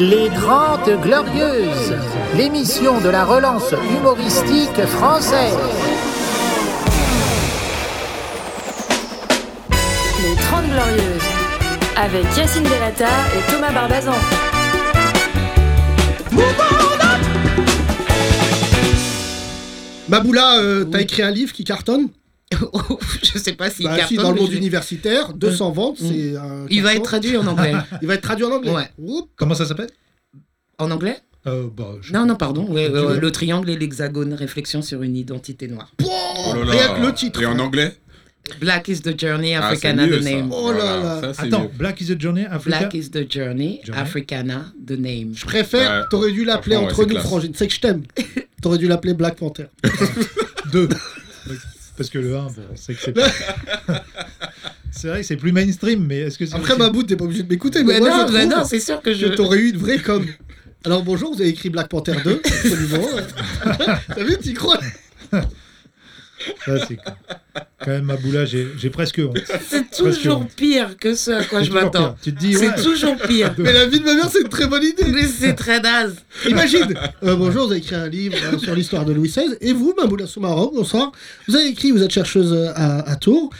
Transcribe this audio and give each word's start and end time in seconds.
Les 0.00 0.28
Grandes 0.28 1.00
Glorieuses, 1.02 1.96
l'émission 2.36 3.00
de 3.00 3.08
la 3.08 3.24
relance 3.24 3.74
humoristique 3.90 4.86
française. 4.86 5.56
Les 10.22 10.36
30 10.36 10.66
Glorieuses, 10.66 11.28
avec 11.96 12.36
Yacine 12.36 12.62
Delata 12.62 13.08
et 13.36 13.50
Thomas 13.50 13.72
Barbazan. 13.72 14.12
Maboula, 20.08 20.58
euh, 20.58 20.84
t'as 20.84 21.00
écrit 21.00 21.22
un 21.22 21.32
livre 21.32 21.52
qui 21.52 21.64
cartonne? 21.64 22.08
je 23.22 23.38
sais 23.38 23.52
pas 23.52 23.70
s'il 23.70 23.84
Bah, 23.86 23.96
cartonne. 23.96 24.16
si, 24.18 24.22
dans 24.22 24.30
le 24.30 24.34
mais 24.36 24.40
monde 24.42 24.50
je- 24.52 24.56
universitaire, 24.56 25.32
200 25.34 25.70
ventes, 25.72 26.00
Mm. 26.00 26.06
c'est 26.08 26.36
un 26.36 26.66
Il 26.70 26.82
va 26.82 26.94
être 26.94 27.02
traduit 27.02 27.36
en 27.36 27.46
anglais. 27.46 27.72
Il 28.02 28.08
va 28.08 28.14
être 28.14 28.22
traduit 28.22 28.44
en 28.44 28.50
anglais 28.52 28.72
Ouais. 28.72 28.88
Oups. 28.98 29.28
Comment 29.36 29.54
ça 29.54 29.66
s'appelle? 29.66 29.90
En 30.78 30.90
anglais? 30.90 31.16
Euh, 31.46 31.68
bah, 31.74 31.92
je- 32.00 32.12
Non, 32.12 32.26
non, 32.26 32.34
pardon. 32.36 32.66
ouais, 32.68 32.88
le 32.88 33.30
triangle 33.30 33.70
et 33.70 33.76
l'hexagone, 33.76 34.34
réflexion 34.34 34.82
sur 34.82 35.02
une 35.02 35.16
identité 35.16 35.68
noire. 35.68 35.92
Oh 36.04 36.54
là 36.54 36.64
là. 36.74 36.98
Le 37.06 37.12
titre. 37.14 37.40
Et 37.42 37.46
en 37.46 37.58
anglais? 37.58 37.94
Black 38.60 38.88
is 38.88 39.00
the 39.02 39.18
journey, 39.18 39.54
Ah, 39.54 39.66
Africana 39.68 40.06
mieux, 40.06 40.20
the 40.20 40.22
ça. 40.22 40.30
name. 40.30 40.50
Oh 40.52 40.72
là 40.72 41.20
là. 41.20 41.34
ça, 41.34 41.42
Attends, 41.42 41.62
mieux. 41.64 41.70
Black 41.76 42.00
is 42.00 42.10
a 42.12 42.18
Journey, 42.18 42.46
Africa? 42.46 42.78
Black 42.78 42.94
is 42.94 43.10
the 43.10 43.30
journey, 43.30 43.80
Journey. 43.84 44.00
Africana 44.00 44.72
the 44.86 44.92
name. 44.92 45.32
Je 45.34 45.44
préfère, 45.44 45.90
Ouais. 45.90 46.06
t'aurais 46.10 46.32
dû 46.32 46.44
l'appeler 46.46 46.76
entre 46.76 46.98
ouais, 47.04 47.12
nous. 47.14 47.20
Frangine. 47.20 47.52
C'est 47.54 47.66
que 47.68 47.74
je 47.74 47.80
t'aime. 47.80 48.02
T'aurais 48.62 48.78
dû 48.78 48.88
l'appeler 48.88 49.12
Black 49.14 49.36
Panther. 49.36 49.66
Deux. 50.72 50.88
Parce 51.98 52.08
que 52.10 52.18
le 52.18 52.34
1, 52.34 52.42
bon, 52.44 52.52
c'est 52.76 52.94
que 52.94 53.00
c'est 53.02 53.12
pas... 53.12 53.28
C'est 54.90 55.08
vrai 55.08 55.20
que 55.20 55.26
c'est 55.26 55.36
plus 55.36 55.52
mainstream, 55.52 56.06
mais 56.06 56.20
est-ce 56.20 56.38
que 56.38 56.46
c'est. 56.46 56.54
Après, 56.56 56.76
ma 56.76 56.88
bout, 56.88 57.02
t'es 57.04 57.14
pas 57.14 57.24
obligé 57.24 57.42
de 57.42 57.48
m'écouter, 57.48 57.84
mais 57.84 57.94
Mais 57.94 58.00
moi, 58.00 58.08
non, 58.08 58.26
je 58.26 58.32
mais 58.32 58.46
trouve 58.46 58.58
non, 58.60 58.64
c'est 58.64 58.80
sûr 58.80 59.00
que 59.02 59.12
je. 59.14 59.26
que 59.26 59.34
t'aurais 59.34 59.58
eu 59.58 59.68
une 59.70 59.76
vraie 59.76 59.98
com. 59.98 60.24
Alors 60.84 61.02
bonjour, 61.04 61.32
vous 61.34 61.40
avez 61.40 61.50
écrit 61.50 61.68
Black 61.70 61.88
Panther 61.88 62.14
2, 62.24 62.40
absolument. 62.44 63.06
T'as 64.08 64.24
vu, 64.24 64.38
t'y 64.38 64.54
crois? 64.54 64.80
Ça, 66.64 66.86
c'est 66.86 66.96
quand 67.80 67.90
même 67.90 68.04
ma 68.04 68.16
boula, 68.16 68.44
j'ai 68.44 68.90
presque 68.90 69.20
honte. 69.24 69.38
C'est 69.68 69.90
toujours 69.90 70.40
honte. 70.40 70.50
pire 70.54 70.96
que 70.98 71.14
ce 71.14 71.30
à 71.30 71.44
quoi 71.44 71.60
C'est 71.60 71.66
je 71.66 71.72
m'attends. 71.72 72.16
Tu 72.22 72.32
te 72.34 72.38
dis, 72.38 72.54
C'est 72.54 72.68
ouais, 72.70 72.82
toujours 72.82 73.16
pire. 73.16 73.54
Mais 73.58 73.72
la 73.72 73.86
vie 73.86 74.00
de 74.00 74.04
ma 74.04 74.14
mère, 74.14 74.28
c'est 74.30 74.40
une 74.42 74.48
très 74.48 74.66
bonne 74.66 74.82
idée. 74.82 75.04
Mais 75.08 75.26
c'est 75.26 75.54
très 75.54 75.80
naze. 75.80 76.16
Imagine, 76.48 76.94
euh, 77.24 77.36
bonjour, 77.36 77.66
vous 77.66 77.72
avez 77.72 77.80
écrit 77.80 77.94
un 77.96 78.08
livre 78.08 78.36
euh, 78.52 78.58
sur 78.58 78.74
l'histoire 78.74 79.04
de 79.04 79.12
Louis 79.12 79.28
XVI, 79.28 79.56
et 79.60 79.72
vous, 79.72 79.94
Mamoula 79.96 80.26
Soumaro, 80.26 80.70
bonsoir, 80.74 81.12
vous 81.46 81.56
avez 81.56 81.68
écrit, 81.68 81.90
vous 81.92 82.02
êtes 82.02 82.10
chercheuse 82.12 82.52
euh, 82.52 82.72
à, 82.74 83.08
à 83.10 83.16
Tours, 83.16 83.50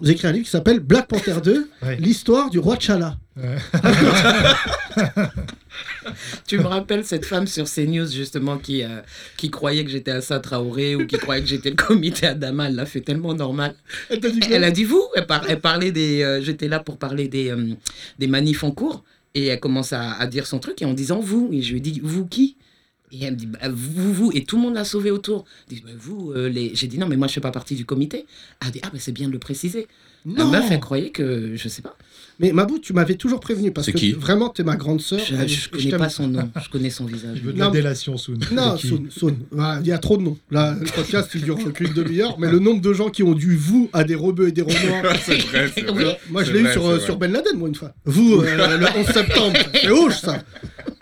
vous 0.00 0.06
avez 0.06 0.14
écrit 0.14 0.26
un 0.28 0.32
livre 0.32 0.44
qui 0.44 0.50
s'appelle 0.50 0.80
Black 0.80 1.06
Panther 1.08 1.36
2, 1.42 1.68
Ouais. 1.82 1.96
l'histoire 2.00 2.50
du 2.50 2.58
roi 2.58 2.76
T'Challa. 2.76 3.16
Ouais. 3.36 3.56
Tu 6.46 6.58
me 6.58 6.64
rappelles 6.66 7.04
cette 7.04 7.24
femme 7.24 7.46
sur 7.46 7.64
CNews 7.66 8.06
justement 8.08 8.58
qui, 8.58 8.82
euh, 8.82 9.00
qui 9.36 9.50
croyait 9.50 9.84
que 9.84 9.90
j'étais 9.90 10.10
Assa 10.10 10.40
Traoré 10.40 10.94
ou 10.96 11.06
qui 11.06 11.16
croyait 11.18 11.42
que 11.42 11.48
j'étais 11.48 11.70
le 11.70 11.76
comité 11.76 12.26
Adama. 12.26 12.68
Elle 12.68 12.74
l'a 12.76 12.86
fait 12.86 13.00
tellement 13.00 13.34
normal. 13.34 13.74
Elle 14.10 14.20
dit 14.20 14.40
Elle 14.50 14.64
a 14.64 14.70
dit 14.70 14.84
vous 14.84 15.02
elle, 15.16 15.26
par- 15.26 15.48
elle 15.48 15.60
parlait 15.60 15.92
des. 15.92 16.22
euh, 16.22 16.40
J'étais 16.42 16.68
là 16.68 16.80
pour 16.80 16.98
parler 16.98 17.28
des, 17.28 17.50
euh, 17.50 17.74
des 18.18 18.26
manifs 18.26 18.64
en 18.64 18.70
cours. 18.70 19.04
Et 19.36 19.46
elle 19.46 19.58
commence 19.60 19.92
à, 19.92 20.12
à 20.12 20.26
dire 20.28 20.46
son 20.46 20.58
truc 20.60 20.80
et 20.82 20.84
en 20.84 20.92
disant 20.94 21.18
vous. 21.20 21.48
Et 21.52 21.60
je 21.62 21.70
lui 21.72 21.78
ai 21.78 21.80
dit 21.80 22.00
vous 22.04 22.26
qui? 22.26 22.56
Et 23.10 23.24
elle 23.24 23.32
me 23.34 23.36
dit 23.38 23.46
bah, 23.46 23.58
vous, 23.70 24.12
vous. 24.12 24.30
Et 24.32 24.44
tout 24.44 24.56
le 24.56 24.62
monde 24.62 24.74
l'a 24.74 24.84
sauvé 24.84 25.10
autour. 25.10 25.44
Dis, 25.68 25.82
Bah, 25.84 25.90
vous, 25.98 26.32
euh, 26.32 26.48
les. 26.48 26.74
J'ai 26.74 26.86
dit 26.86 26.98
non, 26.98 27.06
mais 27.08 27.16
moi 27.16 27.26
je 27.28 27.32
fais 27.34 27.40
pas 27.40 27.50
partie 27.50 27.74
du 27.74 27.84
comité. 27.84 28.26
Elle 28.62 28.68
a 28.68 28.70
dit 28.70 28.80
ah, 28.84 28.90
bah, 28.92 28.98
c'est 29.00 29.12
bien 29.12 29.26
de 29.28 29.32
le 29.32 29.38
préciser. 29.38 29.88
La 30.26 30.44
Non 30.44 30.50
meuf, 30.50 30.64
elle 30.70 30.80
croyait 30.80 31.10
que. 31.10 31.52
Je 31.54 31.68
sais 31.68 31.82
pas. 31.82 31.96
Mais 32.40 32.50
Mabou, 32.52 32.80
tu 32.80 32.92
m'avais 32.92 33.14
toujours 33.14 33.38
prévenu, 33.38 33.70
parce 33.70 33.86
que 33.86 33.92
qui 33.92 34.10
vraiment, 34.10 34.48
t'es 34.48 34.64
ma 34.64 34.74
grande 34.74 35.00
sœur. 35.00 35.20
Je, 35.20 35.36
je 35.46 35.54
je 35.54 35.68
connais 35.70 35.90
pas 35.96 36.08
son 36.08 36.26
nom. 36.26 36.50
Je 36.60 36.68
connais 36.68 36.90
son 36.90 37.04
visage. 37.04 37.38
Je 37.38 37.42
veux 37.42 37.52
de 37.52 37.58
la 37.60 37.70
délation, 37.70 38.16
Soon. 38.16 38.38
Non, 38.50 38.76
Soun, 38.76 39.06
Soun. 39.08 39.36
Ouais, 39.52 39.64
Il 39.82 39.86
y 39.86 39.92
a 39.92 39.98
trop 39.98 40.16
de 40.16 40.22
noms. 40.22 40.36
Là, 40.50 40.74
le 40.80 40.86
podcast, 40.86 41.30
il 41.36 41.42
dure 41.42 41.56
qu'une 41.72 41.92
demi-heure, 41.92 42.36
mais 42.40 42.50
le 42.50 42.58
nombre 42.58 42.80
de 42.80 42.92
gens 42.92 43.08
qui 43.08 43.22
ont 43.22 43.34
dû 43.34 43.54
vous 43.54 43.88
à 43.92 44.02
des 44.02 44.16
rebeux 44.16 44.48
et 44.48 44.52
des 44.52 44.62
renois. 44.62 45.12
C'est 45.24 45.36
vrai, 45.42 45.70
c'est 45.72 45.88
Oui. 45.90 46.02
vrai. 46.02 46.18
Moi, 46.28 46.42
je 46.42 46.50
l'ai 46.52 46.60
eu 46.62 46.72
sur, 46.72 46.84
euh, 46.88 46.98
sur 46.98 47.16
Ben 47.18 47.30
Laden, 47.30 47.56
moi, 47.56 47.68
une 47.68 47.74
fois. 47.76 47.92
Vous, 48.04 48.40
euh, 48.42 48.78
le 48.78 48.86
11 48.98 49.06
septembre. 49.06 49.56
C'est 49.74 49.90
ouf, 49.90 50.16
ça. 50.18 50.42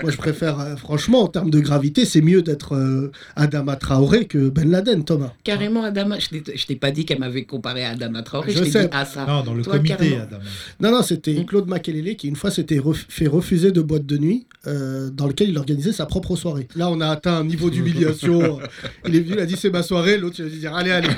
Moi, 0.03 0.11
je 0.13 0.17
préfère, 0.17 0.61
euh, 0.61 0.77
franchement, 0.77 1.23
en 1.23 1.29
termes 1.29 1.51
de 1.51 1.61
gravité, 1.61 2.05
c'est 2.05 2.21
mieux 2.21 2.43
d'être 2.43 2.75
euh, 2.75 3.11
Adama 3.37 3.77
Traoré 3.77 4.27
que 4.27 4.49
Ben 4.49 4.71
Laden, 4.71 5.05
Thomas. 5.05 5.33
Carrément, 5.45 5.83
Adama. 5.85 6.17
Je 6.19 6.29
t'ai- 6.67 6.77
pas 6.77 6.91
dit 6.91 7.05
qu'elle 7.05 7.19
m'avait 7.21 7.45
comparé 7.45 7.85
à 7.85 7.91
Adama 7.91 8.23
Traoré. 8.23 8.53
Je 8.53 8.59
Je, 8.59 8.65
t'ai 8.65 8.71
sais. 8.71 8.83
dit 8.89 8.91
à 8.93 9.05
ça. 9.05 9.25
Non, 9.27 9.43
dans 9.43 9.55
le 9.55 9.63
Toi, 9.63 9.75
comité, 9.77 9.95
carrément. 9.97 10.23
Adam. 10.23 10.39
Non, 10.81 10.91
non, 10.91 11.03
c'était 11.03 11.35
Mm. 11.35 11.47
Claude 11.47 11.69
Makelele 11.69 12.17
qui, 12.17 12.29
une 12.29 12.37
fois, 12.37 12.51
s'était 12.51 12.79
ref- 12.79 13.05
fait 13.09 13.27
refuser 13.27 13.71
de 13.73 13.81
boîte 13.81 14.07
de 14.07 14.19
nuit 14.19 14.47
euh, 14.67 15.11
dans 15.11 15.27
lequel 15.27 15.49
il 15.51 15.59
organisait 15.59 15.93
sa 15.93 16.07
propre 16.07 16.37
soirée. 16.37 16.69
Là, 16.77 16.89
on 16.91 17.01
a 17.01 17.09
atteint 17.09 17.37
un 17.39 17.45
niveau 17.45 17.71
d'humiliation. 17.71 18.59
il 19.09 19.17
est 19.17 19.21
venu, 19.21 19.35
il 19.35 19.41
a 19.41 19.47
dit 19.47 19.57
c'est 19.57 19.71
ma 19.71 19.83
soirée. 19.83 20.19
L'autre, 20.19 20.37
il 20.39 20.47
a 20.47 20.49
dit 20.49 20.59
dire 20.59 20.75
allez, 20.75 20.91
allez, 20.91 21.09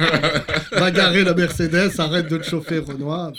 va 0.72 0.90
garer 0.90 1.24
la 1.24 1.34
Mercedes, 1.34 1.90
arrête 1.98 2.28
de 2.30 2.36
te 2.38 2.44
chauffer, 2.44 2.78
Renoir. 2.78 3.32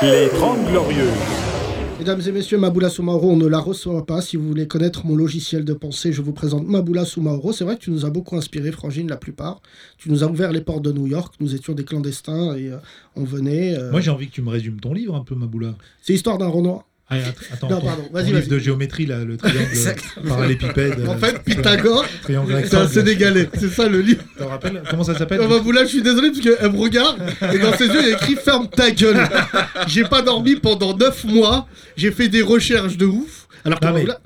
Les 0.00 0.28
30 0.30 0.68
Glorieuses. 0.70 1.61
Mesdames 2.02 2.20
et 2.26 2.32
messieurs, 2.32 2.58
Maboula 2.58 2.90
Soumaoro, 2.90 3.30
on 3.30 3.36
ne 3.36 3.46
la 3.46 3.60
reçoit 3.60 4.04
pas. 4.04 4.20
Si 4.20 4.36
vous 4.36 4.48
voulez 4.48 4.66
connaître 4.66 5.06
mon 5.06 5.14
logiciel 5.14 5.64
de 5.64 5.72
pensée, 5.72 6.12
je 6.12 6.20
vous 6.20 6.32
présente 6.32 6.66
Maboula 6.66 7.04
Soumaoro. 7.04 7.52
C'est 7.52 7.62
vrai 7.62 7.76
que 7.76 7.80
tu 7.82 7.92
nous 7.92 8.04
as 8.04 8.10
beaucoup 8.10 8.34
inspiré, 8.36 8.72
Frangine, 8.72 9.08
la 9.08 9.16
plupart. 9.16 9.62
Tu 9.98 10.10
nous 10.10 10.24
as 10.24 10.26
ouvert 10.26 10.50
les 10.50 10.62
portes 10.62 10.82
de 10.82 10.90
New 10.90 11.06
York. 11.06 11.34
Nous 11.38 11.54
étions 11.54 11.74
des 11.74 11.84
clandestins 11.84 12.56
et 12.56 12.72
euh, 12.72 12.78
on 13.14 13.22
venait. 13.22 13.78
euh, 13.78 13.92
Moi, 13.92 14.00
j'ai 14.00 14.10
envie 14.10 14.26
que 14.26 14.32
tu 14.32 14.42
me 14.42 14.50
résumes 14.50 14.80
ton 14.80 14.92
livre 14.92 15.14
un 15.14 15.22
peu, 15.22 15.36
ma 15.36 15.46
boula. 15.46 15.76
C'est 16.00 16.12
l'histoire 16.12 16.38
d'un 16.38 16.48
Renoir. 16.48 16.86
Ah, 17.12 17.28
att- 17.28 17.52
attends, 17.54 17.68
Non, 17.68 17.80
ton- 17.80 17.86
pardon, 17.86 18.02
ton 18.04 18.12
vas-y, 18.14 18.24
livre 18.26 18.38
vas-y. 18.38 18.48
de 18.48 18.58
géométrie, 18.58 19.06
là, 19.06 19.18
le 19.24 19.36
triangle 19.36 19.68
parallépipède. 20.26 21.04
En 21.08 21.12
euh, 21.14 21.16
fait, 21.18 21.38
Pythagore, 21.42 22.04
triangle 22.22 22.62
c'est 22.66 22.76
un. 22.76 22.88
Sénégalais. 22.88 23.48
C'est 23.58 23.68
ça 23.70 23.88
le 23.88 24.00
livre. 24.00 24.22
Tu 24.32 24.38
te 24.42 24.48
rappelles 24.48 24.82
Comment 24.90 25.04
ça 25.04 25.16
s'appelle 25.16 25.40
Ah, 25.42 25.48
Maboula, 25.48 25.82
je 25.84 25.88
suis 25.88 26.02
désolé 26.02 26.30
parce 26.30 26.40
qu'elle 26.40 26.72
me 26.72 26.78
regarde 26.78 27.18
et 27.52 27.58
dans 27.58 27.72
ses 27.76 27.86
yeux, 27.86 28.00
il 28.02 28.08
y 28.08 28.12
a 28.12 28.16
écrit 28.16 28.36
Ferme 28.36 28.68
ta 28.68 28.90
gueule. 28.90 29.28
J'ai 29.86 30.04
pas 30.04 30.22
dormi 30.22 30.56
pendant 30.56 30.96
9 30.96 31.24
mois. 31.24 31.66
J'ai 31.96 32.10
fait 32.10 32.28
des 32.28 32.42
recherches 32.42 32.96
de 32.96 33.06
ouf. 33.06 33.46
Alors 33.64 33.78
que 33.80 33.86
mais- 33.86 34.04
Maboula- 34.04 34.18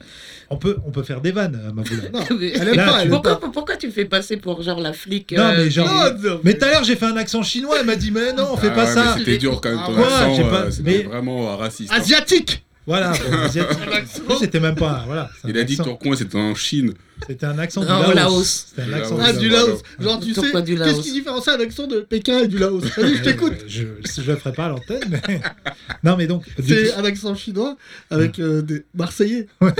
on, 0.48 0.56
peut, 0.58 0.76
on 0.86 0.92
peut 0.92 1.03
faire 1.03 1.20
des 1.20 1.32
vannes, 1.32 1.60
euh, 1.62 1.72
ma 1.72 1.82
boula. 1.82 2.03
Non, 2.12 2.20
Mais- 2.41 2.53
elle 2.54 2.68
aime 2.68 2.74
Là, 2.76 2.86
pas. 2.86 2.92
tu- 2.92 2.98
Elle 3.00 3.04
aime 3.06 3.10
pourquoi, 3.10 3.41
pas. 3.41 3.48
pourquoi 3.53 3.76
tu 3.76 3.86
me 3.88 3.92
fais 3.92 4.04
passer 4.04 4.36
pour 4.36 4.62
genre 4.62 4.80
la 4.80 4.92
flic 4.92 5.32
Non, 5.32 5.48
mais 5.56 5.58
euh, 5.64 5.70
genre- 5.70 6.10
des- 6.14 6.28
Oh, 6.28 6.28
non, 6.34 6.41
Mais 6.44 6.54
tout 6.54 6.64
à 6.64 6.70
l'heure, 6.70 6.84
j'ai 6.84 6.94
fait 6.97 7.06
un 7.06 7.16
accent 7.16 7.42
chinois. 7.42 7.76
Elle 7.80 7.86
m'a 7.86 7.97
dit, 7.97 8.10
mais 8.12 8.32
non, 8.32 8.48
on 8.53 8.56
fait 8.56 8.68
Ah 8.70 8.74
pas 8.74 8.84
ouais, 8.86 8.94
ça. 8.94 9.14
mais 9.16 9.24
C'était 9.24 9.38
dur 9.38 9.60
quand 9.60 9.70
même, 9.70 9.78
ton 9.78 9.84
Ah 9.97 10.00
ouais, 10.00 10.04
accent, 10.04 10.34
j'ai 10.36 10.42
pas- 10.44 10.62
euh, 10.66 10.70
c'était 10.70 10.82
mais- 10.91 11.03
vraiment 11.03 11.50
euh, 11.53 11.56
raciste. 11.56 11.91
hein. 11.92 11.97
Asiatique 11.98 12.62
Voilà. 12.86 13.12
C'était 14.41 14.60
même 14.60 14.76
pas. 14.76 15.02
Voilà. 15.06 15.28
Il 15.47 15.56
a 15.58 15.64
dit 15.64 15.76
que 15.76 15.82
coin 16.02 16.14
c'était 16.16 16.36
en 16.38 16.54
Chine. 16.54 16.94
C'était 17.26 17.47
un 17.47 17.58
accent 17.58 17.80
du 17.80 17.86
Non, 17.88 17.98
au 17.98 18.12
Laos. 18.12 18.14
Laos. 18.14 18.66
C'était 18.69 18.82
un 18.82 18.86
Du 18.86 18.94
accent 18.94 19.16
Laos. 19.16 19.26
Ah, 19.26 19.32
du 19.32 19.38
du 19.38 19.48
Laos. 19.48 19.82
Genre, 19.98 20.20
tu 20.20 20.34
sais, 20.34 20.62
du 20.62 20.76
qu'est-ce 20.76 21.00
qui 21.00 21.12
différencie 21.12 21.56
un 21.56 21.60
accent 21.60 21.86
de 21.86 22.00
Pékin 22.00 22.41
et 22.41 22.47
du 22.48 22.58
Laos? 22.58 22.84
Vas-y, 22.97 23.16
je 23.16 23.22
t'écoute. 23.22 23.54
Je, 23.66 23.84
je 24.04 24.30
le 24.30 24.36
ferai 24.36 24.52
pas 24.52 24.66
à 24.66 24.69
l'antenne, 24.69 25.02
mais. 25.08 25.41
Non, 26.04 26.16
mais 26.16 26.26
donc. 26.26 26.44
du- 26.60 26.69
C'est 26.74 26.92
un 26.94 27.04
accent 27.04 27.34
chinois 27.34 27.76
avec 28.10 28.38
euh, 28.38 28.60
des 28.62 28.84
Marseillais. 28.94 29.47
Ouais. 29.60 29.72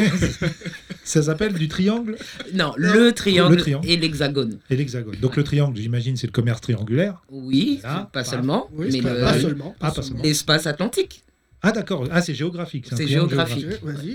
ça 1.05 1.23
s'appelle 1.23 1.53
du 1.53 1.69
triangle? 1.69 2.17
Non, 2.55 2.73
le 2.77 3.13
triangle, 3.13 3.55
Le 3.55 3.61
triangle. 3.61 3.89
et 3.89 3.97
l'hexagone. 3.97 4.59
et 4.71 4.77
l'hexagone. 4.77 5.15
Donc 5.21 5.37
le 5.37 5.45
triangle, 5.45 5.77
j'imagine, 5.79 6.17
c'est 6.17 6.27
le 6.27 6.33
commerce 6.33 6.61
triangulaire. 6.63 7.23
Oui, 7.31 7.81
Là, 7.83 8.09
pas 8.13 8.21
pas- 8.21 8.25
seulement, 8.25 8.69
Oui, 8.73 8.89
mais 8.93 9.03
pas, 9.03 9.15
le- 9.15 9.21
pas 9.21 9.39
seulement. 9.39 9.77
Ah, 9.81 9.91
pas 9.91 10.03
seulement. 10.03 10.23
l'espace 10.25 10.67
atlantique 10.67 11.23
Ah 11.67 11.73
d'accord. 11.73 12.05
Ah 12.13 12.23
c'est 12.23 12.35
géographique. 12.35 12.87
C'est 12.95 13.09
géographique. 13.09 13.67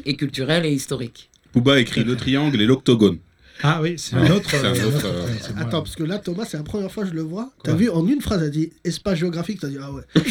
Et 0.05 0.15
culturel 0.15 0.65
et 0.65 0.71
historique. 0.71 1.29
Pouba 1.51 1.79
écrit 1.79 2.03
le 2.05 2.15
triangle 2.15 2.61
et 2.61 2.65
l'octogone. 2.65 3.17
Ah 3.63 3.79
oui, 3.81 3.93
c'est 3.97 4.15
Ah, 4.15 4.21
un 4.21 4.31
autre. 4.31 4.49
un 4.55 4.65
euh, 4.73 4.87
autre, 4.87 5.05
euh, 5.05 5.27
moi. 5.55 5.61
Attends, 5.65 5.83
parce 5.83 5.95
que 5.95 6.03
là, 6.03 6.17
Thomas, 6.17 6.45
c'est 6.49 6.57
la 6.57 6.63
première 6.63 6.91
fois 6.91 7.03
que 7.03 7.09
je 7.09 7.13
le 7.13 7.21
vois. 7.21 7.51
T'as 7.63 7.75
vu, 7.75 7.89
en 7.91 8.07
une 8.07 8.19
phrase, 8.19 8.41
elle 8.43 8.49
dit 8.49 8.71
espace 8.83 9.19
géographique. 9.19 9.59
T'as 9.61 9.67
dit, 9.67 9.77
ah 9.79 9.91
ouais. 9.91 10.01
tu 10.15 10.21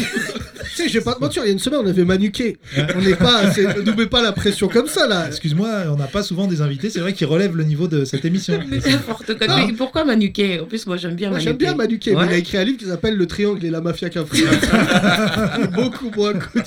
sais, 0.74 0.88
je 0.88 0.94
vais 0.94 1.04
pas 1.04 1.14
te 1.14 1.20
mentir, 1.20 1.44
il 1.44 1.46
y 1.46 1.50
a 1.50 1.52
une 1.52 1.60
semaine, 1.60 1.78
on 1.84 1.86
avait 1.86 2.04
manuqué. 2.04 2.56
On 2.96 3.00
n'est 3.00 3.14
pas. 3.14 3.44
Ne 3.44 3.82
nous 3.82 3.94
mets 3.94 4.06
pas 4.08 4.20
la 4.20 4.32
pression 4.32 4.66
comme 4.66 4.88
ça, 4.88 5.06
là. 5.06 5.28
Excuse-moi, 5.28 5.68
on 5.92 5.96
n'a 5.96 6.08
pas 6.08 6.24
souvent 6.24 6.48
des 6.48 6.60
invités, 6.60 6.90
c'est 6.90 6.98
vrai 6.98 7.12
qu'ils 7.12 7.28
relèvent 7.28 7.56
le 7.56 7.62
niveau 7.62 7.86
de 7.86 8.04
cette 8.04 8.24
émission. 8.24 8.58
N'importe 8.68 9.38
quoi. 9.38 9.46
Mais 9.64 9.72
pourquoi 9.74 10.04
Manuquet 10.04 10.58
En 10.58 10.64
plus, 10.64 10.84
moi 10.88 10.96
j'aime 10.96 11.14
bien 11.14 11.28
Moi, 11.28 11.38
Manuquet. 11.38 11.50
j'aime 11.50 11.56
bien 11.58 11.74
manuqué, 11.76 12.10
mais 12.12 12.16
Ouais. 12.22 12.26
il 12.30 12.32
a 12.32 12.38
écrit 12.38 12.56
un 12.58 12.64
livre 12.64 12.78
qui 12.78 12.86
s'appelle 12.86 13.14
Le 13.16 13.26
triangle 13.26 13.64
et 13.64 13.70
la 13.70 13.80
mafia 13.80 14.10
qu'Afrique. 14.10 14.44
Beaucoup 15.74 16.10
moins 16.16 16.32
connu. 16.32 16.64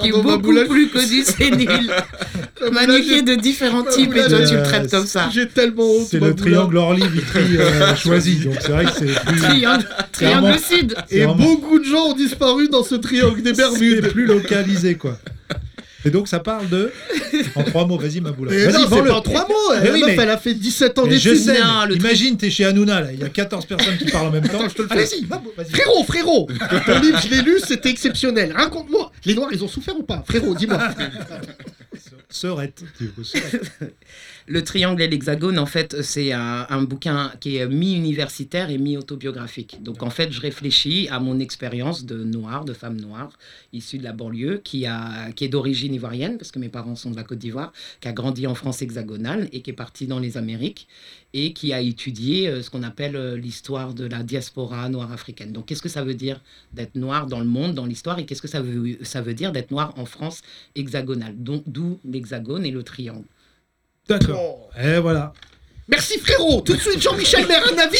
Qui 0.00 0.08
est 0.08 0.12
beaucoup 0.12 0.28
Maboula, 0.28 0.64
plus 0.64 0.88
connu, 0.88 1.24
c'est 1.24 1.50
nul. 1.50 1.90
Maboula, 2.72 3.02
j'ai- 3.02 3.22
de 3.22 3.34
différents 3.34 3.82
types 3.84 4.12
et 4.14 4.20
Maboula, 4.20 4.28
toi 4.38 4.46
tu 4.48 4.54
le 4.56 4.62
traites 4.62 4.90
comme 4.90 5.06
ça. 5.06 5.28
J'ai 5.32 5.48
tellement 5.48 5.84
honte. 5.90 6.06
C'est 6.10 6.18
le 6.20 6.28
Maboula. 6.28 6.42
triangle 6.44 6.76
Orly 6.76 7.08
Vitry 7.08 7.56
euh, 7.58 7.94
choisi, 8.02 8.36
donc 8.36 8.54
c'est 8.60 8.72
vrai 8.72 8.84
que 8.84 8.92
c'est 8.98 9.20
plus, 9.26 9.40
Triangle, 9.40 9.88
triangle 10.12 10.58
sud. 10.58 10.94
c'est 11.08 11.16
Et 11.16 11.18
vraiment- 11.24 11.34
beaucoup 11.36 11.78
de 11.78 11.84
gens 11.84 12.06
ont 12.10 12.14
disparu 12.14 12.68
dans 12.68 12.82
ce 12.84 12.94
triangle 12.96 13.42
des 13.42 13.54
c'est 13.54 13.62
Bermudes. 13.62 14.08
plus 14.08 14.26
localisé 14.26 14.94
quoi. 14.96 15.18
Et 16.04 16.10
donc 16.10 16.28
ça 16.28 16.38
parle 16.38 16.68
de. 16.68 16.92
En 17.56 17.64
trois 17.64 17.84
mots, 17.84 17.98
vas-y 17.98 18.20
ma 18.20 18.30
boule. 18.30 18.52
Et 18.52 18.66
Vas-y, 18.66 18.72
non, 18.72 18.78
c'est 18.84 18.86
vends-le. 18.86 19.10
pas 19.10 19.16
en 19.16 19.20
trois 19.20 19.48
mots. 19.48 19.54
Mais 19.80 19.88
La 19.88 19.92
oui, 19.92 20.00
meuf, 20.02 20.16
mais- 20.16 20.22
elle 20.22 20.30
a 20.30 20.38
fait 20.38 20.54
17 20.54 20.96
ans 21.00 21.06
d'études. 21.06 21.36
sais, 21.36 21.58
Non, 21.60 21.80
mais 21.82 21.86
le 21.88 21.96
imagine, 21.96 22.36
t'es 22.36 22.50
chez 22.50 22.64
Hanouna, 22.66 23.00
là, 23.00 23.08
il 23.12 23.18
y 23.18 23.24
a 23.24 23.28
14 23.28 23.66
personnes 23.66 23.98
qui 23.98 24.04
parlent 24.04 24.28
en 24.28 24.30
même 24.30 24.46
temps. 24.48 24.60
Attends, 24.60 24.68
je 24.68 24.74
te 24.76 24.82
le 24.82 24.88
fais. 24.88 24.94
Allez-y. 24.94 25.26
Frérot, 25.72 26.04
frérot, 26.04 26.48
ton 26.86 27.00
livre, 27.00 27.20
je 27.24 27.28
l'ai 27.34 27.42
lu, 27.42 27.56
c'était 27.66 27.90
exceptionnel. 27.90 28.52
Raconte-moi. 28.56 29.07
Les 29.28 29.34
Noirs, 29.34 29.50
ils 29.52 29.62
ont 29.62 29.68
souffert 29.68 29.94
ou 29.94 30.04
pas? 30.04 30.24
Frérot, 30.26 30.54
dis-moi. 30.54 30.88
Serette. 32.30 32.82
Le 34.46 34.64
triangle 34.64 35.02
et 35.02 35.08
l'hexagone, 35.08 35.58
en 35.58 35.66
fait, 35.66 36.00
c'est 36.00 36.32
un, 36.32 36.66
un 36.70 36.82
bouquin 36.82 37.30
qui 37.38 37.56
est 37.56 37.66
mi-universitaire 37.66 38.70
et 38.70 38.78
mi-autobiographique. 38.78 39.82
Donc, 39.82 40.02
en 40.02 40.08
fait, 40.08 40.32
je 40.32 40.40
réfléchis 40.40 41.08
à 41.10 41.20
mon 41.20 41.40
expérience 41.40 42.06
de 42.06 42.24
noire, 42.24 42.64
de 42.64 42.72
femme 42.72 42.98
noire, 42.98 43.30
issue 43.74 43.98
de 43.98 44.04
la 44.04 44.12
banlieue, 44.12 44.62
qui, 44.64 44.86
a, 44.86 45.30
qui 45.32 45.44
est 45.44 45.48
d'origine 45.48 45.92
ivoirienne, 45.92 46.38
parce 46.38 46.50
que 46.50 46.58
mes 46.58 46.70
parents 46.70 46.96
sont 46.96 47.10
de 47.10 47.16
la 47.16 47.24
Côte 47.24 47.38
d'Ivoire, 47.38 47.74
qui 48.00 48.08
a 48.08 48.12
grandi 48.12 48.46
en 48.46 48.54
France 48.54 48.80
hexagonale 48.80 49.50
et 49.52 49.60
qui 49.60 49.68
est 49.68 49.74
partie 49.74 50.06
dans 50.06 50.20
les 50.20 50.38
Amériques 50.38 50.88
et 51.34 51.52
qui 51.52 51.72
a 51.72 51.80
étudié 51.80 52.48
euh, 52.48 52.62
ce 52.62 52.70
qu'on 52.70 52.82
appelle 52.82 53.16
euh, 53.16 53.36
l'histoire 53.36 53.94
de 53.94 54.06
la 54.06 54.22
diaspora 54.22 54.88
noire 54.88 55.12
africaine. 55.12 55.52
Donc, 55.52 55.66
qu'est-ce 55.66 55.82
que 55.82 55.88
ça 55.88 56.02
veut 56.02 56.14
dire 56.14 56.40
d'être 56.72 56.94
noir 56.94 57.26
dans 57.26 57.40
le 57.40 57.46
monde, 57.46 57.74
dans 57.74 57.86
l'histoire, 57.86 58.18
et 58.18 58.26
qu'est-ce 58.26 58.42
que 58.42 58.48
ça 58.48 58.62
veut, 58.62 58.98
ça 59.02 59.20
veut 59.20 59.34
dire 59.34 59.52
d'être 59.52 59.70
noir 59.70 59.92
en 59.96 60.06
France 60.06 60.40
hexagonale? 60.74 61.34
Donc, 61.36 61.62
d'où 61.66 62.00
l'hexagone 62.04 62.64
et 62.64 62.70
le 62.70 62.82
triangle. 62.82 63.26
D'accord. 64.08 64.70
Et 64.82 64.98
voilà. 64.98 65.34
Merci 65.88 66.18
frérot 66.18 66.60
Tout 66.60 66.74
de 66.74 66.80
suite, 66.80 67.00
Jean-Michel 67.00 67.46
avis 67.50 67.98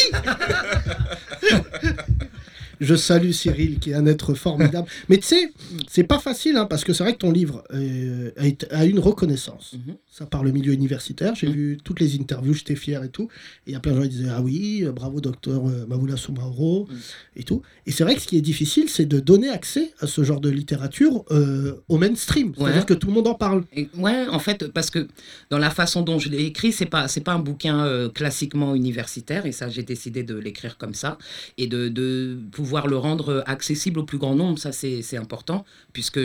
Je 2.79 2.95
salue 2.95 3.31
Cyril, 3.31 3.79
qui 3.79 3.91
est 3.91 3.95
un 3.95 4.05
être 4.05 4.33
formidable. 4.33 4.87
Mais 5.09 5.17
tu 5.17 5.27
sais, 5.27 5.51
c'est 5.89 6.03
pas 6.03 6.19
facile, 6.19 6.55
hein, 6.55 6.65
parce 6.65 6.83
que 6.83 6.93
c'est 6.93 7.03
vrai 7.03 7.13
que 7.13 7.17
ton 7.17 7.31
livre 7.31 7.63
euh, 7.73 8.31
a, 8.71 8.85
une 8.85 8.99
reconnaissance. 8.99 9.73
Mhm. 9.73 9.95
Ça 10.19 10.25
par 10.25 10.43
le 10.43 10.51
milieu 10.51 10.73
universitaire. 10.73 11.33
J'ai 11.33 11.47
Mhm. 11.47 11.53
vu 11.53 11.77
toutes 11.81 12.01
les 12.01 12.15
interviews, 12.19 12.53
j'étais 12.53 12.75
fier 12.75 13.01
et 13.05 13.09
tout. 13.09 13.29
Et 13.65 13.69
il 13.69 13.73
y 13.73 13.75
a 13.75 13.79
plein 13.79 13.93
de 13.93 13.97
gens 13.97 14.03
qui 14.03 14.09
disaient 14.09 14.27
Ah 14.29 14.41
oui, 14.41 14.81
euh, 14.83 14.91
bravo 14.91 15.21
docteur 15.21 15.65
euh, 15.69 15.85
Mamoula 15.87 16.17
Soumaoro 16.17 16.87
Mhm. 16.89 16.97
et 17.37 17.43
tout. 17.43 17.61
Et 17.85 17.91
c'est 17.93 18.03
vrai 18.03 18.15
que 18.15 18.21
ce 18.21 18.27
qui 18.27 18.35
est 18.37 18.41
difficile, 18.41 18.89
c'est 18.89 19.05
de 19.05 19.21
donner 19.21 19.47
accès 19.47 19.93
à 20.01 20.07
ce 20.07 20.21
genre 20.25 20.41
de 20.41 20.49
littérature 20.49 21.23
euh, 21.31 21.75
au 21.87 21.97
mainstream. 21.97 22.53
C'est-à-dire 22.57 22.79
Ouais. 22.81 22.85
que 22.85 22.93
tout 22.93 23.07
le 23.07 23.13
monde 23.13 23.27
en 23.27 23.33
parle. 23.35 23.63
Et- 23.73 23.87
ouais, 23.97 24.27
en 24.27 24.39
fait, 24.39 24.67
parce 24.73 24.89
que 24.89 25.07
dans 25.49 25.57
la 25.57 25.69
façon 25.69 26.01
dont 26.01 26.19
je 26.19 26.27
l'ai 26.27 26.43
écrit, 26.43 26.73
c'est 26.73 26.85
pas 26.85 27.07
c'est 27.07 27.21
pas 27.23 27.33
un 27.33 27.39
bouquin 27.39 27.85
euh, 27.85 28.09
classiquement 28.09 28.75
universitaire, 28.75 29.45
et 29.45 29.53
ça 29.53 29.69
j'ai 29.69 29.83
décidé 29.83 30.23
de 30.23 30.35
l'écrire 30.35 30.77
comme 30.77 30.93
ça 30.93 31.17
et 31.57 31.67
de, 31.67 31.87
de 31.87 32.37
pouvoir 32.51 32.87
le 32.87 32.97
rendre 32.97 33.41
accessible 33.47 33.99
au 33.99 34.03
plus 34.03 34.17
grand 34.17 34.35
nombre. 34.35 34.59
Ça 34.59 34.73
c'est 34.73 35.01
c'est 35.01 35.17
important 35.17 35.63
puisque 35.93 36.19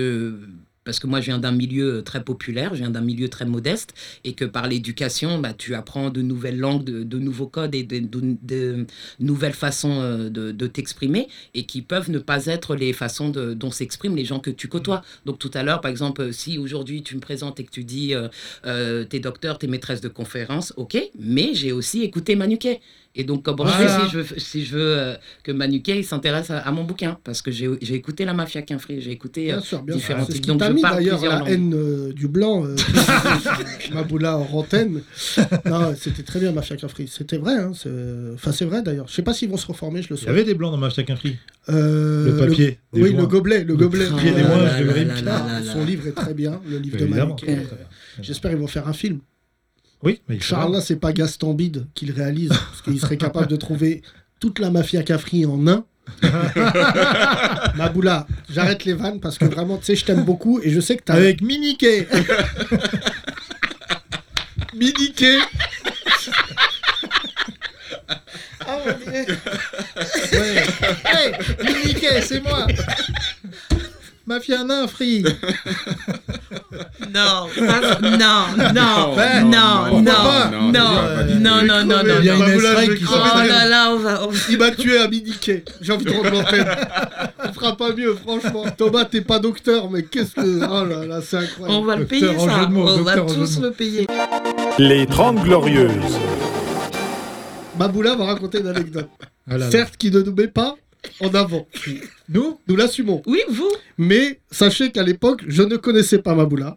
parce 0.85 0.99
que 0.99 1.07
moi, 1.07 1.21
je 1.21 1.27
viens 1.27 1.39
d'un 1.39 1.53
milieu 1.53 2.03
très 2.03 2.23
populaire, 2.23 2.71
je 2.75 2.81
viens 2.81 2.91
d'un 2.91 3.01
milieu 3.01 3.29
très 3.29 3.45
modeste, 3.45 3.95
et 4.25 4.35
que 4.35 4.45
par 4.45 4.69
l'éducation, 4.69 5.39
bah, 5.39 5.53
tu 5.57 5.75
apprends 5.75 6.11
de 6.11 6.23
nouvelles 6.23 6.59
langues, 6.59 6.85
de, 6.85 7.19
nouveaux 7.19 7.47
codes 7.47 7.75
et 7.75 7.83
de, 7.83 8.87
nouvelles 9.21 9.53
façons 9.53 10.01
euh, 10.01 10.31
de, 10.31 10.67
t'exprimer, 10.67 11.29
et 11.55 11.65
qui 11.65 11.83
peuvent 11.83 12.11
ne 12.11 12.19
pas 12.19 12.47
être 12.47 12.77
les 12.77 12.93
façons 12.93 13.31
dont 13.31 13.71
s'expriment 13.71 14.17
les 14.17 14.25
gens 14.25 14.41
que 14.41 14.51
tu 14.51 14.69
côtoies. 14.69 15.03
Donc 15.25 15.39
tout 15.39 15.51
à 15.55 15.63
l'heure, 15.63 15.81
par 15.81 15.91
exemple, 15.91 16.23
euh, 16.23 16.33
si 16.33 16.59
aujourd'hui 16.59 17.03
tu 17.03 17.15
me 17.15 17.21
présentes 17.21 17.61
et 17.61 17.65
que 17.65 17.71
tu 17.71 17.85
dis 17.85 18.15
euh, 18.15 18.29
euh, 18.67 19.05
t'es 19.05 19.21
docteur, 19.21 19.59
t'es 19.59 19.67
maîtresse 19.67 20.01
de 20.01 20.09
conférence, 20.09 20.73
ok, 20.77 20.99
mais 21.19 21.55
j'ai 21.55 21.73
aussi 21.73 22.03
écouté 22.03 22.37
Manuquet. 22.37 22.81
Et 23.17 23.23
donc, 23.23 23.45
comment 23.45 23.65
je 23.65 23.73
fais 23.73 23.89
si 23.89 24.11
je 24.11 24.19
veux, 24.19 24.39
si 24.39 24.65
je 24.65 24.75
veux 24.77 24.99
euh, 24.99 25.15
que 25.45 25.53
Manuquet 25.53 25.99
il 26.01 26.05
s'intéresse 26.05 26.51
à, 26.51 26.59
à 26.59 26.73
mon 26.73 26.83
bouquin 26.83 27.17
Parce 27.23 27.43
que 27.43 27.53
j'ai 27.53 27.71
écouté 27.95 28.25
La 28.25 28.35
Mafia 28.35 28.63
Quinfri, 28.63 29.01
j'ai 29.01 29.13
écouté 29.13 29.53
euh, 29.53 29.57
Bien 29.57 29.61
sûr, 29.63 29.83
bien 29.83 29.95
sûr. 29.95 30.01
différents 30.17 30.27
qui 30.27 30.41
Donc 30.41 30.63
je 30.65 30.73
mis 30.73 30.81
parle 30.83 30.97
d'ailleurs 30.97 31.23
la 31.25 31.39
langues. 31.39 31.49
haine 31.49 31.75
euh, 31.75 32.13
du 32.13 32.27
blanc, 32.27 32.65
euh, 32.65 32.75
Maboula 33.95 34.37
en 34.39 34.49
antenne. 34.53 35.03
C'était 35.97 36.23
très 36.25 36.41
bien, 36.41 36.51
Mafia 36.53 36.77
Cafri. 36.77 37.07
C'était 37.09 37.37
vrai, 37.39 37.55
hein, 37.55 37.71
c'est- 37.75 37.89
enfin 38.35 38.51
c'est 38.53 38.65
vrai 38.65 38.83
d'ailleurs. 38.83 39.07
Je 39.09 39.15
sais 39.15 39.23
pas 39.23 39.33
s'ils 39.33 39.49
vont 39.49 39.57
se 39.57 39.67
reformer, 39.67 40.03
je 40.03 40.13
le 40.13 40.19
Il 40.21 40.27
y 40.27 40.29
avait 40.29 40.45
des 40.45 40.55
blancs 40.55 40.73
dans 40.73 40.79
ma 40.79 40.91
chacun 40.91 41.17
free. 41.17 41.37
Euh, 41.69 42.27
Le 42.27 42.37
papier. 42.37 42.79
des 42.93 43.01
Oui, 43.03 43.11
joints. 43.11 43.21
le 43.21 43.27
gobelet, 43.27 43.65
le 43.65 43.77
gobelet. 43.77 44.07
des 44.07 44.15
Ah 44.17 44.81
le 44.81 44.87
là 44.87 44.93
rime. 44.93 45.09
là 45.09 45.23
là 45.23 45.63
Son 45.73 45.85
livre 45.85 46.07
est 46.09 46.13
très 46.13 46.35
bien, 46.35 46.61
le 46.69 46.79
livre 46.79 46.99
de. 46.99 47.05
Manuquet. 47.07 47.59
J'espère 48.21 48.51
qu'ils 48.51 48.61
vont 48.61 48.67
faire 48.67 48.89
un 48.89 48.93
film. 48.93 49.21
Oui, 50.03 50.21
mais 50.29 50.39
Charles, 50.41 50.73
là, 50.73 50.81
c'est 50.81 50.97
pas 50.97 51.13
Gaston 51.13 51.55
Bide 51.55 51.87
qui 51.95 52.07
le 52.07 52.15
réalise, 52.15 52.51
parce 52.51 52.83
qu'il 52.83 53.01
serait 53.01 53.17
capable 53.17 53.47
de 53.47 53.57
trouver 53.57 54.03
toute 54.41 54.59
la 54.59 54.71
mafia 54.71 55.03
Cafri 55.03 55.47
en 55.47 55.67
un. 55.67 55.85
Maboula, 57.77 58.27
j'arrête 58.51 58.85
les 58.85 58.93
vannes 58.93 59.21
parce 59.21 59.39
que 59.39 59.47
vraiment, 59.47 59.79
tu 59.79 59.87
sais, 59.87 59.97
je 59.97 60.05
t'aime 60.05 60.25
beaucoup 60.25 60.61
et 60.63 60.71
je 60.71 60.81
sais 60.81 60.97
que 60.97 61.03
t'as. 61.03 61.15
Avec 61.15 61.41
Miniquet 61.41 62.07
Miniquet 64.75 65.39
Ouais. 70.33 70.63
Hey, 71.05 71.33
Miniquet, 71.63 72.23
c'est 72.23 72.41
moi 72.43 72.67
Mafia 74.27 74.65
nain 74.65 74.87
free 74.87 75.23
Non, 77.15 77.47
pas- 77.57 78.01
non, 78.01 78.09
non, 78.11 78.73
Non, 78.73 78.73
non, 78.73 79.91
non, 79.91 80.01
non, 80.01 80.13
pas 80.13 80.51
non, 80.51 80.73
non, 80.73 80.73
non, 80.73 81.63
non, 81.63 81.85
non, 81.85 82.03
non, 82.05 82.15
Il 82.21 82.25
y 82.25 82.31
a 82.31 82.35
non. 82.35 82.41
une 82.41 82.47
Maboula, 82.53 82.71
S-Ray 82.73 82.87
je 82.87 82.91
vais 82.93 82.97
qui 82.99 83.05
crever 83.05 83.21
Oh 83.21 83.25
de 83.25 83.29
sort. 83.29 83.39
rire. 83.39 83.53
là 83.55 83.67
là, 83.69 83.91
on 83.93 83.99
va. 83.99 84.23
on- 84.27 84.31
Il 84.51 84.59
m'a 84.59 84.71
tué 84.71 84.99
à 84.99 85.09
Miniquet. 85.09 85.65
J'ai 85.81 85.93
envie 85.93 86.05
de 86.07 86.11
rendre 86.11 86.31
l'antenne. 86.31 86.67
On 87.47 87.53
fera 87.53 87.77
pas 87.77 87.93
mieux, 87.95 88.15
franchement. 88.15 88.65
Thomas, 88.77 89.05
t'es 89.05 89.21
pas 89.21 89.39
docteur, 89.39 89.91
mais 89.91 90.03
qu'est-ce 90.05 90.33
que. 90.35 90.41
Oh 90.65 90.85
là 90.87 91.07
là, 91.07 91.21
c'est 91.23 91.37
incroyable. 91.37 91.79
On 91.79 91.85
va 91.85 91.97
le 91.97 92.05
Docteur 92.05 92.21
payer 92.21 92.37
en 92.41 92.47
ça. 92.49 92.61
jeu 92.61 92.67
de 92.67 92.73
mots, 92.73 92.89
On 92.89 93.03
va 93.03 93.15
docteur 93.17 93.25
en 93.25 93.29
jeu 93.29 93.35
de 93.35 93.41
tous 93.47 93.57
mots. 93.59 93.63
le 93.67 93.71
payer. 93.73 94.07
Les 94.79 95.07
30 95.07 95.43
Glorieuses. 95.45 95.91
Maboula 97.79 98.15
va 98.15 98.25
raconter 98.27 98.61
une 98.61 98.69
anecdote. 98.69 99.09
Ah 99.49 99.53
là 99.53 99.59
là. 99.67 99.71
Certes, 99.71 99.97
qui 99.99 100.11
ne 100.11 100.21
nous 100.23 100.33
met 100.35 100.49
pas 100.49 100.77
en 101.21 101.35
avant. 101.35 101.67
Nous 102.29 102.59
Nous 102.67 102.77
l'assumons. 102.77 103.23
Oui, 103.27 103.41
vous. 103.49 103.71
Mais 103.99 104.41
sachez 104.51 104.91
qu'à 104.91 105.03
l'époque, 105.03 105.43
je 105.47 105.63
ne 105.63 105.77
connaissais 105.77 106.19
pas 106.19 106.35
Maboula 106.35 106.77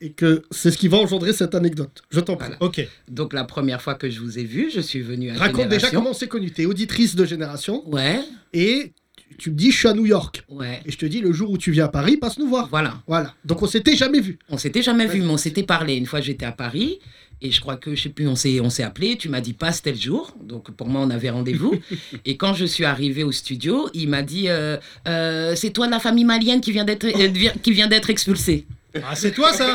et 0.00 0.12
que 0.12 0.42
c'est 0.50 0.70
ce 0.70 0.78
qui 0.78 0.88
va 0.88 0.98
engendrer 0.98 1.32
cette 1.32 1.54
anecdote. 1.54 2.02
Je 2.10 2.20
t'en 2.20 2.36
prie. 2.36 2.48
Voilà. 2.48 2.62
Ok. 2.62 2.86
Donc 3.08 3.32
la 3.32 3.44
première 3.44 3.82
fois 3.82 3.94
que 3.94 4.08
je 4.10 4.20
vous 4.20 4.38
ai 4.38 4.44
vu, 4.44 4.70
je 4.72 4.80
suis 4.80 5.02
venu 5.02 5.30
à 5.30 5.34
Raconte 5.34 5.68
déjà 5.68 5.90
comment 5.90 6.10
on 6.10 6.14
s'est 6.14 6.28
connu. 6.28 6.50
T'es 6.50 6.66
auditrice 6.66 7.14
de 7.16 7.24
Génération 7.24 7.88
Ouais, 7.88 8.20
et 8.52 8.92
tu- 9.40 9.50
me 9.50 9.56
dis 9.56 9.70
je 9.70 9.76
suis 9.78 9.88
à 9.88 9.94
New 9.94 10.06
York. 10.06 10.44
ouais. 10.48 10.80
Et 10.86 10.90
je 10.92 10.98
te 10.98 11.06
dis 11.06 11.20
le 11.20 11.32
jour 11.32 11.50
où 11.50 11.58
tu 11.58 11.70
viens 11.72 11.86
à 11.86 11.88
Paris, 11.88 12.16
passe 12.16 12.38
nous 12.38 12.48
voir. 12.48 12.68
Voilà. 12.70 12.94
Voilà. 13.06 13.34
Donc 13.44 13.62
on 13.62 13.66
s'était 13.66 13.96
jamais 13.96 14.20
vu. 14.20 14.38
On 14.48 14.58
s'était 14.58 14.82
jamais 14.82 15.06
vu, 15.06 15.20
mais 15.22 15.30
on 15.30 15.36
s'était 15.36 15.62
parlé. 15.64 15.94
Une 15.96 16.06
fois, 16.06 16.20
j'étais 16.20 16.46
à 16.46 16.52
Paris 16.52 16.98
et 17.42 17.50
je 17.50 17.60
crois 17.60 17.76
que, 17.76 17.94
je 17.94 18.02
sais 18.02 18.08
plus, 18.10 18.28
on 18.28 18.36
s'est, 18.36 18.60
on 18.60 18.68
s'est 18.68 18.82
appelé. 18.82 19.16
Tu 19.16 19.28
m'as 19.30 19.40
dit 19.40 19.54
passe 19.54 19.80
tel 19.82 19.96
jour. 19.96 20.34
Donc 20.42 20.70
pour 20.72 20.88
moi, 20.88 21.00
on 21.02 21.10
avait 21.10 21.30
rendez-vous. 21.30 21.74
et 22.26 22.36
quand 22.36 22.54
je 22.54 22.64
suis 22.66 22.84
arrivé 22.84 23.24
au 23.24 23.32
studio, 23.32 23.88
il 23.94 24.08
m'a 24.08 24.22
dit 24.22 24.48
euh, 24.48 24.76
Euh, 25.08 25.54
c'est 25.56 25.70
toi 25.70 25.86
de 25.86 25.90
la 25.92 26.00
famille 26.00 26.24
malienne 26.24 26.60
qui 26.60 26.72
vient 26.72 26.84
d'être, 26.84 27.04
euh, 27.06 27.50
qui 27.62 27.72
vient 27.72 27.86
d'être 27.88 28.10
expulsée. 28.10 28.66
Ah, 28.96 29.14
c'est 29.14 29.30
toi 29.30 29.52
ça 29.52 29.74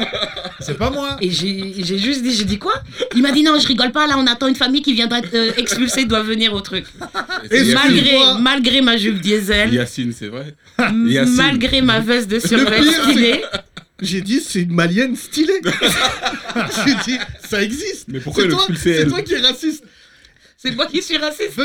C'est 0.59 0.77
pas 0.77 0.89
moi 0.89 1.17
Et 1.21 1.31
j'ai, 1.31 1.73
juste 1.97 2.21
dit, 2.21 2.33
j'ai 2.35 2.43
dit 2.43 2.57
quoi? 2.59 2.73
Il 3.15 3.21
m'a 3.21 3.31
dit 3.31 3.43
non, 3.43 3.57
je 3.59 3.67
rigole 3.67 3.91
pas. 3.91 4.07
Là, 4.07 4.15
on 4.17 4.27
attend 4.27 4.47
une 4.47 4.55
famille 4.55 4.81
qui 4.81 4.93
viendra 4.93 5.19
être 5.19 5.33
euh, 5.33 5.51
expulsée, 5.57 6.05
doit 6.05 6.21
venir 6.23 6.53
au 6.53 6.61
truc. 6.61 6.85
Et 7.49 7.73
Malgré, 7.73 8.17
malgré 8.39 8.81
ma 8.81 8.97
jupe 8.97 9.21
diesel, 9.21 9.73
Yacine, 9.73 10.11
c'est 10.11 10.27
vrai. 10.27 10.53
Yacine. 10.77 11.35
malgré 11.35 11.81
ma 11.81 11.99
veste 11.99 12.29
de 12.29 12.39
survêt 12.39 12.81
pire, 12.81 12.91
c'est- 12.91 13.11
stylée. 13.11 13.41
J'ai 14.01 14.19
dit 14.21 14.41
c'est 14.41 14.63
une 14.63 14.73
malienne 14.73 15.15
stylée. 15.15 15.61
J'ai 16.85 16.95
dit 17.05 17.17
ça 17.47 17.63
existe. 17.63 18.05
Mais 18.09 18.19
pourquoi 18.19 18.43
C'est 18.75 19.07
toi 19.07 19.21
qui 19.21 19.33
es 19.33 19.39
raciste. 19.39 19.83
C'est 20.57 20.75
moi 20.75 20.85
qui 20.87 21.01
suis 21.01 21.17
raciste. 21.17 21.59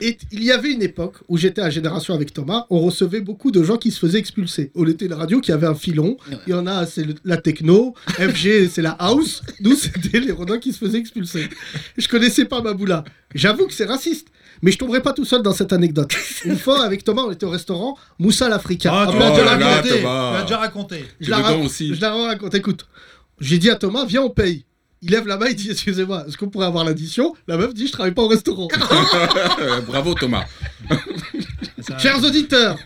Et 0.00 0.18
il 0.30 0.44
y 0.44 0.52
avait 0.52 0.72
une 0.72 0.82
époque 0.82 1.16
où 1.28 1.38
j'étais 1.38 1.62
à 1.62 1.70
Génération 1.70 2.12
avec 2.14 2.32
Thomas, 2.34 2.66
on 2.68 2.80
recevait 2.80 3.20
beaucoup 3.22 3.50
de 3.50 3.62
gens 3.62 3.78
qui 3.78 3.90
se 3.90 3.98
faisaient 3.98 4.18
expulser. 4.18 4.70
On 4.74 4.86
était 4.86 5.06
une 5.06 5.14
radio 5.14 5.40
qui 5.40 5.52
avait 5.52 5.66
un 5.66 5.74
filon. 5.74 6.16
Ouais. 6.30 6.36
Il 6.46 6.50
y 6.50 6.54
en 6.54 6.66
a, 6.66 6.84
c'est 6.86 7.06
la 7.24 7.38
techno. 7.38 7.94
FG, 8.08 8.68
c'est 8.70 8.82
la 8.82 8.90
house. 8.90 9.42
Nous, 9.60 9.74
c'était 9.74 10.20
les 10.20 10.32
rodins 10.32 10.58
qui 10.58 10.72
se 10.72 10.78
faisaient 10.78 10.98
expulser. 10.98 11.48
Je 11.96 12.08
connaissais 12.08 12.44
pas 12.44 12.60
Maboula. 12.60 13.04
J'avoue 13.34 13.66
que 13.66 13.72
c'est 13.72 13.86
raciste. 13.86 14.28
Mais 14.62 14.70
je 14.70 14.78
tomberai 14.78 15.02
pas 15.02 15.12
tout 15.12 15.24
seul 15.26 15.42
dans 15.42 15.52
cette 15.52 15.72
anecdote. 15.72 16.12
Une 16.44 16.56
fois, 16.58 16.82
avec 16.84 17.04
Thomas, 17.04 17.22
on 17.26 17.30
était 17.30 17.44
au 17.46 17.50
restaurant 17.50 17.96
Moussa 18.18 18.48
l'Africain. 18.48 18.90
Ah, 18.92 19.06
tu 19.10 19.18
l'as 19.18 19.30
Oh 19.30 19.34
déjà 19.36 19.44
raconté 19.46 19.88
Tu 19.88 19.96
Thomas. 20.02 20.32
l'as 20.32 20.42
déjà 20.42 20.56
raconté 20.58 21.04
je 21.20 21.30
la, 21.30 21.38
ra- 21.38 21.56
aussi. 21.56 21.94
je 21.94 22.00
la 22.00 22.14
raconte, 22.14 22.54
écoute. 22.54 22.86
J'ai 23.40 23.58
dit 23.58 23.68
à 23.70 23.76
Thomas, 23.76 24.04
viens, 24.06 24.22
on 24.22 24.30
paye. 24.30 24.64
Il 25.02 25.10
lève 25.10 25.26
la 25.26 25.36
main, 25.36 25.46
il 25.48 25.54
dit, 25.54 25.70
excusez-moi, 25.70 26.24
est-ce 26.26 26.36
qu'on 26.36 26.48
pourrait 26.48 26.66
avoir 26.66 26.84
l'addition? 26.84 27.34
La 27.46 27.56
meuf 27.56 27.74
dit, 27.74 27.86
je 27.86 27.92
travaille 27.92 28.12
pas 28.12 28.22
au 28.22 28.28
restaurant. 28.28 28.68
Bravo 29.86 30.14
Thomas. 30.14 30.44
Chers 31.98 32.24
auditeurs, 32.24 32.78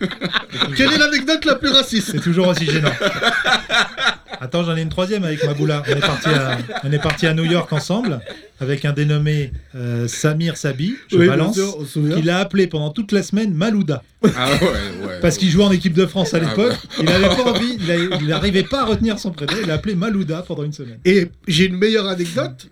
quelle 0.75 0.91
est 0.91 0.97
l'anecdote 0.97 1.45
la 1.45 1.55
plus 1.55 1.69
raciste? 1.69 2.11
C'est 2.11 2.19
toujours 2.19 2.49
aussi 2.49 2.65
gênant. 2.65 2.91
Attends, 4.43 4.63
j'en 4.63 4.75
ai 4.75 4.81
une 4.81 4.89
troisième 4.89 5.23
avec 5.23 5.45
Maboula. 5.45 5.83
On 5.87 5.91
est 5.91 5.99
parti 5.99 6.29
à, 6.29 6.57
on 6.83 6.91
est 6.91 6.97
parti 7.01 7.27
à 7.27 7.35
New 7.35 7.43
York 7.45 7.71
ensemble 7.71 8.21
avec 8.59 8.85
un 8.85 8.91
dénommé 8.91 9.51
euh, 9.75 10.07
Samir 10.07 10.57
Sabi, 10.57 10.95
je 11.11 11.17
Oui, 11.17 11.27
balance, 11.27 11.59
qu'il 11.93 12.27
a 12.27 12.39
appelé 12.39 12.65
pendant 12.65 12.89
toute 12.89 13.11
la 13.11 13.21
semaine 13.21 13.53
Malouda. 13.53 14.01
Ah 14.35 14.49
ouais, 14.49 15.07
ouais. 15.07 15.19
Parce 15.21 15.37
qu'il 15.37 15.49
jouait 15.51 15.63
en 15.63 15.71
équipe 15.71 15.93
de 15.93 16.07
France 16.07 16.33
à 16.33 16.37
Ah 16.37 16.49
l'époque. 16.49 16.75
Il 16.99 17.07
avait 17.09 17.27
pas 17.35 17.51
envie, 17.51 17.77
il 18.19 18.27
n'arrivait 18.27 18.63
pas 18.63 18.81
à 18.81 18.85
retenir 18.85 19.19
son 19.19 19.29
prénom. 19.29 19.53
Il 19.63 19.69
a 19.69 19.75
appelé 19.75 19.93
Malouda 19.93 20.43
pendant 20.47 20.63
une 20.63 20.73
semaine. 20.73 20.97
Et 21.05 21.27
j'ai 21.47 21.67
une 21.67 21.77
meilleure 21.77 22.07
anecdote. 22.07 22.67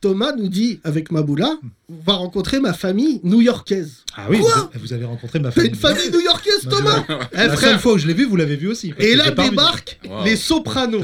Thomas 0.00 0.32
nous 0.36 0.48
dit, 0.48 0.80
avec 0.84 1.10
Maboula, 1.10 1.56
on 1.88 1.94
va 2.04 2.14
rencontrer 2.14 2.60
ma 2.60 2.72
famille 2.72 3.20
new-yorkaise. 3.24 4.04
Ah 4.16 4.26
oui, 4.28 4.38
Quoi 4.40 4.70
vous, 4.74 4.80
vous 4.80 4.92
avez 4.92 5.04
rencontré 5.04 5.38
ma 5.38 5.50
famille. 5.50 5.70
une 5.70 5.76
famille 5.76 6.10
new-yorkaise, 6.12 6.68
Thomas 6.68 7.04
Eh, 7.32 7.36
La 7.36 7.48
seule 7.48 7.56
frère. 7.56 7.80
fois 7.80 7.92
où 7.94 7.98
je 7.98 8.06
l'ai 8.06 8.14
vu, 8.14 8.24
vous 8.24 8.36
l'avez 8.36 8.56
vu 8.56 8.68
aussi. 8.68 8.92
Et 8.98 9.14
là 9.14 9.30
débarquent 9.30 9.98
Wow. 10.08 10.24
les 10.24 10.36
sopranos. 10.36 11.02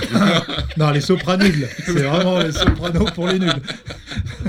Non, 0.76 0.90
les 0.90 1.00
sopranuls. 1.00 1.68
C'est 1.84 1.92
vraiment 1.92 2.38
les 2.40 2.52
sopranos 2.52 3.10
pour 3.14 3.28
les 3.28 3.38
nuls. 3.38 3.52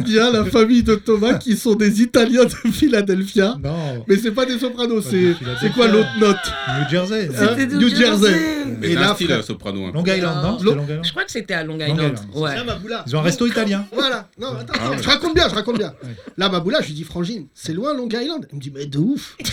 Bien 0.04 0.32
la 0.32 0.46
famille 0.58 0.84
de 0.84 0.96
Thomas 0.96 1.36
qui 1.36 1.56
sont 1.58 1.76
des 1.76 2.02
Italiens 2.02 2.46
de 2.46 2.72
Philadelphia. 2.72 3.58
Non, 3.64 4.04
Mais 4.08 4.18
c'est 4.18 4.32
pas 4.32 4.46
des 4.46 4.60
sopranos, 4.60 5.02
c'est 5.02 5.36
quoi 5.74 5.88
l'autre 5.88 6.10
note 6.20 6.38
New 6.80 6.90
Jersey. 6.90 7.30
Hein 7.40 7.56
New 7.72 7.90
Jersey. 7.90 8.36
Mais 8.80 8.90
Et 8.92 8.96
là, 8.96 9.14
style 9.16 9.30
soprano. 9.46 9.92
peu. 9.92 9.98
Long 9.98 10.04
Island, 10.06 10.36
non 10.44 10.58
Long- 10.62 10.76
Long 10.76 10.84
Island 10.84 11.00
Je 11.06 11.12
crois 11.12 11.24
que 11.26 11.32
c'était 11.32 11.54
à 11.54 11.64
Long 11.64 11.78
Long 11.78 11.86
Island. 11.86 12.16
Ouais. 12.36 12.56
Là, 12.56 12.64
Maboula. 12.64 13.04
Ils 13.08 13.16
ont 13.16 13.20
un 13.20 13.24
resto 13.24 13.46
italien. 13.46 13.86
Voilà. 13.92 14.28
Non, 14.40 14.48
attends, 14.60 14.74
Ah 14.80 14.90
ouais. 14.92 14.98
je 15.02 15.08
raconte 15.08 15.36
bien, 15.36 15.48
je 15.50 15.56
raconte 15.56 15.78
bien. 15.78 15.94
Ouais. 16.04 16.10
Là, 16.38 16.50
Maboula, 16.50 16.80
je 16.82 16.88
lui 16.88 16.94
dis, 16.94 17.04
Frangine, 17.04 17.46
c'est 17.54 17.74
loin 17.74 17.94
Long 17.96 18.08
Island. 18.10 18.48
Il 18.52 18.56
me 18.58 18.62
dit, 18.62 18.72
mais 18.74 18.86
de 18.86 18.98
ouf. 18.98 19.36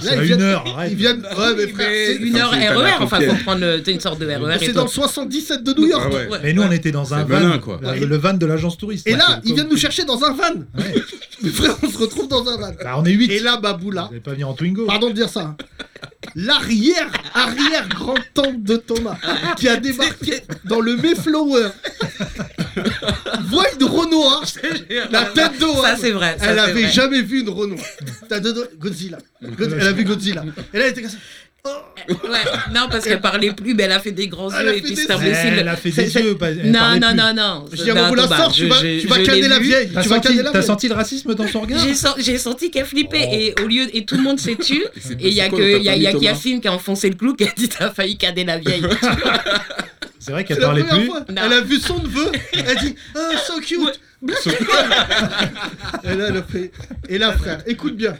C'est 0.00 0.16
Là, 0.16 0.24
une 0.24 0.40
heure. 0.42 0.64
Ils 0.90 0.96
viennent. 0.96 1.20
Ouais, 1.22 1.54
mais 1.56 1.66
frère, 1.68 1.88
Mais 1.90 2.06
c'est- 2.06 2.16
une 2.16 2.36
heure 2.36 2.50
RER, 2.50 2.92
enfin, 3.00 3.20
faut 3.20 3.42
prendre 3.44 3.62
euh, 3.62 3.78
une 3.86 4.00
sorte 4.00 4.18
de 4.20 4.26
RER. 4.26 4.56
c'est 4.58 4.72
dans 4.72 4.84
le 4.84 4.88
77 4.88 5.62
de 5.62 5.74
New 5.74 5.86
York. 5.86 6.12
Ah. 6.32 6.46
Et 6.46 6.52
nous, 6.54 6.62
on 6.62 6.70
était 6.72 6.90
dans 6.90 7.12
un 7.14 7.24
van. 7.24 7.38
la- 7.82 7.96
Le 7.96 8.16
van 8.16 8.32
de 8.34 8.46
l'agence 8.46 8.76
touriste. 8.78 9.06
Et 9.06 9.14
là, 9.14 9.40
ils 9.44 9.54
nous 9.68 9.76
chercher 9.76 10.04
dans 10.04 10.22
un 10.24 10.32
van. 10.32 10.54
Ouais. 10.76 10.94
Mais 11.42 11.50
frère, 11.50 11.76
on 11.82 11.88
se 11.90 11.98
retrouve 11.98 12.28
dans 12.28 12.46
un 12.48 12.56
van. 12.56 12.72
Bah, 12.82 12.94
on 12.98 13.04
est 13.04 13.12
8. 13.12 13.30
Et 13.32 13.40
là, 13.40 13.58
Maboula, 13.60 14.02
Vous 14.02 14.08
n'allez 14.08 14.20
pas 14.20 14.30
venir 14.32 14.48
en 14.48 14.54
Twingo. 14.54 14.86
pardon 14.86 15.08
de 15.08 15.14
dire 15.14 15.28
ça, 15.28 15.40
hein. 15.40 15.56
l'arrière, 16.36 17.10
arrière 17.34 17.88
grand-tante 17.88 18.62
de 18.62 18.76
Thomas, 18.76 19.16
qui 19.56 19.68
a 19.68 19.76
débarqué 19.76 20.40
dans 20.64 20.80
le 20.80 20.96
Mayflower, 20.96 21.68
voit 23.48 23.64
une 23.78 23.84
Renoir, 23.86 24.44
la 25.10 25.24
tête 25.26 25.58
de 25.58 25.66
Ça, 25.82 25.96
c'est 25.96 26.12
vrai. 26.12 26.36
ça, 26.38 26.46
Elle 26.46 26.58
avait 26.58 26.82
vrai. 26.84 26.92
jamais 26.92 27.22
vu 27.22 27.40
une 27.40 27.48
Renoir. 27.50 27.80
Godzilla. 28.78 29.18
God- 29.42 29.76
Elle 29.80 29.86
a 29.88 29.92
vu 29.92 30.04
Godzilla. 30.04 30.44
Et 30.72 30.78
là, 30.78 30.84
elle 30.86 30.90
était 30.92 31.02
comme 31.02 31.10
ça. 31.10 31.16
Oh, 31.64 31.70
Ouais. 32.08 32.38
Non, 32.74 32.88
parce 32.90 33.04
qu'elle 33.04 33.20
parlait 33.20 33.52
plus, 33.52 33.74
mais 33.74 33.84
elle 33.84 33.92
a 33.92 34.00
fait 34.00 34.10
des 34.10 34.26
grands 34.26 34.50
Elle 34.50 34.66
yeux 34.66 34.76
et 34.78 34.80
puis 34.82 34.96
c'est 34.96 35.08
imbécile. 35.12 35.54
Elle 35.58 35.68
a 35.68 35.76
fait 35.76 35.92
des 35.92 36.12
yeux. 36.12 36.36
pas- 36.36 36.50
Non, 36.50 36.98
non, 37.00 37.14
non, 37.14 37.32
non. 37.32 37.66
Je 37.72 37.84
dis 37.84 37.90
à 37.92 37.94
sors, 38.08 38.26
bah, 38.28 38.48
tu 38.52 38.62
je- 38.62 38.66
vas, 38.66 38.80
tu 38.80 39.06
vas 39.06 39.18
canner 39.20 39.46
la 39.46 39.60
vieille. 39.60 39.90
T'as 39.94 40.02
Tu 40.02 40.08
vas 40.08 40.16
senti, 40.16 40.28
canner 40.28 40.42
la 40.42 40.50
t'as 40.50 40.62
senti 40.62 40.88
le 40.88 40.94
racisme 40.94 41.34
dans 41.36 41.46
son 41.46 41.60
regard 41.60 41.78
J'ai 41.84 41.94
sen- 41.94 42.14
j'ai 42.18 42.38
senti 42.38 42.72
qu'elle 42.72 42.84
flippait 42.86 43.28
et 43.30 43.54
au 43.62 43.68
lieu 43.68 43.86
et 43.96 44.04
tout 44.04 44.16
le 44.16 44.22
monde 44.22 44.40
s'est 44.40 44.56
tu 44.56 44.82
et 44.82 45.28
il 45.28 45.34
y 45.34 45.40
a 45.40 45.48
que 45.48 45.80
y 45.80 45.88
a, 45.88 45.96
Yacine 45.96 46.60
qui 46.60 46.66
a 46.66 46.72
enfoncé 46.72 47.08
le 47.08 47.14
clou 47.14 47.34
qui 47.36 47.44
a 47.44 47.52
dit 47.56 47.68
t'as 47.68 47.90
failli 47.92 48.16
cader 48.18 48.42
la 48.44 48.58
vieille. 48.58 48.82
C'est 50.18 50.32
vrai 50.32 50.44
qu'elle 50.44 50.58
la 50.58 50.66
parlait 50.66 50.82
plus. 50.84 51.10
Elle 51.28 51.52
a 51.52 51.60
vu 51.60 51.78
son 51.78 51.98
neveu. 52.00 52.26
Elle 52.52 52.76
dit 52.78 52.94
Ah, 53.14 53.36
so 53.46 53.60
cute. 53.60 54.00
Et 56.04 56.14
là, 56.16 56.26
elle 56.28 56.36
a 56.36 56.42
fait. 56.42 56.72
Et 57.08 57.18
là, 57.18 57.32
frère, 57.32 57.58
écoute 57.66 57.96
bien. 57.96 58.16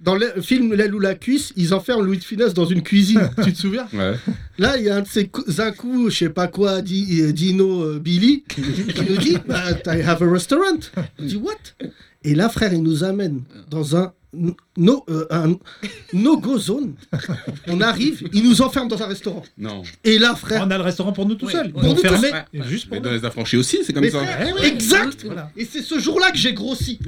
Dans 0.00 0.14
le 0.14 0.40
film 0.40 0.74
L'aile 0.74 0.94
ou 0.94 1.00
la 1.00 1.16
cuisse, 1.16 1.52
ils 1.56 1.74
enferment 1.74 2.02
Louis 2.02 2.18
de 2.18 2.24
Finesse 2.24 2.54
dans 2.54 2.66
une 2.66 2.82
cuisine. 2.82 3.30
tu 3.44 3.52
te 3.52 3.58
souviens? 3.58 3.88
Ouais. 3.92 4.14
Là, 4.58 4.78
il 4.78 4.84
y 4.84 4.88
a 4.88 4.96
un 4.96 5.02
de 5.02 5.08
ces 5.08 5.30
un 5.58 5.70
coup, 5.72 6.08
je 6.08 6.16
sais 6.16 6.30
pas 6.30 6.46
quoi, 6.46 6.78
euh, 6.78 7.32
Dino 7.32 7.82
euh, 7.82 7.98
Billy, 7.98 8.44
qui 8.48 8.60
nous 8.60 9.16
dit 9.16 9.36
But 9.48 9.86
I 9.86 10.02
have 10.02 10.22
a 10.22 10.30
restaurant. 10.30 10.78
Il 11.18 11.26
dit 11.26 11.36
What? 11.36 11.88
Et 12.22 12.34
là, 12.34 12.48
frère, 12.48 12.72
il 12.72 12.82
nous 12.82 13.02
amène 13.02 13.42
dans 13.70 13.96
un 13.96 14.12
no, 14.76 15.04
euh, 15.08 15.26
un 15.30 15.56
no-go 16.12 16.58
zone. 16.58 16.94
On 17.66 17.80
arrive, 17.80 18.28
il 18.32 18.44
nous 18.44 18.60
enferme 18.62 18.88
dans 18.88 19.02
un 19.02 19.06
restaurant. 19.06 19.42
Non. 19.56 19.82
Et 20.04 20.18
là, 20.18 20.34
frère, 20.34 20.62
On 20.66 20.70
a 20.70 20.76
le 20.78 20.84
restaurant 20.84 21.12
pour 21.12 21.26
nous 21.26 21.34
tout 21.34 21.48
seuls. 21.48 21.70
pour 21.72 21.82
Ils 21.82 21.88
nous 21.88 21.94
tous. 21.94 22.08
Ouais. 22.08 22.44
Juste 22.68 22.88
Mais 22.90 22.98
pour 22.98 23.06
dans 23.06 23.12
les 23.12 23.24
affranchis 23.24 23.56
aussi, 23.56 23.78
c'est 23.84 23.92
comme 23.92 24.02
Mais 24.04 24.10
ça. 24.10 24.22
frère, 24.24 24.54
Eh 24.62 24.66
exact 24.66 25.24
Voilà. 25.24 25.50
Et 25.56 25.64
c'est 25.64 25.82
ce 25.82 25.98
jour-là 25.98 26.30
que 26.30 26.38
j'ai 26.38 26.52
grossi. 26.52 26.98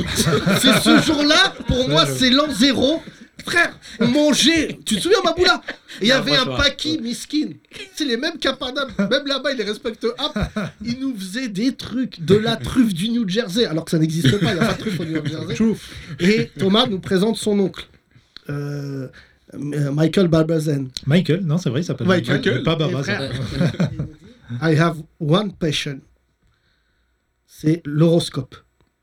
c'est 0.60 0.80
ce 0.80 1.00
jour-là, 1.02 1.54
pour 1.66 1.88
moi, 1.88 2.06
c'est 2.06 2.30
l'an 2.30 2.50
zéro. 2.50 3.02
Frère, 3.44 3.74
on 4.00 4.06
mangeait. 4.08 4.78
Tu 4.84 4.96
te 4.96 5.00
souviens, 5.00 5.18
Maboula 5.24 5.62
il 6.02 6.08
y 6.08 6.10
Non, 6.10 6.16
avait 6.16 6.36
un 6.36 6.44
paki 6.44 6.98
miskin. 6.98 7.48
Les 8.06 8.16
mêmes 8.16 8.38
capadames. 8.38 8.90
Même 8.98 9.26
là-bas, 9.26 9.52
ils 9.52 9.58
les 9.58 9.64
respectent. 9.64 10.04
Hop, 10.04 10.38
ils 10.84 10.98
nous 10.98 11.14
faisaient 11.16 11.48
des 11.48 11.74
trucs 11.74 12.24
de 12.24 12.34
la 12.34 12.56
truffe 12.56 12.94
du 12.94 13.10
New 13.10 13.28
Jersey, 13.28 13.66
alors 13.66 13.84
que 13.84 13.90
ça 13.90 13.98
n'existe 13.98 14.38
pas. 14.38 14.52
Il 14.52 14.58
n'y 14.58 14.60
a 14.60 14.66
pas 14.66 14.74
de 14.74 14.78
truffe 14.78 15.00
au 15.00 15.04
New 15.04 15.24
Jersey. 15.24 15.54
Chouf. 15.54 15.90
Et 16.18 16.50
Thomas 16.58 16.86
nous 16.86 16.98
présente 16.98 17.36
son 17.36 17.58
oncle. 17.60 17.86
Euh, 18.48 19.08
euh, 19.54 19.92
Michael 19.92 20.28
Barbazen. 20.28 20.88
Michael, 21.06 21.44
non, 21.44 21.58
c'est 21.58 21.70
vrai, 21.70 21.80
il 21.80 21.84
s'appelle 21.84 22.06
Michael. 22.06 22.38
Michael. 22.38 22.62
Pas 22.62 23.02
ça. 23.04 23.28
I 24.62 24.76
have 24.76 24.96
one 25.20 25.52
passion. 25.52 26.00
C'est 27.46 27.82
l'horoscope. 27.84 28.56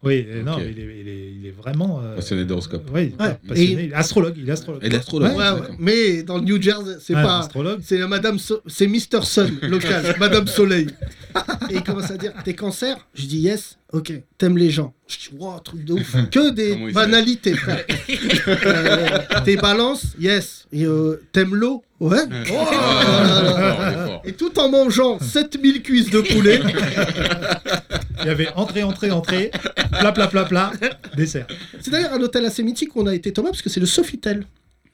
Oui, 0.07 0.25
euh, 0.29 0.43
non, 0.43 0.57
il, 0.59 0.79
est, 0.79 1.01
il, 1.01 1.07
est, 1.07 1.33
il 1.39 1.45
est 1.47 1.51
vraiment. 1.51 2.01
euh, 2.03 2.15
Passionné 2.15 2.45
d'horoscope. 2.45 2.89
Oui, 2.93 3.13
Ouais. 3.19 3.37
passionné. 3.47 3.61
Et- 3.61 3.73
Il 3.73 3.79
est 3.91 3.93
astrologue. 3.93 4.33
Il 4.37 4.47
est 4.49 4.51
astrologue. 4.51 4.83
Et 4.83 4.89
l'astrologue. 4.89 5.35
Ouais, 5.35 5.49
ouais. 5.51 5.67
Mais 5.79 6.23
dans 6.23 6.37
le 6.37 6.43
New 6.43 6.61
Jersey, 6.61 6.95
c'est 6.99 7.15
Ouais, 7.15 7.21
pas. 7.23 7.39
astrologue. 7.39 7.79
C'est 7.83 7.99
Madame, 8.07 8.39
So- 8.39 8.61
c'est 8.67 8.87
Mr 8.87 9.21
Sun 9.23 9.57
local, 9.63 10.15
Madame 10.19 10.47
Soleil. 10.47 10.87
Et 11.69 11.75
il 11.75 11.83
commence 11.83 12.09
à 12.11 12.17
dire, 12.17 12.33
t'es 12.43 12.53
cancer? 12.53 12.97
Je 13.13 13.25
dis 13.25 13.39
yes. 13.39 13.77
Ok. 13.94 14.12
T'aimes 14.38 14.58
les 14.58 14.70
gens 14.70 14.94
Je 15.08 15.17
dis 15.17 15.29
wow, 15.38 15.60
truc 15.60 15.86
de 15.86 15.94
ouf. 15.94 16.15
Que 16.29 16.50
des 16.53 16.91
banalités, 16.91 17.53
frère. 17.53 17.86
Euh, 18.48 19.20
t'es 19.46 19.56
balance 19.56 20.08
Yes. 20.20 20.67
Et 20.72 20.86
euh, 20.86 21.22
t'aimes 21.32 21.56
l'eau? 21.56 21.84
Ouais. 22.00 22.20
Oh. 22.51 24.20
Et 24.25 24.34
tout 24.34 24.58
en 24.60 24.70
mangeant 24.70 25.20
7000 25.20 25.82
cuisses 25.82 26.10
de 26.10 26.22
poulet. 26.22 26.60
Il 28.22 28.27
y 28.27 28.29
avait 28.29 28.50
entrée, 28.56 28.84
entrée, 28.84 29.12
entrée, 29.12 29.51
plat, 30.00 30.12
plat, 30.12 30.27
plat, 30.27 30.46
plat, 30.46 30.72
dessert. 31.15 31.48
C'est 31.82 31.91
d'ailleurs 31.91 32.13
un 32.13 32.22
hôtel 32.22 32.46
assez 32.46 32.63
mythique 32.63 32.96
où 32.96 33.01
on 33.01 33.08
a 33.08 33.15
été 33.15 33.32
Thomas 33.32 33.50
parce 33.50 33.62
que 33.62 33.70
c'est 33.70 33.79
le 33.79 33.86
Sofitel. 33.86 34.46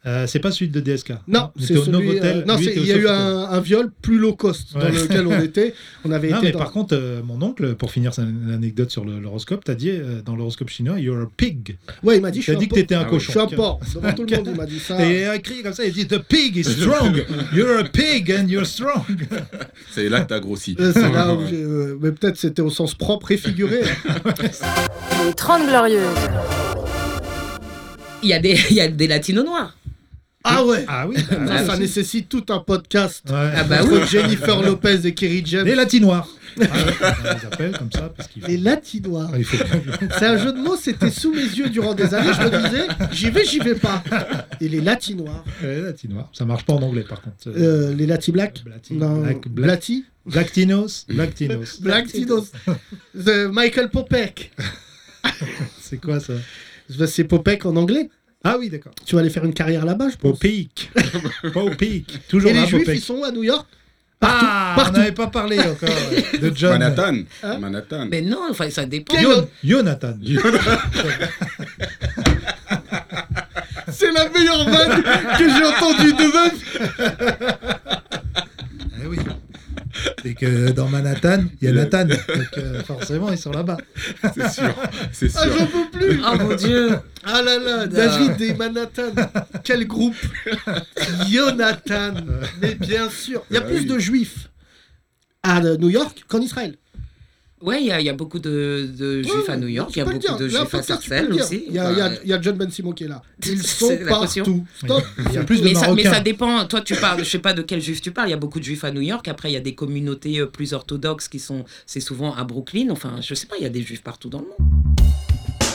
Euh, 0.05 0.27
c'est 0.27 0.39
pas 0.39 0.51
celui 0.51 0.67
de 0.69 0.81
DSK. 0.81 1.13
Non, 1.29 1.49
on 1.55 1.61
c'est 1.61 1.75
celui. 1.77 1.89
Novotel. 1.91 2.37
euh, 2.39 2.45
non, 2.45 2.57
il 2.57 2.85
y 2.85 2.91
a 2.91 2.97
eu 2.97 3.07
un, 3.07 3.43
un 3.49 3.59
viol 3.61 3.89
plus 4.01 4.17
low 4.17 4.33
cost 4.33 4.73
dans 4.73 4.89
lequel 4.89 5.25
on 5.27 5.39
était. 5.41 5.73
On 6.03 6.11
avait 6.11 6.29
Non, 6.31 6.37
été. 6.39 6.47
mais 6.47 6.51
dans- 6.51 6.59
par 6.59 6.71
contre, 6.71 6.93
euh, 6.97 7.21
mon 7.23 7.41
oncle, 7.41 7.75
pour 7.75 7.89
finir 7.89 8.13
son 8.13 8.23
anecdote 8.53 8.91
sur 8.91 9.05
l'horoscope, 9.05 9.63
t'as 9.63 9.75
dit 9.75 9.91
euh, 9.91 10.21
dans 10.25 10.35
l'horoscope 10.35 10.67
chinois, 10.69 10.99
you're 10.99 11.21
a 11.21 11.29
pig. 11.37 11.77
Ouais, 12.03 12.17
il 12.17 12.21
m'a 12.21 12.31
dit. 12.31 12.41
Je 12.41 12.51
T'as 12.51 12.59
dit 12.59 12.67
que 12.67 12.75
t'étais 12.75 12.95
un 12.95 13.01
Ah 13.07 13.07
oui. 13.13 13.17
Je 13.21 13.27
cochon. 13.27 13.31
suis 13.47 13.53
un 13.53 13.55
porc. 13.55 13.79
Devant 13.95 14.13
tout 14.13 14.25
le 14.29 14.35
monde, 14.35 14.47
il 14.51 14.55
m'a 14.57 14.65
dit 14.65 14.79
ça. 14.79 15.05
Et 15.09 15.21
il 15.21 15.23
a 15.23 15.35
écrit 15.37 15.63
comme 15.63 15.73
ça, 15.73 15.85
il 15.85 15.93
dit 15.93 16.05
The 16.05 16.19
pig 16.19 16.57
is 16.57 16.65
strong. 16.65 17.23
You're 17.53 17.79
a 17.79 17.83
pig 17.85 18.29
and 18.37 18.47
you're 18.49 18.65
strong. 18.65 19.03
C'est 19.93 20.09
là 20.09 20.19
que 20.19 20.27
t'as 20.27 20.41
grossi. 20.41 20.75
C'est 20.77 20.99
là 21.13 21.33
où 21.33 21.47
j'ai, 21.47 21.63
mais 22.01 22.11
peut-être 22.11 22.35
c'était 22.35 22.61
au 22.61 22.69
sens 22.69 22.93
propre 22.93 23.31
et 23.31 23.37
figuré. 23.37 23.79
Les 25.25 25.33
30 25.33 25.67
Glorieuses. 25.69 26.01
Il 28.21 28.29
y 28.29 28.33
a 28.33 28.39
des 28.39 28.57
il 28.69 28.75
y 28.75 28.81
a 28.81 28.87
des 28.89 29.07
latinos 29.07 29.45
noirs. 29.45 29.77
Ah 30.45 30.65
ouais. 30.65 30.83
Ah 30.87 31.07
oui. 31.07 31.15
Ça, 31.19 31.37
ah, 31.49 31.65
ça 31.65 31.77
nécessite 31.77 32.27
tout 32.27 32.43
un 32.49 32.59
podcast 32.59 33.23
Ouais. 33.29 33.51
Ah 33.55 33.63
bah 33.63 33.83
entre 33.83 34.05
Jennifer 34.07 34.61
Lopez 34.61 34.99
et 35.07 35.13
Kerry 35.13 35.41
Les 35.41 35.45
James. 35.45 35.67
latinois. 35.67 36.27
Ah 36.59 36.61
ouais, 36.63 36.69
on 37.01 37.23
les 37.23 37.45
appelle 37.45 37.77
comme 37.77 37.91
ça 37.91 38.09
parce. 38.15 38.29
Les. 38.35 38.57
Ah, 39.33 39.37
faut... 39.43 39.57
C'est 40.19 40.25
un 40.25 40.37
jeu 40.37 40.51
de 40.53 40.59
mots, 40.59 40.75
c'était 40.75 41.09
sous 41.09 41.33
mes 41.33 41.41
yeux 41.43 41.69
durant 41.69 41.93
des 41.93 42.13
années. 42.13 42.31
Je 42.33 42.41
me 42.41 42.49
disais, 42.69 42.87
j'y 43.11 43.29
vais, 43.29 43.45
j'y 43.45 43.59
vais 43.59 43.75
pas. 43.75 44.03
Et 44.59 44.67
les 44.67 44.81
Latinois. 44.81 45.43
Les 45.61 45.81
latinois. 45.81 46.29
Ça 46.33 46.45
marche 46.45 46.65
pas 46.65 46.73
en 46.73 46.81
anglais 46.81 47.05
par 47.07 47.21
contre. 47.21 47.37
Euh, 47.47 47.93
les 47.95 48.05
Lati 48.05 48.31
Black 48.31 48.63
Blati- 48.65 48.93
Non, 48.97 49.21
Black- 49.21 49.47
Black- 49.47 49.67
Blati 49.67 50.05
Blactinos. 50.25 51.05
Blactinos. 51.07 51.79
Black 51.81 52.07
Tinos. 52.07 52.51
The 53.17 53.47
Michael 53.51 53.89
Popek. 53.89 54.51
C'est 55.81 55.97
quoi 56.01 56.19
ça? 56.19 56.33
C'est 57.07 57.23
Popek 57.23 57.65
en 57.65 57.75
anglais. 57.77 58.09
Ah 58.43 58.57
oui, 58.59 58.69
d'accord. 58.69 58.93
Tu 59.05 59.15
vas 59.15 59.21
aller 59.21 59.29
faire 59.29 59.45
une 59.45 59.53
carrière 59.53 59.85
là-bas, 59.85 60.09
je 60.09 60.17
pense. 60.17 60.31
Popik. 60.33 60.91
Popik. 61.53 62.27
Toujours 62.27 62.49
Et 62.51 62.53
là, 62.53 62.61
les 62.63 62.67
Juifs, 62.67 62.87
ils 62.89 62.99
sont 63.01 63.15
où 63.15 63.23
à 63.23 63.31
New 63.31 63.43
York 63.43 63.65
Partout. 64.19 64.45
Ah, 64.47 64.73
partout. 64.77 64.91
on 64.95 64.99
n'avait 64.99 65.11
pas 65.11 65.27
parlé 65.27 65.59
encore 65.59 65.89
de 66.41 66.51
John. 66.55 66.71
Manhattan. 66.79 67.15
Hein 67.43 67.57
Manhattan. 67.59 68.07
Mais 68.09 68.21
non, 68.21 68.39
enfin 68.49 68.69
ça 68.69 68.85
dépend. 68.85 69.19
Yon- 69.19 69.49
Jonathan. 69.63 70.13
C'est 73.91 74.11
la 74.11 74.29
meilleure 74.29 74.63
vanne 74.69 75.03
que 75.37 75.49
j'ai 75.49 75.65
entendue 75.65 76.13
de 76.13 76.23
meuf. 76.33 78.02
C'est 80.21 80.33
que 80.33 80.71
dans 80.71 80.87
Manhattan, 80.89 81.43
il 81.61 81.67
y 81.67 81.71
a 81.71 81.73
Nathan. 81.73 82.05
Donc 82.05 82.17
euh, 82.57 82.83
forcément, 82.83 83.31
ils 83.31 83.37
sont 83.37 83.51
là-bas. 83.51 83.77
C'est 84.35 84.49
sûr. 84.49 84.73
C'est 85.11 85.31
Ah, 85.35 85.43
sûr. 85.43 85.57
j'en 85.59 85.65
peux 85.67 85.89
plus. 85.91 86.21
Oh 86.25 86.35
mon 86.37 86.55
dieu. 86.55 86.89
Ah 87.23 87.41
là 87.41 87.57
là, 87.59 87.87
David 87.87 88.41
et 88.41 88.53
Manhattan. 88.53 89.11
Quel 89.63 89.85
groupe 89.87 90.15
Jonathan. 91.29 92.13
Mais 92.61 92.75
bien 92.75 93.09
sûr. 93.09 93.43
Il 93.49 93.55
y 93.55 93.57
a 93.57 93.61
Ah 93.63 93.67
plus 93.67 93.79
oui. 93.79 93.85
de 93.85 93.99
juifs 93.99 94.49
à 95.43 95.59
New 95.61 95.89
York 95.89 96.23
qu'en 96.27 96.39
Israël. 96.39 96.75
Ouais, 97.65 97.79
il 97.81 97.87
y, 97.87 97.91
a- 97.91 98.01
il 98.01 98.05
y 98.05 98.09
a 98.09 98.13
beaucoup 98.13 98.39
de, 98.39 98.89
de 98.97 99.21
juifs 99.23 99.47
à 99.47 99.55
New 99.55 99.67
York, 99.69 99.89
il 99.95 99.99
y 99.99 100.01
a 100.01 100.05
beaucoup 100.05 100.17
dire. 100.19 100.35
de 100.35 100.45
Là, 100.47 100.59
juifs 100.59 100.73
à 100.75 100.83
Sarcelles 100.83 101.31
aussi. 101.31 101.63
Il 101.67 101.73
y 101.73 101.79
a, 101.79 102.09
y 102.25 102.29
y 102.29 102.37
John 102.41 102.57
Ben 102.57 102.69
Simon 102.69 102.91
qui 102.91 103.05
est 103.05 103.07
là. 103.07 103.21
Ils 103.45 103.63
sont 103.65 103.97
partout. 104.07 104.65
Stop. 104.83 105.01
Il 105.29 105.33
y 105.33 105.37
a 105.37 105.43
plus 105.45 105.59
de 105.61 105.63
mais, 105.69 105.73
ça, 105.73 105.81
mais 105.81 105.87
Marocains. 106.03 106.13
ça 106.13 106.19
dépend. 106.19 106.65
Toi, 106.65 106.81
tu 106.81 106.95
parles, 106.95 107.19
je 107.23 107.29
sais 107.29 107.39
pas 107.39 107.53
de 107.53 107.61
quel 107.61 107.79
juif 107.79 108.01
tu 108.01 108.11
parles. 108.11 108.27
Il 108.27 108.31
y 108.31 108.35
a 108.35 108.37
beaucoup 108.37 108.59
de 108.59 108.65
juifs 108.65 108.83
à 108.83 108.91
New 108.91 108.99
York. 109.01 109.25
Après, 109.29 109.49
il 109.49 109.53
y 109.53 109.57
a 109.57 109.61
des 109.61 109.75
communautés 109.75 110.39
euh, 110.39 110.45
plus 110.45 110.73
orthodoxes 110.73 111.29
qui 111.29 111.39
sont, 111.39 111.63
c'est 111.85 112.01
souvent 112.01 112.35
à 112.35 112.43
Brooklyn. 112.43 112.87
Enfin, 112.89 113.15
je 113.21 113.33
sais 113.33 113.47
pas, 113.47 113.55
il 113.57 113.63
y 113.63 113.67
a 113.67 113.69
des 113.69 113.81
juifs 113.81 114.03
partout 114.03 114.27
dans 114.29 114.39
le 114.41 114.47
monde. 114.47 114.99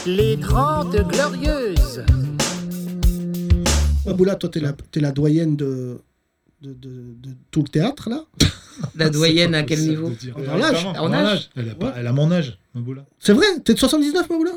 Les 0.05 0.37
Grandes 0.37 0.95
Glorieuses. 1.11 2.03
Maboula, 4.05 4.35
toi, 4.35 4.49
t'es 4.49 4.59
la, 4.59 4.73
t'es 4.91 4.99
la 4.99 5.11
doyenne 5.11 5.55
de, 5.55 5.99
de, 6.61 6.73
de, 6.73 6.89
de 6.89 7.29
tout 7.51 7.61
le 7.63 7.69
théâtre, 7.69 8.09
là. 8.09 8.23
La 8.95 9.09
doyenne 9.09 9.55
à 9.55 9.63
quel 9.63 9.79
niveau 9.81 10.11
En 10.97 11.13
âge. 11.13 11.49
Elle 11.55 11.69
a, 11.69 11.75
pas- 11.75 11.87
Ouais. 11.87 11.91
elle 11.97 12.07
a 12.07 12.13
mon 12.13 12.31
âge, 12.31 12.57
Maboula. 12.73 13.05
C'est 13.19 13.33
vrai 13.33 13.45
T'es 13.63 13.73
de 13.73 13.79
79, 13.79 14.29
Maboula? 14.29 14.51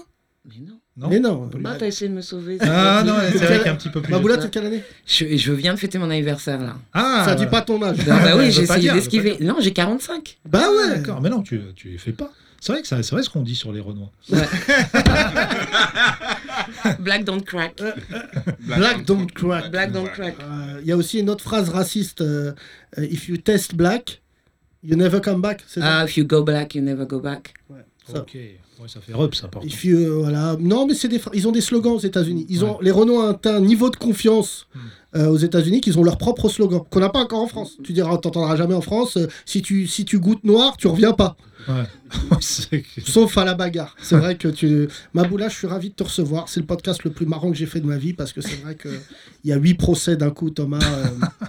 Mais 0.44 0.54
non. 0.66 0.78
Non 0.96 1.08
Mais 1.08 1.20
non. 1.20 1.50
Bah, 1.60 1.76
t'as 1.78 1.86
essayé 1.86 2.08
de 2.10 2.14
me 2.14 2.20
sauver. 2.20 2.58
Ah 2.60 3.02
non, 3.06 3.14
c'est 3.30 3.38
vrai 3.38 3.46
Quel- 3.48 3.56
qu'il 3.58 3.66
y 3.66 3.68
a 3.68 3.72
un 3.72 3.76
petit 3.76 3.88
peu 3.88 4.02
plus. 4.02 4.12
Maboula, 4.12 4.36
t'es 4.36 4.44
de 4.44 4.48
quelle 4.48 4.66
année? 4.66 4.82
Je, 5.06 5.36
je 5.36 5.52
viens 5.52 5.72
de 5.74 5.78
fêter 5.78 5.98
mon 5.98 6.10
anniversaire 6.10 6.60
là. 6.60 6.76
Ah 6.92 7.22
Ça 7.24 7.34
dit 7.34 7.46
pas 7.46 7.62
ton 7.62 7.80
âge. 7.82 7.96
Bah, 8.06 8.18
bah 8.24 8.36
oui, 8.36 8.50
j'ai 8.52 8.66
pas 8.66 8.76
essayé 8.78 8.92
d'esquiver. 8.92 9.36
Non, 9.40 9.56
j'ai 9.60 9.72
45. 9.72 10.38
Bah 10.48 10.60
Ah, 10.64 10.70
ouais. 10.70 10.96
D'accord, 10.98 11.20
mais 11.20 11.30
non, 11.30 11.42
tu, 11.42 11.60
tu 11.74 11.96
fais 11.98 12.12
pas. 12.12 12.30
C'est 12.60 12.72
vrai 12.72 12.82
que 12.82 12.86
c'est 12.88 13.10
vrai 13.10 13.22
ce 13.24 13.30
qu'on 13.30 13.42
dit 13.42 13.56
sur 13.56 13.72
les 13.72 13.80
Renois. 13.80 14.10
Black 17.00 17.24
don't 17.24 17.42
crack. 17.44 17.76
Black 18.60 19.04
don't 19.04 19.26
crack. 19.32 19.70
Black 19.70 19.92
don't 19.92 20.10
crack. 20.10 20.34
Euh, 20.40 20.78
Il 20.82 20.86
y 20.86 20.92
a 20.92 20.96
aussi 20.96 21.18
une 21.20 21.30
autre 21.30 21.44
phrase 21.44 21.68
raciste. 21.68 22.20
euh, 22.20 22.52
euh, 22.98 23.04
If 23.10 23.28
you 23.28 23.36
test 23.36 23.74
black, 23.74 24.20
you 24.82 24.96
never 24.96 25.20
come 25.20 25.40
back. 25.40 25.62
Ah, 25.80 26.04
if 26.04 26.16
you 26.16 26.24
go 26.24 26.42
black, 26.42 26.74
you 26.74 26.82
never 26.82 27.06
go 27.06 27.20
back. 27.20 27.54
Ça. 28.10 28.18
Ok, 28.18 28.34
ouais, 28.34 28.56
ça 28.88 29.00
fait 29.00 29.12
rep, 29.14 29.32
ça 29.34 29.46
porte. 29.46 29.64
If 29.64 29.84
you, 29.84 29.96
euh, 29.96 30.18
voilà. 30.22 30.56
Non, 30.58 30.86
mais 30.86 30.94
c'est 30.94 31.06
des, 31.08 31.20
ils 31.34 31.46
ont 31.46 31.52
des 31.52 31.60
slogans 31.60 31.92
aux 31.92 32.00
États-Unis. 32.00 32.46
Ils 32.48 32.64
ont 32.64 32.72
Ouais. 32.78 32.84
les 32.84 32.90
Renault 32.90 33.20
ont 33.22 33.28
atteint 33.30 33.54
un 33.56 33.60
niveau 33.60 33.90
de 33.90 33.96
confiance 33.96 34.66
Hmm. 34.74 34.78
Euh, 35.14 35.28
aux 35.28 35.36
États-Unis 35.36 35.80
qu'ils 35.80 35.98
ont 35.98 36.04
leur 36.04 36.18
propre 36.18 36.48
slogan 36.48 36.80
qu'on 36.90 37.00
n'a 37.00 37.08
pas 37.10 37.20
encore 37.20 37.40
en 37.40 37.46
France. 37.46 37.72
Tu 37.84 37.92
diras, 37.92 38.16
t'entendras 38.18 38.56
jamais 38.56 38.74
en 38.74 38.80
France. 38.80 39.16
euh, 39.16 39.26
si 39.44 39.62
tu 39.62 39.86
si 39.86 40.04
tu 40.04 40.18
goûtes 40.18 40.44
noir, 40.44 40.76
tu 40.76 40.86
reviens 40.88 41.12
pas. 41.12 41.36
Ouais. 41.68 41.84
Sauf 43.04 43.38
à 43.38 43.44
la 43.44 43.54
bagarre. 43.54 43.94
C'est 44.02 44.16
vrai 44.16 44.36
que 44.36 44.48
tu. 44.48 44.88
Maboula, 45.14 45.48
je 45.48 45.54
suis 45.56 45.66
ravi 45.68 45.90
de 45.90 45.94
te 45.94 46.02
recevoir. 46.02 46.48
C'est 46.48 46.58
le 46.58 46.66
podcast 46.66 47.04
le 47.04 47.10
plus 47.10 47.24
marrant 47.26 47.50
que 47.52 47.56
j'ai 47.56 47.66
fait 47.66 47.78
de 47.80 47.86
ma 47.86 47.96
vie 47.98 48.14
parce 48.14 48.32
que 48.32 48.40
c'est 48.40 48.60
vrai 48.62 48.74
qu'il 48.74 48.90
y 49.44 49.52
a 49.52 49.56
huit 49.56 49.74
procès 49.74 50.16
d'un 50.16 50.30
coup, 50.30 50.50
Thomas. 50.50 50.80
euh. 50.82 51.06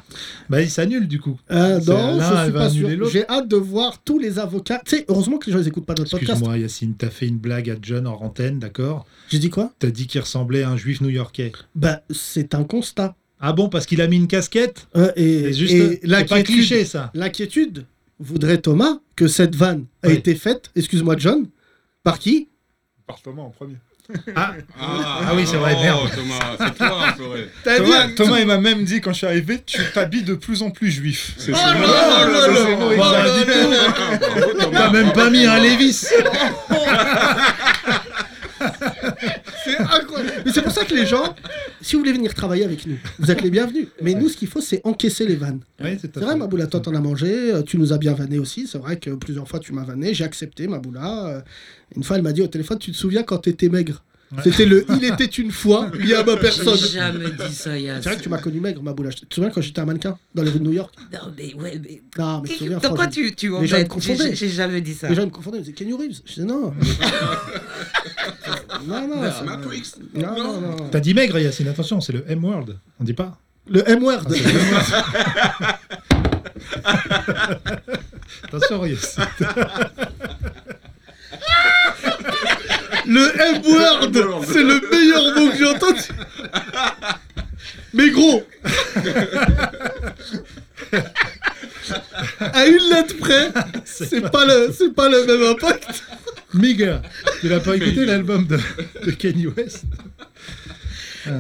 Bah, 0.50 0.62
il 0.62 0.70
s'annule 0.70 1.08
du 1.08 1.20
coup. 1.20 1.39
Euh, 1.50 1.79
non, 1.88 2.20
je 2.20 2.43
suis 2.43 2.51
pas 2.53 2.70
sûr. 2.70 3.10
J'ai 3.10 3.27
hâte 3.27 3.48
de 3.48 3.55
voir 3.55 4.03
tous 4.03 4.20
les 4.20 4.38
avocats. 4.38 4.82
Tu 4.86 4.98
sais, 4.98 5.05
heureusement 5.08 5.38
que 5.38 5.48
les 5.48 5.53
gens 5.53 5.60
ils 5.60 5.67
écoutent 5.67 5.86
pas 5.88 5.96
notre 5.98 6.12
podcast. 6.12 6.32
Excuse-moi, 6.34 6.58
Yacine, 6.60 6.93
t'as 6.96 7.10
fait 7.10 7.27
une 7.27 7.38
blague 7.39 7.70
à 7.70 7.75
John 7.82 8.05
en 8.05 8.22
antenne, 8.22 8.60
d'accord? 8.60 9.05
J'ai 9.29 9.39
dit 9.39 9.50
quoi? 9.50 9.72
T'as 9.79 9.89
dit 9.89 10.05
qu'il 10.05 10.22
ressemblait 10.22 10.62
à 10.63 10.70
un 10.70 10.77
juif 10.77 11.01
new-yorkais. 11.01 11.51
Bah, 11.75 12.01
c'est 12.12 12.53
un 12.53 12.63
constat. 12.63 13.15
Ah 13.45 13.51
bon, 13.51 13.67
parce 13.67 13.85
qu'il 13.85 14.00
a 14.01 14.07
mis 14.07 14.15
une 14.15 14.27
casquette 14.27 14.88
Euh, 14.95 15.12
et 15.17 15.43
C'est 15.43 15.53
juste. 15.53 15.73
et 15.73 16.00
c'est 16.01 16.07
pas 16.07 16.07
l'inquiétude- 16.07 16.45
cliché 16.45 16.85
ça. 16.85 17.12
L'inquiétude 17.13 17.85
voudrait 18.19 18.57
Thomas 18.59 19.00
que 19.17 19.27
cette 19.27 19.53
vanne 19.55 19.85
a 20.01 20.07
Oui. 20.07 20.13
été 20.13 20.33
faite, 20.35 20.71
excuse-moi 20.77 21.15
John, 21.17 21.47
par 22.03 22.19
qui? 22.19 22.47
Par 23.05 23.21
Thomas 23.21 23.41
en 23.43 23.50
premier. 23.50 23.75
Ah, 24.35 24.53
Ah, 24.79 25.19
Ah 25.27 25.33
oui, 25.35 25.43
c'est 25.45 25.55
vrai, 25.57 25.73
merde. 25.75 26.09
Thomas, 26.13 26.55
c'est 26.57 26.75
toi, 26.77 27.15
ouais. 27.33 27.47
Thomas, 27.77 28.07
Thomas, 28.15 28.39
il 28.39 28.47
m'a 28.47 28.57
même 28.59 28.83
dit 28.85 29.00
quand 29.01 29.12
je 29.12 29.17
suis 29.19 29.27
arrivé, 29.27 29.62
tu 29.65 29.79
t'habilles 29.93 30.23
de 30.23 30.35
plus 30.35 30.62
en 30.62 30.71
plus 30.71 30.91
juif. 30.91 31.33
C'est 31.38 31.51
Oh 31.53 31.55
t'as 34.71 34.89
même 34.91 35.12
pas 35.13 35.29
mis 35.29 35.45
un 35.45 35.59
Lévis 35.59 35.93
C'est 39.65 39.77
Mais 40.45 40.51
c'est 40.51 40.62
pour 40.62 40.71
ça 40.71 40.85
que 40.85 40.93
les 40.93 41.05
gens, 41.05 41.35
si 41.81 41.95
vous 41.95 42.00
voulez 42.01 42.13
venir 42.13 42.33
travailler 42.33 42.63
avec 42.63 42.85
nous, 42.85 42.97
vous 43.19 43.31
êtes 43.31 43.41
les 43.41 43.50
bienvenus. 43.50 43.88
Mais 44.01 44.13
nous, 44.13 44.29
ce 44.29 44.38
qu'il 44.38 44.47
faut, 44.47 44.62
c'est 44.62 44.81
encaisser 44.83 45.25
les 45.25 45.35
vannes. 45.35 45.62
Ouais, 45.81 45.97
c'est 46.00 46.15
vrai, 46.17 46.35
Maboula, 46.35 46.67
toi, 46.67 46.79
t'en 46.79 46.93
as 46.95 47.00
mangé, 47.01 47.53
euh, 47.53 47.62
tu 47.62 47.77
nous 47.77 47.93
as 47.93 47.97
bien 47.97 48.13
vanné 48.13 48.39
aussi. 48.39 48.67
C'est 48.67 48.77
vrai 48.77 48.97
que 48.97 49.12
plusieurs 49.12 49.47
fois, 49.47 49.59
tu 49.59 49.73
m'as 49.73 49.83
vanné, 49.83 50.13
j'ai 50.13 50.23
accepté, 50.23 50.67
Maboula. 50.67 51.27
Euh, 51.27 51.41
Une 51.95 52.03
fois, 52.03 52.15
elle 52.17 52.23
m'a 52.23 52.33
dit 52.33 52.41
au 52.41 52.47
téléphone, 52.47 52.79
tu 52.79 52.91
te 52.91 52.97
souviens 52.97 53.23
quand 53.23 53.38
t'étais 53.39 53.69
maigre? 53.69 54.03
C'était 54.43 54.65
le 54.65 54.85
il 54.89 55.03
était 55.05 55.25
une 55.25 55.51
fois 55.51 55.89
lié 55.93 56.15
à 56.15 56.23
ma 56.23 56.37
personne. 56.37 56.77
J'ai 56.77 56.87
jamais 56.87 57.29
dit 57.29 57.53
ça, 57.53 57.77
Yass. 57.77 58.03
C'est 58.03 58.09
vrai 58.09 58.17
que 58.17 58.23
tu 58.23 58.29
m'as 58.29 58.39
connu 58.39 58.59
maigre, 58.59 58.81
Maboula. 58.81 59.11
Tu 59.11 59.25
te 59.25 59.35
souviens 59.35 59.49
quand 59.49 59.61
j'étais 59.61 59.79
un 59.79 59.85
mannequin 59.85 60.17
dans 60.33 60.43
les 60.43 60.51
rues 60.51 60.59
de 60.59 60.63
New 60.63 60.73
York? 60.73 60.93
Non, 61.11 61.19
mais 61.37 61.53
ouais, 61.53 61.79
mais. 61.81 62.01
Non, 62.17 62.41
mais 62.41 62.49
tu 62.49 62.55
te 62.55 62.59
souviens, 62.59 62.79
Pourquoi 62.79 63.08
tu, 63.08 63.34
tu 63.36 63.51
confondaient. 63.51 64.36
J'ai 64.36 64.49
jamais 64.49 64.81
dit 64.81 64.93
ça. 64.93 65.10
Les 65.10 65.15
gens 65.15 65.25
me 65.25 65.31
confondaient, 65.31 65.58
ils 65.58 65.62
me 65.62 65.65
disaient 65.65 65.75
Kenny 65.75 65.93
Reeves. 65.93 66.21
Je 66.25 66.34
disais 66.34 66.45
non. 66.45 66.73
non, 68.88 69.08
non, 69.08 69.21
non, 70.15 70.43
non, 70.43 70.62
non. 70.62 70.89
T'as 70.89 70.99
dit 70.99 71.13
maigre, 71.13 71.38
Yacine, 71.39 71.67
attention, 71.67 72.01
c'est 72.01 72.13
le 72.13 72.23
M-word. 72.27 72.65
On 72.99 73.03
dit 73.03 73.13
pas 73.13 73.38
Le 73.67 73.88
M-word. 73.89 74.25
Attention, 78.43 78.86
Yacine. 78.86 79.23
Le 83.05 83.41
M-word, 83.41 84.43
c'est 84.47 84.63
le 84.63 84.81
meilleur 84.91 85.35
mot 85.39 85.49
que 85.51 85.57
j'ai 85.57 85.65
entendu. 85.65 86.01
Mais 87.93 88.09
gros. 88.09 88.43
À 92.39 92.65
une 92.65 92.89
lettre 92.89 93.17
près, 93.19 93.51
c'est 93.85 94.21
pas 94.31 94.45
le, 94.45 94.73
c'est 94.77 94.93
pas 94.93 95.09
le 95.09 95.25
même 95.25 95.43
impact. 95.51 96.03
Migger. 96.53 96.97
Tu 97.41 97.49
l'as 97.49 97.59
pas 97.59 97.75
écouté 97.75 98.05
l'album 98.05 98.45
de, 98.45 98.57
de 99.05 99.11
Kanye 99.11 99.47
West? 99.47 99.83
Oh 101.25 101.31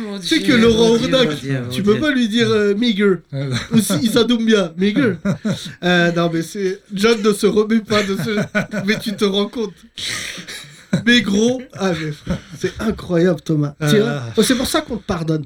mon 0.00 0.18
Tu 0.18 0.26
sais 0.26 0.40
que 0.40 0.52
Laurent 0.52 0.98
mon 0.98 1.68
tu 1.70 1.82
peux 1.82 1.92
Dieu. 1.92 2.00
pas 2.00 2.10
lui 2.10 2.26
dire 2.28 2.50
euh, 2.50 2.74
Meager. 2.74 3.16
Ou 3.72 3.78
si 3.78 3.94
Issa 4.02 4.24
Doumbia, 4.24 4.72
Meager. 4.78 5.16
Euh, 5.82 6.10
non, 6.12 6.30
mais 6.32 6.40
c'est. 6.42 6.80
John 6.92 7.20
ne 7.22 7.32
se 7.34 7.46
remet 7.46 7.80
pas 7.80 8.02
de 8.02 8.16
ce. 8.16 8.40
Mais 8.86 8.98
tu 8.98 9.14
te 9.14 9.24
rends 9.26 9.48
compte. 9.48 9.74
Mais 11.06 11.20
gros. 11.22 11.62
Ah, 11.74 11.92
mais 11.92 12.12
c'est 12.58 12.80
incroyable, 12.80 13.40
Thomas. 13.40 13.74
Ah. 13.80 13.88
Oh, 14.36 14.42
c'est 14.42 14.56
pour 14.56 14.66
ça 14.66 14.80
qu'on 14.80 14.96
te 14.96 15.04
pardonne. 15.04 15.44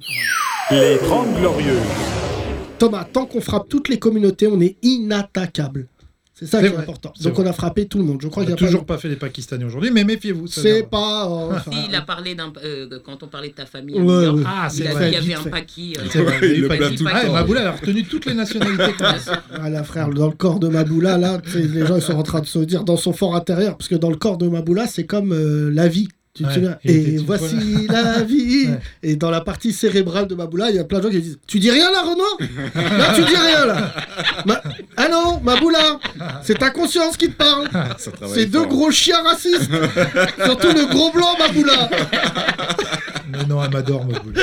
Les 0.71 0.99
30 0.99 1.39
Glorieuses. 1.39 1.79
Thomas, 2.79 3.05
tant 3.05 3.27
qu'on 3.27 3.41
frappe 3.41 3.69
toutes 3.69 3.89
les 3.89 3.99
communautés, 3.99 4.47
on 4.47 4.61
est 4.61 4.77
inattaquable. 4.83 5.89
C'est 6.39 6.47
ça 6.47 6.61
qui 6.61 6.67
est 6.67 6.69
vrai, 6.69 6.83
important. 6.83 7.13
Donc 7.21 7.35
vrai. 7.35 7.45
on 7.45 7.51
a 7.51 7.53
frappé 7.53 7.87
tout 7.87 7.99
le 7.99 8.05
monde. 8.05 8.21
Je 8.23 8.29
crois 8.29 8.45
qu'il 8.45 8.53
a 8.53 8.57
toujours 8.57 8.85
pas. 8.85 8.95
pas 8.95 9.01
fait 9.01 9.09
les 9.09 9.17
Pakistanais 9.17 9.65
aujourd'hui, 9.65 9.91
mais 9.91 10.05
méfiez-vous. 10.05 10.47
C'est 10.47 10.85
pas. 10.85 11.27
euh, 11.29 11.59
il 11.89 11.95
a 11.95 12.03
parlé 12.03 12.37
d'un. 12.37 12.53
euh, 12.63 13.01
quand 13.05 13.23
on 13.25 13.27
parlait 13.27 13.49
de 13.49 13.55
ta 13.55 13.67
famille. 13.67 13.97
Ah, 14.47 14.69
il 14.71 14.77
c'est 14.77 14.87
a 14.87 14.91
dit 14.91 14.95
vrai. 14.95 15.05
qu'il 15.07 15.15
y 15.15 15.17
avait 15.17 15.35
un 15.35 15.43
il 15.73 15.89
il 16.99 16.99
temps. 16.99 17.33
Maboula, 17.33 17.69
a 17.69 17.73
retenu 17.73 18.05
toutes 18.05 18.27
les 18.27 18.35
nationalités. 18.35 18.93
quoi. 18.99 19.15
Ah 19.61 19.69
là 19.69 19.83
frère, 19.83 20.09
dans 20.11 20.27
le 20.27 20.33
corps 20.33 20.61
de 20.61 20.69
Maboula, 20.69 21.19
là, 21.19 21.41
les 21.55 21.87
gens 21.87 21.97
ils 21.97 22.03
sont 22.03 22.15
en 22.15 22.23
train 22.23 22.41
de 22.41 22.47
se 22.47 22.59
dire 22.61 22.85
dans 22.85 22.97
son 22.97 23.13
fort 23.13 23.35
intérieur, 23.35 23.77
parce 23.77 23.89
que 23.89 23.97
dans 23.97 24.11
le 24.11 24.17
corps 24.17 24.39
de 24.39 24.49
Maboula, 24.49 24.87
c'est 24.87 25.07
comme 25.07 25.33
euh, 25.33 25.71
la 25.73 25.89
vie. 25.89 26.09
Tu 26.39 26.45
te 26.45 26.53
souviens 26.53 26.79
Et 26.85 27.17
voici 27.19 27.87
la 27.89 28.23
vie. 28.23 28.69
Et 29.03 29.17
dans 29.17 29.31
la 29.31 29.41
partie 29.41 29.73
cérébrale 29.73 30.27
de 30.29 30.35
Maboula, 30.37 30.71
il 30.71 30.77
y 30.77 30.79
a 30.79 30.85
plein 30.85 30.99
de 30.99 31.05
gens 31.05 31.11
qui 31.11 31.21
disent 31.21 31.39
Tu 31.47 31.59
dis 31.59 31.71
rien 31.71 31.91
là, 31.91 32.03
Renoir 32.03 32.37
Là, 32.99 33.13
tu 33.15 33.23
dis 33.25 33.37
rien 33.37 33.67
là. 33.67 33.93
Ma- 34.47 34.63
Ah 34.97 35.09
non, 35.11 35.41
Maboula, 35.43 35.99
c'est 36.43 36.59
ta 36.59 36.71
conscience 36.71 37.17
qui 37.17 37.29
te 37.29 37.35
parle. 37.37 37.69
Travaille 37.69 37.99
C'est 38.35 38.47
deux 38.47 38.65
gros 38.67 38.91
chiens 38.93 39.23
racistes. 39.25 39.71
Surtout 40.45 40.69
le 40.69 40.87
gros 40.95 41.11
blanc, 41.13 41.37
Maboula. 41.39 41.91
Mais 43.33 43.45
non, 43.47 43.61
Amador, 43.61 44.05
Maboula. 44.07 44.43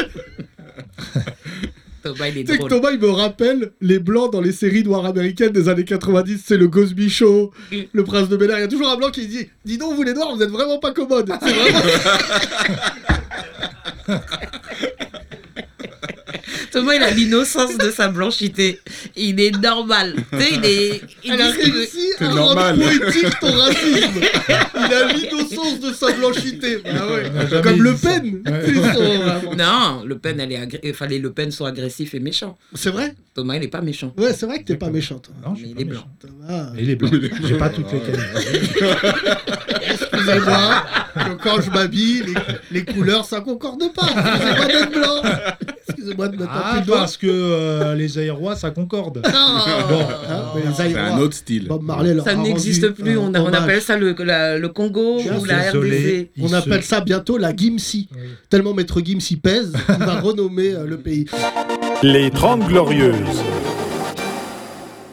Thomas, 2.05 2.27
il 2.27 2.37
est 2.37 2.43
Tu 2.43 2.51
sais 2.51 2.57
que 2.59 2.65
drôle. 2.67 2.69
Thomas, 2.69 2.91
il 2.91 2.99
me 2.99 3.09
rappelle 3.09 3.71
les 3.81 3.97
blancs 3.97 4.31
dans 4.31 4.39
les 4.41 4.51
séries 4.51 4.83
noires 4.83 5.05
américaines 5.07 5.51
des 5.51 5.67
années 5.69 5.83
90. 5.85 6.43
C'est 6.45 6.55
le 6.57 6.67
Cosby 6.67 7.09
Show, 7.09 7.51
Mm. 7.71 7.75
le 7.93 8.03
Prince 8.03 8.29
de 8.29 8.37
Bel 8.37 8.51
Air. 8.51 8.59
Il 8.59 8.61
y 8.61 8.65
a 8.65 8.67
toujours 8.67 8.89
un 8.89 8.95
blanc 8.95 9.09
qui 9.09 9.25
dit 9.27 9.49
Dis 9.65 9.77
donc, 9.79 9.95
vous 9.95 10.03
les 10.03 10.13
noirs, 10.13 10.35
vous 10.35 10.41
êtes 10.43 10.51
vraiment 10.51 10.77
pas 10.77 10.91
commodes. 10.91 11.31
C'est 11.41 11.51
vraiment. 11.53 11.79
Thomas, 16.75 16.93
il 16.95 17.03
a 17.03 17.11
l'innocence 17.11 17.77
de 17.77 17.89
sa 17.89 18.09
blanchité. 18.09 18.79
Il 19.15 19.39
est 19.39 19.57
normal. 19.57 20.13
Tu 20.31 20.37
sais, 20.39 20.49
il 20.55 20.65
est. 20.65 21.01
Il 21.23 21.31
Elle 21.31 21.41
a 21.41 21.49
réussi 21.51 22.09
à 22.19 22.27
normal. 22.27 22.75
rendre 22.75 22.99
poétique 22.99 23.39
ton 23.39 23.51
racisme. 23.53 24.19
Il 24.77 24.93
a 24.93 25.13
l'innocence 25.13 25.79
de 25.79 25.93
sa 25.93 26.11
blanchité. 26.11 26.79
Ah 26.85 27.07
ouais. 27.07 27.31
Jamais 27.49 27.61
Comme 27.61 27.81
Le. 27.81 27.93
Pen. 27.95 28.41
Ouais. 28.45 29.55
Non, 29.57 30.03
Le 30.05 30.17
Pen, 30.17 30.39
elle 30.39 30.51
est 30.51 30.57
agré- 30.59 30.91
enfin, 30.91 31.07
les 31.07 31.17
Le 31.19 31.31
Pen 31.31 31.49
sont 31.51 31.63
agressifs 31.65 32.13
et 32.13 32.19
méchants. 32.19 32.57
C'est 32.73 32.89
vrai 32.91 33.15
Thomas, 33.33 33.55
il 33.55 33.63
est 33.63 33.67
pas 33.69 33.81
méchant. 33.81 34.13
Ouais, 34.17 34.33
c'est 34.33 34.45
vrai 34.45 34.59
que 34.59 34.65
t'es 34.65 34.75
pas. 34.75 34.89
Non, 34.89 35.55
je 35.55 35.65
suis 35.65 35.73
Mais 35.73 35.73
pas 35.73 35.81
il 35.81 35.81
est 35.81 35.85
méchant. 35.85 36.07
Thomas. 36.19 36.71
Et 36.77 36.83
il 36.83 36.89
est 36.89 36.95
blanc. 36.95 37.09
J'ai 37.47 37.57
pas 37.57 37.69
toutes 37.69 37.91
les 37.91 37.99
qualités. 37.99 38.85
Excusez-moi, 40.27 40.83
que 41.15 41.43
quand 41.43 41.61
je 41.61 41.69
m'habille, 41.71 42.23
les, 42.23 42.33
les 42.79 42.85
couleurs 42.85 43.25
ça 43.25 43.41
concorde 43.41 43.83
pas. 43.93 44.07
C'est 44.07 44.55
pas 44.57 44.67
d'être 44.67 44.91
blanc. 44.91 45.21
Excusez-moi 45.87 46.27
de 46.27 46.37
mettre 46.37 46.51
un 46.51 46.61
Ah, 46.63 46.81
parce 46.87 47.17
que 47.17 47.27
euh, 47.29 47.95
les 47.95 48.17
aérois, 48.17 48.55
ça 48.55 48.71
concorde. 48.71 49.21
Bon. 49.23 49.99
Hein, 50.29 50.43
les 50.55 50.73
C'est 50.73 50.97
un 50.97 51.17
autre 51.19 51.35
style. 51.35 51.67
Bob 51.67 51.83
Marley 51.83 52.15
Ça 52.23 52.35
n'existe 52.35 52.89
plus. 52.89 53.17
On, 53.17 53.33
a- 53.33 53.39
on 53.39 53.47
hommage. 53.47 53.63
appelle 53.63 53.81
ça 53.81 53.97
le, 53.97 54.13
la- 54.19 54.57
le 54.57 54.69
Congo 54.69 55.19
ou 55.21 55.45
la 55.45 55.65
désolé. 55.65 56.29
RDC. 56.37 56.43
On 56.43 56.53
appelle 56.53 56.81
se- 56.83 56.89
ça 56.89 57.01
bientôt 57.01 57.37
la 57.37 57.55
Gimsi. 57.55 58.09
Oui. 58.13 58.21
Tellement 58.49 58.73
Maître 58.73 58.99
Gimsi 59.03 59.37
pèse, 59.37 59.73
il 59.89 60.05
va 60.05 60.19
renommer 60.21 60.73
euh, 60.73 60.85
le 60.85 60.97
pays. 60.97 61.25
Les 62.03 62.29
30 62.29 62.67
Glorieuses. 62.67 63.15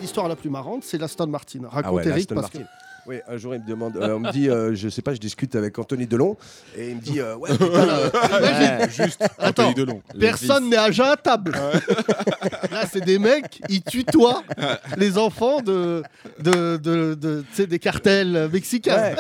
L'histoire 0.01 0.29
la 0.29 0.37
plus 0.37 0.51
marrante, 0.51 0.83
c'est 0.85 0.99
l'Aston 0.99 1.29
Martin. 1.29 1.61
Raconte 1.71 1.85
Ah 1.85 1.93
ouais, 1.93 2.07
Eric 2.09 2.29
parce 2.35 2.51
que 2.51 2.59
Martin. 2.59 2.71
Oui, 3.07 3.17
un 3.27 3.37
jour, 3.37 3.53
il 3.55 3.61
me 3.63 3.67
demande, 3.67 3.97
euh, 3.97 4.15
on 4.15 4.21
me 4.21 4.31
dit, 4.31 4.49
euh, 4.49 4.75
je 4.77 4.89
sais 4.89 5.03
pas, 5.03 5.13
je 5.13 5.19
discute 5.19 5.57
avec 5.57 5.77
Anthony 5.77 6.07
Delon, 6.07 6.37
et 6.77 6.91
il 6.91 6.97
me 6.97 7.01
dit, 7.01 7.19
euh, 7.19 7.35
ouais, 7.35 7.51
putain, 7.51 7.65
euh, 7.67 8.11
ouais, 8.81 8.89
Juste 8.91 9.21
Attends, 9.39 9.65
Anthony 9.71 9.75
Delon. 9.75 10.03
personne 10.21 10.71
n'est 10.71 10.77
à 10.77 10.91
jeun 10.93 11.07
à 11.09 11.17
table. 11.17 11.51
Là, 12.71 12.85
c'est 12.91 13.01
des 13.05 13.19
mecs, 13.19 13.61
ils 13.69 13.83
tutoient 13.83 14.45
les 14.97 15.19
enfants 15.19 15.61
de, 15.61 16.03
de, 16.39 16.77
de, 16.77 17.15
de- 17.15 17.45
tu 17.51 17.55
sais, 17.57 17.67
des 17.67 17.79
cartels 17.81 18.49
mexicains. 18.53 18.97
ouais. 18.97 19.17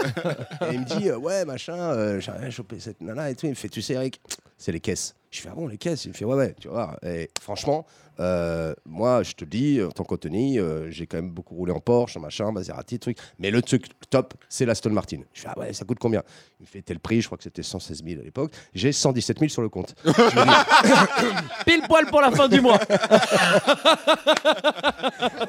Et 0.70 0.74
il 0.74 0.80
me 0.80 0.84
dit, 0.84 1.08
euh, 1.10 1.16
ouais, 1.16 1.44
machin, 1.44 1.74
euh, 1.76 2.20
j'ai 2.20 2.30
rien 2.30 2.50
chopé 2.50 2.76
cette 2.78 3.00
nana 3.00 3.30
et 3.30 3.34
tout. 3.34 3.46
Il 3.46 3.50
me 3.50 3.54
fait, 3.56 3.68
tu 3.68 3.82
sais, 3.82 3.94
Eric, 3.94 4.20
c'est 4.58 4.70
les 4.72 4.80
caisses. 4.80 5.14
Je 5.30 5.40
fais, 5.40 5.48
ah 5.50 5.54
bon, 5.56 5.66
les 5.66 5.78
caisses? 5.78 6.04
Il 6.04 6.10
me 6.10 6.14
fait, 6.14 6.24
ouais, 6.24 6.36
ouais, 6.36 6.54
tu 6.60 6.68
vois. 6.68 6.96
Et 7.04 7.30
franchement, 7.40 7.84
euh, 8.22 8.72
moi, 8.86 9.22
je 9.22 9.32
te 9.32 9.44
dis, 9.44 9.80
en 9.82 9.90
tant 9.90 10.04
qu'Anthony, 10.04 10.58
euh, 10.58 10.90
j'ai 10.90 11.06
quand 11.06 11.16
même 11.16 11.30
beaucoup 11.30 11.54
roulé 11.54 11.72
en 11.72 11.80
Porsche, 11.80 12.16
en 12.16 12.20
machin, 12.20 12.50
Maserati, 12.52 12.98
truc. 12.98 13.18
Mais 13.38 13.50
le 13.50 13.60
truc 13.62 13.86
top, 14.10 14.34
c'est 14.48 14.64
l'Aston 14.64 14.90
Martin. 14.90 15.18
Je 15.34 15.42
fais, 15.42 15.48
ah 15.54 15.58
ouais, 15.58 15.72
ça 15.72 15.84
coûte 15.84 15.98
combien? 16.00 16.22
Il 16.60 16.62
me 16.62 16.66
fait 16.68 16.82
tel 16.82 17.00
prix, 17.00 17.20
je 17.20 17.26
crois 17.26 17.36
que 17.38 17.44
c'était 17.44 17.62
116 17.62 18.02
000 18.06 18.20
à 18.20 18.24
l'époque. 18.24 18.52
J'ai 18.74 18.92
117 18.92 19.38
000 19.40 19.48
sur 19.50 19.62
le 19.62 19.68
compte. 19.68 19.94
Je 20.04 20.10
me 20.10 20.44
dis, 20.44 21.42
Pile 21.66 21.82
poil 21.88 22.06
pour 22.06 22.20
la 22.20 22.30
fin 22.30 22.48
du 22.48 22.60
mois. 22.60 22.78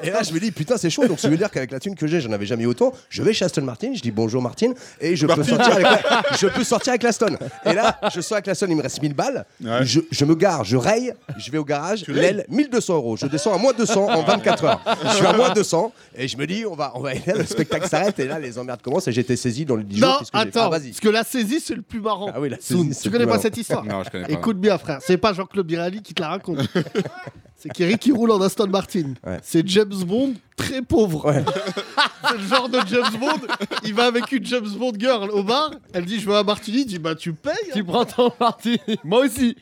Et 0.02 0.10
là, 0.10 0.22
je 0.22 0.32
me 0.32 0.40
dis, 0.40 0.50
putain, 0.50 0.76
c'est 0.76 0.90
chaud. 0.90 1.06
Donc, 1.06 1.20
ça 1.20 1.28
veut 1.28 1.36
dire 1.36 1.50
qu'avec 1.50 1.70
la 1.70 1.80
thune 1.80 1.94
que 1.94 2.06
j'ai, 2.06 2.20
j'en 2.20 2.32
avais 2.32 2.46
jamais 2.46 2.64
eu 2.64 2.66
autant? 2.66 2.92
Je 3.08 3.22
vais 3.22 3.32
chez 3.32 3.44
Aston 3.44 3.62
Martin, 3.62 3.92
je 3.94 4.00
dis 4.00 4.10
bonjour 4.10 4.42
Martin, 4.42 4.72
et 5.00 5.16
je, 5.16 5.26
peux 5.26 5.42
sortir, 5.42 5.72
avec 5.72 5.84
la- 5.84 6.22
je 6.38 6.46
peux 6.48 6.64
sortir 6.64 6.90
avec 6.90 7.02
l'Aston. 7.02 7.36
Et 7.64 7.72
là, 7.72 7.98
je 8.14 8.20
sors 8.20 8.36
avec 8.36 8.46
l'Aston, 8.46 8.66
il 8.68 8.76
me 8.76 8.82
reste 8.82 9.00
1000 9.00 9.14
balles. 9.14 9.46
Ouais. 9.62 9.84
Je, 9.84 10.00
je 10.10 10.24
me 10.24 10.34
gare, 10.34 10.64
je 10.64 10.76
raye, 10.76 11.12
je 11.38 11.50
vais 11.50 11.58
au 11.58 11.64
garage, 11.64 12.04
l'aile, 12.08 12.44
1200 12.64 12.94
euros. 12.94 13.16
Je 13.16 13.26
descends 13.26 13.54
à 13.54 13.58
moins 13.58 13.72
200 13.72 14.08
en 14.10 14.22
24 14.22 14.64
heures. 14.64 14.80
Je 15.04 15.16
suis 15.16 15.26
à 15.26 15.32
moins 15.32 15.50
200, 15.52 15.92
et 16.16 16.28
je 16.28 16.36
me 16.36 16.46
dis, 16.46 16.64
on 16.66 16.74
va, 16.74 16.92
on 16.94 17.00
va 17.00 17.10
aller 17.10 17.22
là, 17.26 17.34
le 17.34 17.46
spectacle 17.46 17.88
s'arrête, 17.88 18.18
et 18.18 18.26
là, 18.26 18.38
les 18.38 18.58
emmerdes 18.58 18.82
commencent, 18.82 19.08
et 19.08 19.12
j'ai 19.12 19.20
été 19.22 19.36
saisi 19.36 19.64
dans 19.64 19.76
les 19.76 19.84
10 19.84 19.98
jours. 19.98 20.08
Non, 20.08 20.14
qu'est-ce 20.18 20.30
que 20.32 20.38
j'ai 20.38 20.44
fait 20.44 20.48
attends, 20.58 20.66
Ah, 20.66 20.78
vas-y. 20.78 20.88
parce 20.88 21.00
que 21.00 21.08
la 21.08 21.24
saisie, 21.24 21.60
c'est 21.60 21.74
le 21.74 21.82
plus 21.82 22.00
marrant. 22.00 22.30
Ah 22.34 22.40
oui, 22.40 22.48
la 22.48 22.56
saisie, 22.60 22.94
c'est 22.94 23.02
tu 23.02 23.08
le 23.08 23.12
connais 23.12 23.24
plus 23.24 23.26
pas 23.26 23.32
marrant. 23.32 23.42
cette 23.42 23.56
histoire 23.56 23.84
Non, 23.84 24.02
je 24.04 24.10
connais 24.10 24.24
pas. 24.26 24.32
Écoute 24.32 24.58
bien, 24.58 24.78
frère. 24.78 24.98
C'est 25.02 25.16
pas 25.18 25.32
Jean-Claude 25.32 25.66
Birali 25.66 26.02
qui 26.02 26.14
te 26.14 26.22
la 26.22 26.28
raconte. 26.28 26.58
c'est 27.64 27.70
qu'Eric 27.70 27.98
qui 27.98 28.12
roule 28.12 28.30
en 28.30 28.40
Aston 28.42 28.66
Martin. 28.66 29.14
Ouais. 29.26 29.38
C'est 29.42 29.66
James 29.66 29.88
Bond 30.06 30.34
très 30.54 30.82
pauvre. 30.82 31.24
Ouais. 31.26 31.42
c'est 32.28 32.36
le 32.36 32.46
genre 32.46 32.68
de 32.68 32.78
James 32.86 33.18
Bond. 33.18 33.40
Il 33.84 33.94
va 33.94 34.04
avec 34.04 34.30
une 34.32 34.44
James 34.44 34.68
Bond 34.78 34.92
girl 34.98 35.30
au 35.30 35.42
bar. 35.42 35.70
Elle 35.94 36.04
dit 36.04 36.20
Je 36.20 36.28
veux 36.28 36.36
un 36.36 36.42
martini. 36.42 36.80
Il 36.82 36.86
dit 36.86 36.98
Bah, 36.98 37.14
tu 37.14 37.32
payes. 37.32 37.52
hein. 37.68 37.72
tu 37.72 37.82
prends 37.82 38.04
ton 38.04 38.28
parti. 38.28 38.78
Moi 39.02 39.20
aussi. 39.24 39.56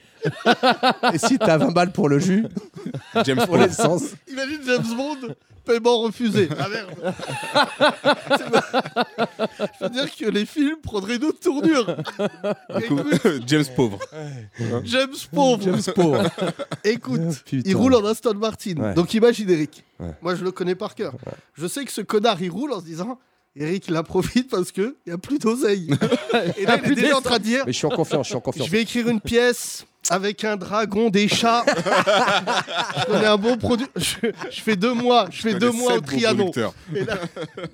Et 1.12 1.18
si 1.18 1.38
t'as 1.38 1.58
20 1.58 1.70
balles 1.72 1.92
pour 1.92 2.08
le 2.08 2.18
jus, 2.18 2.44
James 3.24 3.40
pour 3.46 3.56
l'essence, 3.56 4.02
Imagine 4.28 4.60
James 4.66 4.96
Bond. 4.96 5.34
Paiement 5.64 6.00
refusé. 6.00 6.48
Ah 6.58 6.68
merde. 6.68 6.90
Je 9.80 9.84
veux 9.84 9.90
dire 9.90 10.16
que 10.16 10.24
les 10.26 10.44
films 10.46 10.78
prendraient 10.82 11.16
une 11.16 11.24
autre 11.24 11.40
tournure. 11.40 11.96
Écoute, 12.80 13.06
James 13.46 13.64
pauvre. 13.76 13.98
James 14.84 15.14
pauvre. 15.32 15.62
James 15.62 15.82
pauvre. 15.94 16.30
Écoute, 16.84 17.20
Putain. 17.44 17.68
il 17.70 17.76
roule 17.76 17.94
en 17.94 18.04
Aston 18.04 18.34
Martin. 18.34 18.74
Ouais. 18.76 18.94
Donc 18.94 19.14
imagine 19.14 19.48
Eric. 19.50 19.84
Ouais. 20.00 20.10
Moi, 20.20 20.34
je 20.34 20.44
le 20.44 20.50
connais 20.50 20.74
par 20.74 20.94
cœur. 20.94 21.14
Je 21.54 21.66
sais 21.66 21.84
que 21.84 21.92
ce 21.92 22.00
connard, 22.00 22.42
il 22.42 22.50
roule 22.50 22.72
en 22.72 22.80
se 22.80 22.84
disant 22.86 23.18
Eric, 23.54 23.86
il 23.88 23.96
en 23.96 24.02
profite 24.02 24.50
parce 24.50 24.72
qu'il 24.72 24.94
n'y 25.06 25.12
a 25.12 25.18
plus 25.18 25.38
d'oseille. 25.38 25.90
Et 26.56 26.64
là, 26.64 26.76
il 26.76 26.78
est 26.80 26.82
plus 26.82 26.94
déjà 26.94 27.18
en 27.18 27.20
train 27.20 27.38
de 27.38 27.44
dire 27.44 27.64
Mais 27.66 27.72
je 27.72 27.78
suis 27.78 27.86
en 27.86 27.90
confiance, 27.90 28.26
je 28.26 28.30
suis 28.30 28.36
en 28.36 28.40
confiance. 28.40 28.66
Je 28.66 28.72
vais 28.72 28.82
écrire 28.82 29.08
une 29.08 29.20
pièce 29.20 29.84
avec 30.10 30.44
un 30.44 30.56
dragon, 30.56 31.10
des 31.10 31.28
chats. 31.28 31.64
je 31.66 33.04
connais 33.06 33.26
un 33.26 33.36
bon 33.36 33.56
produit. 33.56 33.86
Je, 33.96 34.16
je 34.50 34.60
fais 34.60 34.76
deux 34.76 34.94
mois, 34.94 35.26
je 35.30 35.40
fais 35.42 35.52
Je 35.52 35.58
deux 35.58 35.70
mois 35.70 35.94
au 35.94 36.00
Trianon. 36.00 36.50
Et 36.94 37.04
là, 37.04 37.18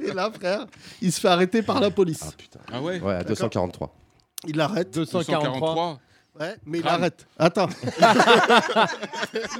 et 0.00 0.12
là, 0.12 0.30
frère, 0.30 0.66
il 1.00 1.12
se 1.12 1.20
fait 1.20 1.28
arrêter 1.28 1.62
par 1.62 1.80
la 1.80 1.90
police. 1.90 2.20
Ah 2.26 2.32
putain. 2.36 2.60
Ah 2.72 2.82
ouais 2.82 3.00
Ouais, 3.00 3.14
à 3.14 3.24
243. 3.24 3.94
Il 4.46 4.56
l'arrête. 4.56 4.92
243. 4.94 5.50
243. 5.50 5.98
Ouais, 6.40 6.54
mais 6.66 6.78
il 6.78 6.86
arrête. 6.86 7.26
Attends. 7.38 7.68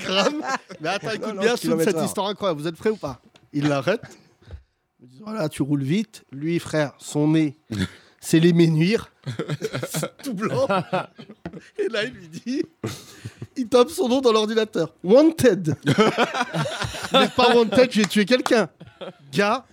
Graham. 0.00 0.42
Mais 0.80 0.88
attends, 0.90 1.10
écoute 1.10 1.26
Non, 1.28 1.34
non, 1.34 1.40
bien 1.42 1.54
kilomètre 1.56 1.90
cette 1.90 1.98
heure. 1.98 2.04
histoire 2.04 2.26
incroyable. 2.28 2.60
Vous 2.60 2.68
êtes 2.68 2.76
prêts 2.76 2.90
ou 2.90 2.96
pas? 2.96 3.20
Il 3.52 3.66
l'arrête. 3.68 4.02
Il 5.00 5.08
dit, 5.08 5.20
Voilà, 5.24 5.48
tu 5.48 5.62
roules 5.62 5.82
vite. 5.82 6.24
Lui, 6.30 6.58
frère, 6.60 6.92
son 6.98 7.28
nez, 7.28 7.56
c'est 8.20 8.38
les 8.38 8.52
ménuires. 8.52 9.10
C'est 9.90 10.16
tout 10.22 10.34
blanc. 10.34 10.68
Et 11.78 11.88
là, 11.88 12.04
il 12.04 12.12
lui 12.12 12.28
dit 12.28 12.62
il 13.56 13.66
tape 13.66 13.90
son 13.90 14.08
nom 14.08 14.20
dans 14.20 14.32
l'ordinateur. 14.32 14.94
Wanted. 15.02 15.74
Mais 17.12 17.28
pas 17.28 17.54
wanted, 17.54 17.90
j'ai 17.90 18.06
tué 18.06 18.24
quelqu'un. 18.24 18.68
Gars, 19.32 19.64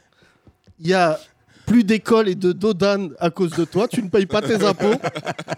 il 0.80 0.88
y 0.88 0.94
a 0.94 1.20
plus 1.66 1.84
d'école 1.84 2.30
et 2.30 2.36
de 2.36 2.52
dodan 2.52 3.10
à 3.20 3.30
cause 3.30 3.52
de 3.52 3.66
toi. 3.66 3.88
Tu 3.88 4.02
ne 4.04 4.10
payes 4.10 4.26
pas 4.26 4.42
tes 4.42 4.64
impôts. 4.64 4.94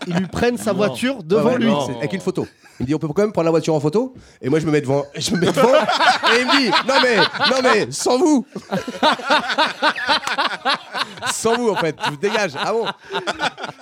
Ils 0.07 0.15
lui 0.15 0.27
prennent 0.27 0.57
sa 0.57 0.71
Non. 0.71 0.77
voiture 0.77 1.23
devant 1.23 1.49
Ouais, 1.49 1.53
ouais, 1.53 1.59
lui. 1.65 1.73
c'est- 1.87 1.97
Avec 1.97 2.13
une 2.13 2.21
photo. 2.21 2.47
Il 2.79 2.83
me 2.83 2.87
dit 2.87 2.93
on 2.95 2.99
peut 2.99 3.07
quand 3.07 3.23
même 3.23 3.31
prendre 3.31 3.45
la 3.45 3.51
voiture 3.51 3.73
en 3.73 3.79
photo 3.79 4.13
et 4.39 4.49
moi 4.49 4.59
je 4.59 4.65
me 4.67 4.71
mets 4.71 4.81
devant 4.81 5.03
je 5.15 5.31
me 5.31 5.39
mets 5.39 5.47
devant 5.51 5.73
et 5.73 6.41
il 6.41 6.45
me 6.45 6.59
dit 6.59 6.69
non 6.87 6.93
mais 7.01 7.15
non 7.17 7.61
mais 7.63 7.87
sans 7.91 8.19
vous 8.19 8.45
sans 11.33 11.55
vous 11.57 11.69
en 11.69 11.75
fait 11.75 11.95
je 12.05 12.09
vous 12.11 12.17
dégage 12.17 12.51
ah 12.55 12.71
bon? 12.71 12.85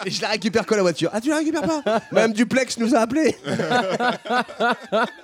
Et 0.05 0.11
je 0.11 0.21
la 0.21 0.29
récupère 0.29 0.65
que 0.65 0.75
la 0.75 0.81
voiture 0.81 1.09
ah 1.13 1.19
tu 1.19 1.29
la 1.29 1.38
récupères 1.38 1.63
pas? 1.63 2.01
Même 2.13 2.31
Duplex 2.31 2.77
nous 2.77 2.95
a 2.95 2.99
appelé 2.99 3.35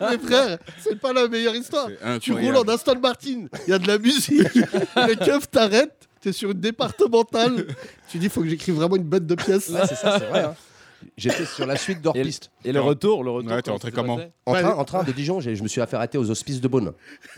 Mais 0.02 0.18
frère, 0.18 0.58
c'est 0.84 1.00
pas 1.00 1.14
la 1.14 1.28
meilleure 1.30 1.56
histoire. 1.56 1.88
C'est 1.88 2.20
Tu 2.20 2.32
incroyable. 2.32 2.58
roules 2.58 2.70
en 2.70 2.74
Aston 2.74 3.00
Martin, 3.02 3.46
il 3.68 3.72
y 3.72 3.74
a 3.74 3.80
de 3.80 3.88
la 3.88 3.98
musique, 3.98 4.54
le 4.54 5.16
keuf 5.16 5.50
t'arrête, 5.50 5.94
t'es 6.22 6.32
sur 6.32 6.52
une 6.52 6.60
départementale. 6.60 7.66
Tu 8.10 8.18
dis, 8.20 8.30
faut 8.30 8.42
que 8.42 8.48
j'écrive 8.50 8.76
vraiment 8.76 8.96
une 8.98 9.04
bête 9.04 9.26
de 9.26 9.36
pièces. 9.36 9.70
Ouais, 9.70 9.80
c'est 9.88 9.96
ça 9.96 10.20
c'est 10.20 10.26
vrai 10.26 10.42
hein. 10.44 10.56
j'étais 11.18 11.46
sur 11.46 11.66
la 11.66 11.76
suite 11.78 12.02
d'hors 12.02 12.16
Et, 12.16 12.22
piste 12.24 12.52
et 12.66 12.72
le 12.74 12.82
retour, 12.82 13.24
le 13.24 13.32
retour. 13.32 13.52
Ouais, 13.54 13.62
t'es 13.62 13.72
rentré 13.72 13.92
comment 13.92 14.20
en 14.46 14.54
Ouais. 14.54 14.62
train, 14.62 14.74
en 14.74 14.84
train 14.86 15.04
de 15.04 15.12
Dijon 15.14 15.40
j'ai- 15.40 15.56
je 15.56 15.64
me 15.64 15.68
suis 15.68 15.82
fait 15.82 15.96
arrêter 15.96 16.18
aux 16.18 16.30
hospices 16.30 16.60
de 16.62 16.68
Beaune 16.68 16.92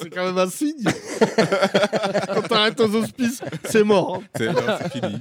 C'est 0.00 0.10
quand 0.10 0.24
même 0.26 0.38
un 0.38 0.48
signe. 0.48 0.84
Quand 2.34 2.42
t'arrêtes 2.42 2.80
aux 2.80 2.94
hospices, 2.94 3.42
c'est 3.64 3.84
mort. 3.84 4.16
hein. 4.16 4.26
C'est 4.36 4.52
non, 4.52 4.60
c'est 4.80 4.92
fini. 4.92 5.18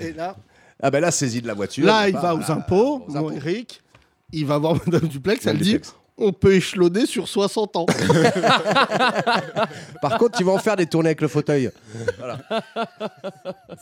Et 0.00 0.12
là, 0.12 0.36
ah 0.82 0.90
ben 0.90 1.00
là 1.00 1.10
saisie 1.10 1.42
de 1.42 1.46
la 1.46 1.54
voiture 1.54 1.86
là 1.86 2.08
il 2.08 2.14
bah, 2.14 2.20
va 2.20 2.34
aux 2.34 2.50
impôts, 2.50 3.04
aux 3.06 3.12
mon 3.12 3.16
impôts. 3.28 3.32
Eric. 3.32 3.82
Il 4.32 4.46
va 4.46 4.58
voir 4.58 4.76
Madame 4.86 5.08
Duplex, 5.08 5.46
elle 5.46 5.58
dit 5.58 5.72
Duplex. 5.72 5.94
On 6.18 6.32
peut 6.32 6.54
échelonner 6.54 7.06
sur 7.06 7.26
60 7.28 7.76
ans. 7.76 7.86
par 10.00 10.18
contre 10.18 10.38
tu 10.38 10.44
vas 10.44 10.52
en 10.52 10.58
faire 10.58 10.76
des 10.76 10.86
tournées 10.86 11.08
avec 11.08 11.20
le 11.20 11.28
fauteuil 11.28 11.70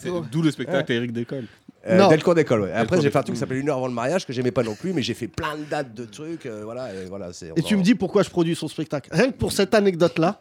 C'est 0.01 0.11
D'où 0.31 0.43
le 0.43 0.51
spectacle 0.51 0.93
Eric 0.93 1.13
d'école. 1.13 1.45
Euh, 1.87 1.97
Non. 1.97 2.09
dès 2.11 2.17
le 2.19 2.23
cours 2.23 2.35
d'école, 2.35 2.61
ouais. 2.61 2.73
Après, 2.73 3.01
j'ai 3.01 3.11
fait 3.11 3.17
un 3.17 3.23
truc 3.23 3.35
qui 3.37 3.41
s'appelait 3.41 3.59
une 3.61 3.71
heure 3.71 3.79
avant 3.79 3.87
le 3.87 3.95
mariage 3.95 4.27
que 4.27 4.35
j'aimais 4.35 4.51
pas 4.51 4.63
non 4.63 4.75
plus, 4.75 4.93
mais 4.93 5.01
j'ai 5.01 5.15
fait 5.15 5.29
plein 5.29 5.57
de 5.57 5.65
dates 5.65 5.95
de 5.95 6.05
trucs. 6.05 6.45
euh, 6.45 6.61
voilà, 6.63 6.93
et 6.93 7.07
voilà. 7.07 7.33
c'est- 7.33 7.53
Et 7.57 7.63
tu 7.63 7.75
me 7.75 7.83
dis 7.83 7.95
pourquoi 7.95 8.23
je 8.23 8.29
produis 8.29 8.55
son 8.55 8.69
spectacle. 8.69 9.09
Rien 9.11 9.29
que 9.31 9.37
pour 9.39 9.51
cette 9.51 9.73
anecdote-là, 9.75 10.39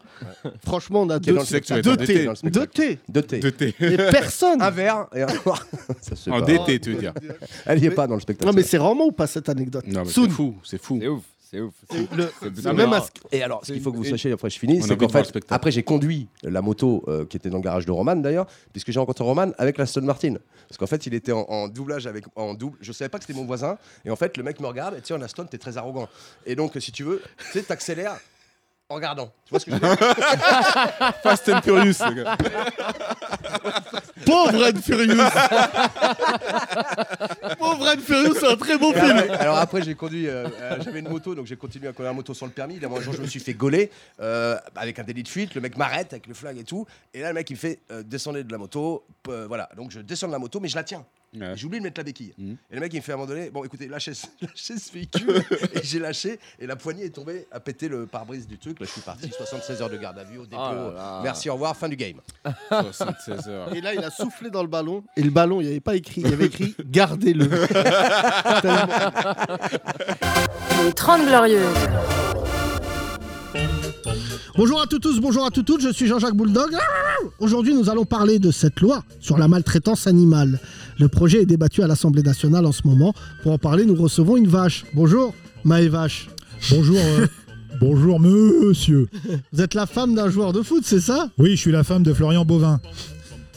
franchement, 0.66 1.00
on 1.00 1.08
a 1.08 1.18
Qui 1.18 1.30
est 1.30 1.32
deux, 1.32 1.36
dans 1.36 1.40
le 1.40 1.46
spectacle, 1.46 1.80
deux 1.80 1.96
dans 1.96 2.00
le 2.02 2.06
thés. 2.06 2.12
DT, 2.14 2.24
dans 2.26 2.34
le 2.42 2.50
Deux 2.50 2.66
thés. 2.66 2.98
De 3.08 3.20
thé. 3.22 3.38
De 3.38 3.48
thé. 3.50 3.74
Mais 3.80 3.96
personne. 4.10 4.60
Un 4.62 4.70
verre 4.70 5.06
et 5.14 5.22
un 5.22 5.28
noir. 5.46 5.66
Ça 6.02 6.14
se 6.14 6.24
fait 6.24 6.30
En 6.30 6.40
pas. 6.40 6.44
DT, 6.46 6.78
tu 6.78 6.92
veux 6.92 6.98
dire. 7.00 7.14
Elle 7.64 7.82
y 7.82 7.86
est 7.86 7.90
pas 7.90 8.06
dans 8.06 8.16
le 8.16 8.20
spectacle. 8.20 8.46
Non, 8.46 8.52
mais 8.54 8.62
c'est 8.62 8.76
vraiment 8.78 9.06
ou 9.06 9.12
pas 9.12 9.26
cette 9.26 9.48
anecdote? 9.48 9.86
Non, 9.86 10.02
mais 10.04 10.10
c'est 10.12 10.28
fou, 10.28 10.56
c'est 10.62 10.80
fou. 10.82 10.98
C'est 11.00 11.08
ouf, 11.08 11.22
c'est 11.50 11.60
ouf. 11.60 11.74
c'est 11.90 12.72
même 12.72 12.92
ce- 12.94 13.08
Et 13.36 13.42
alors, 13.42 13.64
ce 13.64 13.72
qu'il 13.72 13.82
faut 13.82 13.90
que 13.90 13.96
vous 13.96 14.04
sachiez, 14.04 14.30
après 14.32 14.50
je 14.50 14.58
finis, 14.58 14.82
c'est 14.82 14.96
qu'en 14.96 15.08
fait, 15.08 15.24
spectacle. 15.24 15.52
après 15.54 15.70
j'ai 15.72 15.82
conduit 15.82 16.28
la 16.44 16.62
moto 16.62 17.02
euh, 17.08 17.24
qui 17.26 17.36
était 17.36 17.50
dans 17.50 17.56
le 17.58 17.62
garage 17.62 17.86
de 17.86 17.90
Roman 17.92 18.14
d'ailleurs, 18.16 18.46
puisque 18.72 18.90
j'ai 18.92 19.00
rencontré 19.00 19.24
Roman 19.24 19.50
avec 19.58 19.76
l'Aston 19.78 20.02
Martin. 20.02 20.34
Parce 20.68 20.78
qu'en 20.78 20.86
fait, 20.86 21.06
il 21.06 21.14
était 21.14 21.32
en, 21.32 21.40
en 21.48 21.66
doublage 21.68 22.06
avec. 22.06 22.24
En 22.36 22.54
double. 22.54 22.78
Je 22.80 22.92
savais 22.92 23.08
pas 23.08 23.18
que 23.18 23.24
c'était 23.24 23.36
mon 23.38 23.46
voisin. 23.46 23.76
Et 24.04 24.10
en 24.10 24.16
fait, 24.16 24.36
le 24.36 24.42
mec 24.44 24.60
me 24.60 24.66
regarde 24.68 24.94
et 24.94 25.00
tu 25.00 25.08
sais, 25.08 25.14
en 25.14 25.22
Aston, 25.22 25.44
t'es 25.46 25.58
très 25.58 25.76
arrogant. 25.76 26.08
Et 26.46 26.54
donc, 26.54 26.72
si 26.78 26.92
tu 26.92 27.02
veux, 27.02 27.20
tu 27.50 27.58
sais, 27.58 27.62
t'accélères 27.62 28.16
en 28.88 28.94
regardant. 28.96 29.32
Tu 29.46 29.50
vois 29.50 29.58
ce 29.60 29.66
que 29.66 29.70
je 29.72 29.76
veux 29.76 29.80
dire? 29.80 29.96
Fast 31.22 31.48
and 31.48 31.62
Furious, 31.62 31.94
les 32.08 32.22
gars. 32.22 32.36
Pauvre 34.26 34.66
Ed 34.66 34.78
Furious 34.80 35.16
Pauvre 37.58 37.88
Ed 37.88 38.00
Furious, 38.00 38.34
c'est 38.34 38.46
un 38.46 38.56
très 38.56 38.78
bon 38.78 38.92
film 38.92 39.20
alors 39.38 39.56
après, 39.58 39.82
j'ai 39.82 39.94
conduit, 39.94 40.28
euh, 40.28 40.48
euh, 40.60 40.78
j'avais 40.82 41.00
une 41.00 41.08
moto, 41.08 41.34
donc 41.34 41.46
j'ai 41.46 41.56
continué 41.56 41.88
à 41.88 41.92
conduire 41.92 42.12
la 42.12 42.16
moto 42.16 42.34
sans 42.34 42.46
le 42.46 42.52
permis. 42.52 42.78
Là, 42.78 42.88
un 42.88 43.00
jour, 43.00 43.14
je 43.14 43.22
me 43.22 43.26
suis 43.26 43.40
fait 43.40 43.54
gauler 43.54 43.90
euh, 44.20 44.56
avec 44.76 44.98
un 44.98 45.04
délit 45.04 45.22
de 45.22 45.28
fuite. 45.28 45.54
Le 45.54 45.60
mec 45.60 45.76
m'arrête 45.76 46.12
avec 46.12 46.26
le 46.26 46.34
flag 46.34 46.58
et 46.58 46.64
tout. 46.64 46.86
Et 47.14 47.20
là, 47.20 47.28
le 47.28 47.34
mec, 47.34 47.48
il 47.50 47.54
me 47.54 47.58
fait 47.58 47.80
descendez 48.04 48.44
de 48.44 48.52
la 48.52 48.58
moto. 48.58 49.04
Voilà, 49.24 49.68
donc 49.76 49.90
je 49.90 50.00
descends 50.00 50.26
de 50.26 50.32
la 50.32 50.38
moto, 50.38 50.60
mais 50.60 50.68
je 50.68 50.76
la 50.76 50.84
tiens. 50.84 51.04
Ouais. 51.32 51.52
J'oublie 51.56 51.78
de 51.78 51.84
mettre 51.84 52.00
la 52.00 52.04
béquille. 52.04 52.34
Mhm. 52.36 52.56
Et 52.70 52.74
le 52.74 52.80
mec, 52.80 52.92
il 52.92 52.96
me 52.96 53.02
fait 53.02 53.12
à 53.12 53.14
un 53.14 53.18
moment 53.18 53.28
donné, 53.28 53.50
bon, 53.50 53.62
écoutez, 53.64 53.86
lâchez, 53.86 54.14
ce- 54.14 54.26
lâchez 54.42 54.76
ce 54.78 54.92
véhicule. 54.92 55.42
et 55.74 55.80
j'ai 55.84 56.00
lâché, 56.00 56.40
et 56.58 56.66
la 56.66 56.74
poignée 56.74 57.04
est 57.04 57.10
tombée, 57.14 57.46
a 57.52 57.60
pété 57.60 57.88
le 57.88 58.06
pare-brise 58.06 58.48
du 58.48 58.58
truc. 58.58 58.80
Là, 58.80 58.86
je 58.86 58.90
suis 58.92 59.00
parti, 59.00 59.30
76 59.36 59.80
heures 59.80 59.90
de 59.90 59.96
garde 59.96 60.18
à 60.18 60.24
vue 60.24 60.38
au 60.38 60.44
dépôt. 60.46 60.60
Oh 60.60 60.74
là 60.74 60.92
là. 60.94 61.20
Merci, 61.22 61.48
au 61.48 61.52
revoir, 61.54 61.76
fin 61.76 61.88
du 61.88 61.96
game. 61.96 62.16
76 62.70 63.48
heures. 63.48 63.74
Et 63.74 63.80
là, 63.80 63.94
il 63.94 64.02
a 64.02 64.10
soufflé 64.10 64.50
dans 64.50 64.62
le 64.62 64.68
ballon. 64.68 65.04
Et 65.16 65.22
le 65.22 65.30
ballon, 65.30 65.60
il 65.60 65.64
n'y 65.66 65.70
avait 65.70 65.80
pas 65.80 65.94
écrit. 65.94 66.20
Il 66.22 66.30
y 66.30 66.32
avait 66.32 66.46
écrit 66.46 66.74
Gardez-le. 66.84 67.48
Les 70.84 70.92
30 70.94 71.26
Glorieuses. 71.26 71.88
Bonjour 74.56 74.80
à 74.80 74.86
tous, 74.86 74.98
tous, 74.98 75.20
bonjour 75.20 75.44
à 75.46 75.50
toutes, 75.50 75.66
toutes, 75.66 75.80
je 75.82 75.92
suis 75.92 76.06
Jean-Jacques 76.06 76.34
Bouledog. 76.34 76.70
Aujourd'hui, 77.38 77.74
nous 77.74 77.88
allons 77.88 78.04
parler 78.04 78.38
de 78.38 78.50
cette 78.50 78.80
loi 78.80 79.04
sur 79.20 79.38
la 79.38 79.48
maltraitance 79.48 80.06
animale. 80.06 80.58
Le 80.98 81.08
projet 81.08 81.42
est 81.42 81.46
débattu 81.46 81.82
à 81.82 81.86
l'Assemblée 81.86 82.22
nationale 82.22 82.66
en 82.66 82.72
ce 82.72 82.82
moment. 82.86 83.14
Pour 83.42 83.52
en 83.52 83.58
parler, 83.58 83.84
nous 83.86 83.94
recevons 83.94 84.36
une 84.36 84.48
vache. 84.48 84.84
Bonjour, 84.94 85.34
Maë 85.64 85.88
Vache. 85.88 86.28
Bonjour, 86.70 86.96
euh, 86.98 87.26
bonjour 87.80 88.20
monsieur. 88.20 89.08
Vous 89.52 89.62
êtes 89.62 89.74
la 89.74 89.86
femme 89.86 90.14
d'un 90.14 90.28
joueur 90.28 90.52
de 90.52 90.62
foot, 90.62 90.82
c'est 90.84 91.00
ça? 91.00 91.30
Oui, 91.38 91.52
je 91.52 91.56
suis 91.56 91.72
la 91.72 91.84
femme 91.84 92.02
de 92.02 92.12
Florian 92.12 92.44
Bovin, 92.44 92.80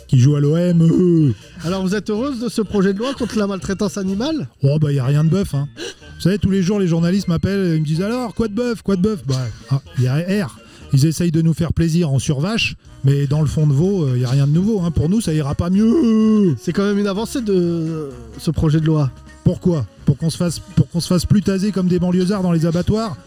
qui 0.07 0.19
joue 0.19 0.35
à 0.35 0.39
l'OM. 0.39 0.81
euh. 0.81 1.33
Alors, 1.65 1.81
vous 1.83 1.95
êtes 1.95 2.09
heureuse 2.09 2.39
de 2.39 2.49
ce 2.49 2.61
projet 2.61 2.93
de 2.93 2.99
loi 2.99 3.13
contre 3.13 3.37
la 3.37 3.47
maltraitance 3.47 3.97
animale? 3.97 4.47
Oh 4.61 4.77
bah 4.79 4.91
y 4.93 4.99
a 4.99 5.05
rien 5.05 5.23
de 5.23 5.29
bœuf, 5.29 5.53
hein. 5.55 5.67
Vous 6.15 6.21
savez, 6.21 6.37
tous 6.37 6.51
les 6.51 6.61
jours 6.61 6.79
les 6.79 6.87
journalistes 6.87 7.27
m'appellent 7.27 7.71
et 7.71 7.75
ils 7.75 7.81
me 7.81 7.85
disent 7.85 8.01
alors 8.01 8.33
quoi 8.33 8.47
de 8.47 8.53
bœuf, 8.53 8.81
quoi 8.83 8.95
de 8.95 9.01
bœuf? 9.01 9.21
Bah 9.25 9.35
ah, 9.71 9.81
y 9.99 10.07
a 10.07 10.45
R. 10.45 10.57
Ils 10.93 11.05
essayent 11.07 11.31
de 11.31 11.41
nous 11.41 11.53
faire 11.53 11.73
plaisir 11.73 12.11
en 12.11 12.19
survache, 12.19 12.75
mais 13.03 13.25
dans 13.27 13.41
le 13.41 13.47
fond 13.47 13.65
de 13.67 13.73
veau, 13.73 14.07
il 14.15 14.21
y 14.21 14.25
a 14.25 14.29
rien 14.29 14.45
de 14.47 14.51
nouveau. 14.51 14.81
Hein. 14.81 14.91
Pour 14.91 15.09
nous, 15.09 15.21
ça 15.21 15.33
ira 15.33 15.55
pas 15.55 15.69
mieux. 15.71 16.55
C'est 16.59 16.71
quand 16.71 16.83
même 16.85 16.99
une 16.99 17.07
avancée 17.07 17.41
de 17.41 18.09
ce 18.37 18.51
projet 18.51 18.79
de 18.79 18.85
loi. 18.85 19.09
Pourquoi? 19.43 19.85
Pour 20.05 20.17
qu'on 20.17 20.29
se 20.29 20.37
fasse 20.37 20.59
pour 20.59 20.87
qu'on 20.89 20.99
se 21.01 21.07
fasse 21.07 21.25
plus 21.25 21.41
taser 21.41 21.71
comme 21.71 21.87
des 21.87 21.99
banlieusards 21.99 22.43
dans 22.43 22.51
les 22.51 22.65
abattoirs. 22.65 23.17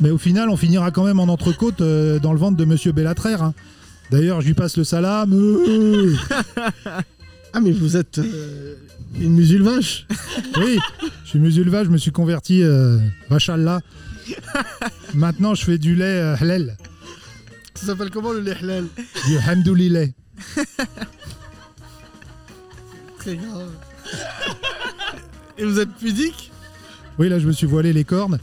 Mais 0.00 0.10
au 0.10 0.16
final, 0.18 0.48
on 0.48 0.56
finira 0.56 0.90
quand 0.92 1.04
même 1.04 1.18
en 1.18 1.24
entrecôte 1.24 1.80
euh, 1.80 2.18
dans 2.20 2.32
le 2.32 2.38
ventre 2.38 2.56
de 2.56 2.64
Monsieur 2.64 2.92
Bellatrère. 2.92 3.42
hein. 3.42 3.54
D'ailleurs, 4.10 4.40
je 4.40 4.46
lui 4.46 4.54
passe 4.54 4.76
le 4.76 4.84
salam. 4.84 5.32
euh. 5.34 6.14
Ah, 7.54 7.60
mais 7.60 7.72
vous 7.72 7.96
êtes 7.96 8.18
euh, 8.18 8.74
une 9.18 9.32
musulvache 9.32 10.06
Oui, 10.58 10.78
je 11.24 11.28
suis 11.30 11.38
musulman, 11.38 11.82
je 11.82 11.88
me 11.88 11.96
suis 11.96 12.10
converti, 12.12 12.62
euh, 12.62 12.98
machallah. 13.30 13.80
Maintenant, 15.14 15.54
je 15.54 15.64
fais 15.64 15.78
du 15.78 15.94
lait 15.94 16.04
euh, 16.04 16.36
halal, 16.38 16.76
Ça 17.80 17.86
s'appelle 17.86 18.10
comment 18.10 18.32
le 18.32 18.40
lehlel 18.40 18.86
du 19.26 19.38
hamdoulillah. 19.38 20.06
Très 23.18 23.36
grave. 23.36 23.70
Et 25.56 25.64
vous 25.64 25.78
êtes 25.80 25.90
pudique 25.94 26.50
Oui, 27.18 27.28
là, 27.28 27.38
je 27.38 27.46
me 27.46 27.52
suis 27.52 27.66
voilé 27.66 27.92
les 27.92 28.04
cornes. 28.04 28.38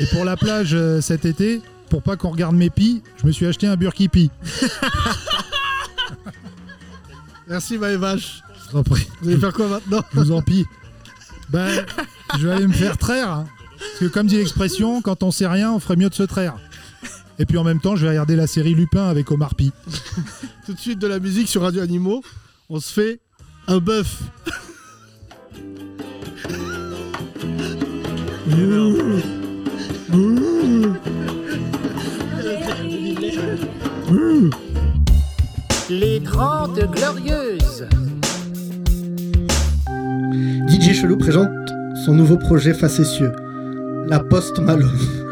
Et 0.00 0.06
pour 0.06 0.24
la 0.24 0.36
plage 0.36 0.74
euh, 0.74 1.00
cet 1.00 1.24
été, 1.24 1.60
pour 1.88 2.02
pas 2.02 2.16
qu'on 2.16 2.30
regarde 2.30 2.54
mes 2.56 2.70
pis, 2.70 3.02
je 3.20 3.26
me 3.26 3.32
suis 3.32 3.46
acheté 3.46 3.66
un 3.66 3.76
burkipi. 3.76 4.30
Merci, 7.48 7.78
Maë 7.78 7.96
Vache. 7.96 8.42
Je 8.66 8.70
vous 8.72 8.78
en 8.78 8.82
prie. 8.84 9.06
Vous 9.20 9.28
allez 9.30 9.38
faire 9.40 9.52
quoi 9.52 9.68
maintenant 9.68 10.02
Je 10.14 10.20
vous 10.20 10.32
en 10.32 10.42
prie. 10.42 10.64
Ben, 11.50 11.84
je 12.38 12.46
vais 12.46 12.52
aller 12.54 12.66
me 12.68 12.72
faire 12.72 12.96
traire. 12.96 13.30
hein. 13.30 13.46
Parce 13.78 13.98
que 14.00 14.04
comme 14.06 14.26
dit 14.28 14.36
l'expression, 14.36 15.02
quand 15.02 15.22
on 15.22 15.30
sait 15.32 15.48
rien, 15.48 15.72
on 15.72 15.80
ferait 15.80 15.96
mieux 15.96 16.08
de 16.10 16.14
se 16.14 16.22
traire. 16.22 16.54
Et 17.40 17.46
puis 17.46 17.56
en 17.56 17.64
même 17.64 17.80
temps, 17.80 17.96
je 17.96 18.02
vais 18.02 18.10
regarder 18.10 18.36
la 18.36 18.46
série 18.46 18.74
Lupin 18.74 19.08
avec 19.08 19.30
Omar 19.30 19.54
Pi. 19.54 19.72
Tout 20.66 20.74
de 20.74 20.78
suite 20.78 20.98
de 20.98 21.06
la 21.06 21.18
musique 21.18 21.48
sur 21.48 21.62
Radio 21.62 21.80
Animaux. 21.80 22.22
On 22.68 22.78
se 22.80 22.92
fait 22.92 23.20
un 23.66 23.78
bœuf. 23.78 24.22
Les 35.88 36.22
30 36.22 36.78
Glorieuses. 36.92 37.86
DJ 40.68 40.92
Chelou 40.92 41.16
présente 41.16 41.48
son 42.04 42.12
nouveau 42.12 42.36
projet 42.36 42.74
facétieux, 42.74 43.32
la 44.08 44.20
Post 44.20 44.58
Malone. 44.58 45.29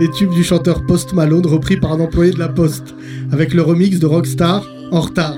Les 0.00 0.10
tubes 0.10 0.30
du 0.30 0.42
chanteur 0.42 0.86
Post 0.86 1.12
Malone 1.12 1.46
repris 1.46 1.76
par 1.76 1.92
un 1.92 2.00
employé 2.00 2.32
de 2.32 2.38
la 2.38 2.48
Poste, 2.48 2.94
avec 3.32 3.52
le 3.52 3.60
remix 3.60 3.98
de 3.98 4.06
Rockstar 4.06 4.64
en 4.92 5.00
retard. 5.02 5.36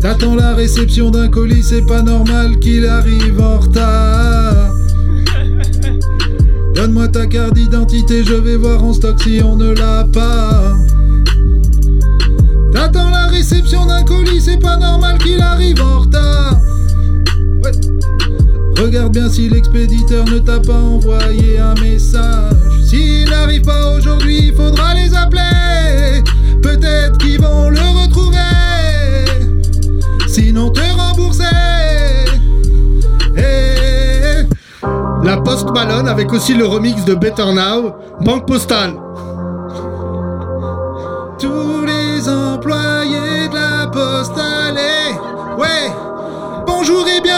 T'attends 0.00 0.34
la 0.34 0.54
réception 0.54 1.10
d'un 1.10 1.28
colis, 1.28 1.62
c'est 1.62 1.84
pas 1.84 2.00
normal 2.00 2.58
qu'il 2.58 2.86
arrive 2.86 3.38
en 3.42 3.58
retard. 3.58 4.74
Donne-moi 6.74 7.08
ta 7.08 7.26
carte 7.26 7.52
d'identité, 7.52 8.24
je 8.24 8.32
vais 8.32 8.56
voir 8.56 8.82
en 8.82 8.94
stock 8.94 9.20
si 9.22 9.42
on 9.44 9.56
ne 9.56 9.74
l'a 9.74 10.04
pas. 10.10 10.72
T'attends 12.72 13.10
la 13.10 13.26
réception 13.26 13.84
d'un 13.84 14.02
colis, 14.02 14.40
c'est 14.40 14.58
pas 14.58 14.78
normal 14.78 15.18
qu'il 15.18 15.42
arrive 15.42 15.82
en 15.82 16.00
retard. 16.00 16.55
Regarde 18.86 19.14
bien 19.14 19.28
si 19.28 19.48
l'expéditeur 19.48 20.24
ne 20.26 20.38
t'a 20.38 20.60
pas 20.60 20.80
envoyé 20.80 21.58
un 21.58 21.74
message. 21.74 22.54
S'il 22.84 23.28
n'arrive 23.28 23.62
pas 23.62 23.90
aujourd'hui, 23.96 24.50
il 24.50 24.54
faudra 24.54 24.94
les 24.94 25.12
appeler. 25.12 26.22
Peut-être 26.62 27.18
qu'ils 27.18 27.40
vont 27.40 27.68
le 27.68 27.80
retrouver. 27.80 28.38
Sinon 30.28 30.70
te 30.70 30.82
rembourser. 30.96 31.42
Eh, 33.36 34.44
La 35.24 35.38
Post 35.38 35.68
Malone 35.74 36.06
avec 36.06 36.32
aussi 36.32 36.54
le 36.54 36.66
remix 36.66 37.04
de 37.04 37.16
Better 37.16 37.52
Now, 37.52 37.92
Banque 38.20 38.46
Postale. 38.46 38.92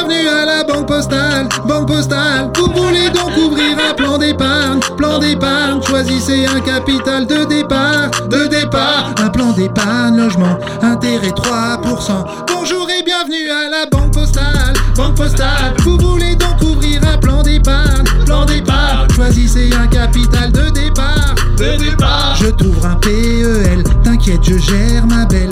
Bienvenue 0.08 0.28
à 0.28 0.44
la 0.44 0.64
banque 0.64 0.86
postale, 0.86 1.48
banque 1.66 1.88
postale. 1.88 2.50
Vous 2.56 2.66
voulez 2.66 3.10
donc 3.10 3.36
ouvrir 3.36 3.76
un 3.78 3.94
plan 3.94 4.18
d'épargne, 4.18 4.80
plan 4.96 5.18
d'épargne. 5.18 5.80
Choisissez 5.82 6.46
un 6.46 6.60
capital 6.60 7.26
de 7.26 7.44
départ, 7.44 8.10
de 8.28 8.46
départ. 8.46 9.14
Un 9.20 9.28
plan 9.28 9.52
d'épargne, 9.52 10.16
logement, 10.16 10.58
intérêt 10.82 11.30
3%. 11.30 12.24
Bonjour 12.48 12.88
et 12.90 13.02
bienvenue 13.02 13.50
à 13.50 13.70
la 13.70 13.86
banque 13.90 14.12
postale, 14.12 14.74
banque 14.96 15.16
postale. 15.16 15.74
Vous 15.84 15.98
voulez 15.98 16.36
donc 16.36 16.60
ouvrir 16.62 17.00
un 17.12 17.18
plan 17.18 17.42
d'épargne, 17.42 18.04
plan 18.24 18.44
d'épargne. 18.44 19.08
Choisissez 19.14 19.70
un 19.72 19.86
capital 19.86 20.52
de 20.52 20.70
départ, 20.70 21.34
de 21.56 21.76
départ. 21.76 22.36
Je 22.36 22.48
t'ouvre 22.48 22.86
un 22.86 22.96
PEL, 22.96 23.84
t'inquiète, 24.02 24.40
je 24.42 24.58
gère 24.58 25.06
ma 25.06 25.24
belle. 25.26 25.50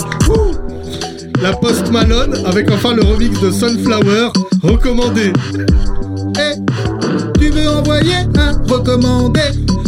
La 1.41 1.53
Post 1.53 1.91
Malone 1.91 2.35
avec 2.45 2.71
enfin 2.71 2.93
le 2.93 3.03
remix 3.03 3.39
de 3.39 3.51
Sunflower, 3.51 4.29
recommandé. 4.63 5.31
Eh, 6.37 7.39
tu 7.39 7.49
veux 7.49 7.69
envoyer 7.69 8.15
un 8.37 8.53
recommandé? 8.67 9.41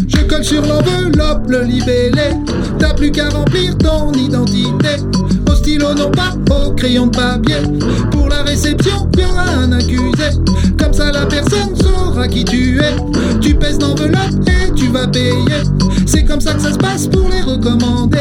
Je 0.08 0.22
colle 0.26 0.44
sur 0.44 0.62
l'enveloppe 0.62 1.50
le 1.50 1.64
libellé. 1.64 2.36
T'as 2.78 2.94
plus 2.94 3.12
qu'à 3.12 3.30
remplir 3.30 3.78
ton 3.78 4.12
identité. 4.14 4.98
Au 5.50 5.56
stylo, 5.56 5.94
non 5.94 6.12
pas 6.12 6.34
au 6.56 6.72
crayon 6.72 7.08
de 7.08 7.18
papier. 7.18 7.58
Pour 8.12 8.30
la 8.30 8.44
réception, 8.44 9.10
y 9.18 9.24
un 9.24 9.72
accusé. 9.72 10.38
Comme 10.78 10.94
ça, 10.94 11.12
la 11.12 11.26
personne 11.26 11.76
saura 11.82 12.28
qui 12.28 12.46
tu 12.46 12.80
es. 12.80 12.96
Tu 13.42 13.56
pèses 13.56 13.80
l'enveloppe 13.80 14.48
et 14.48 14.74
tu 14.76 14.88
vas 14.88 15.08
payer. 15.08 15.64
C'est 16.06 16.24
comme 16.24 16.42
ça 16.42 16.54
que 16.54 16.62
ça 16.62 16.74
se 16.74 16.78
passe 16.78 17.08
pour 17.08 17.30
les 17.30 17.42
recommander. 17.42 18.18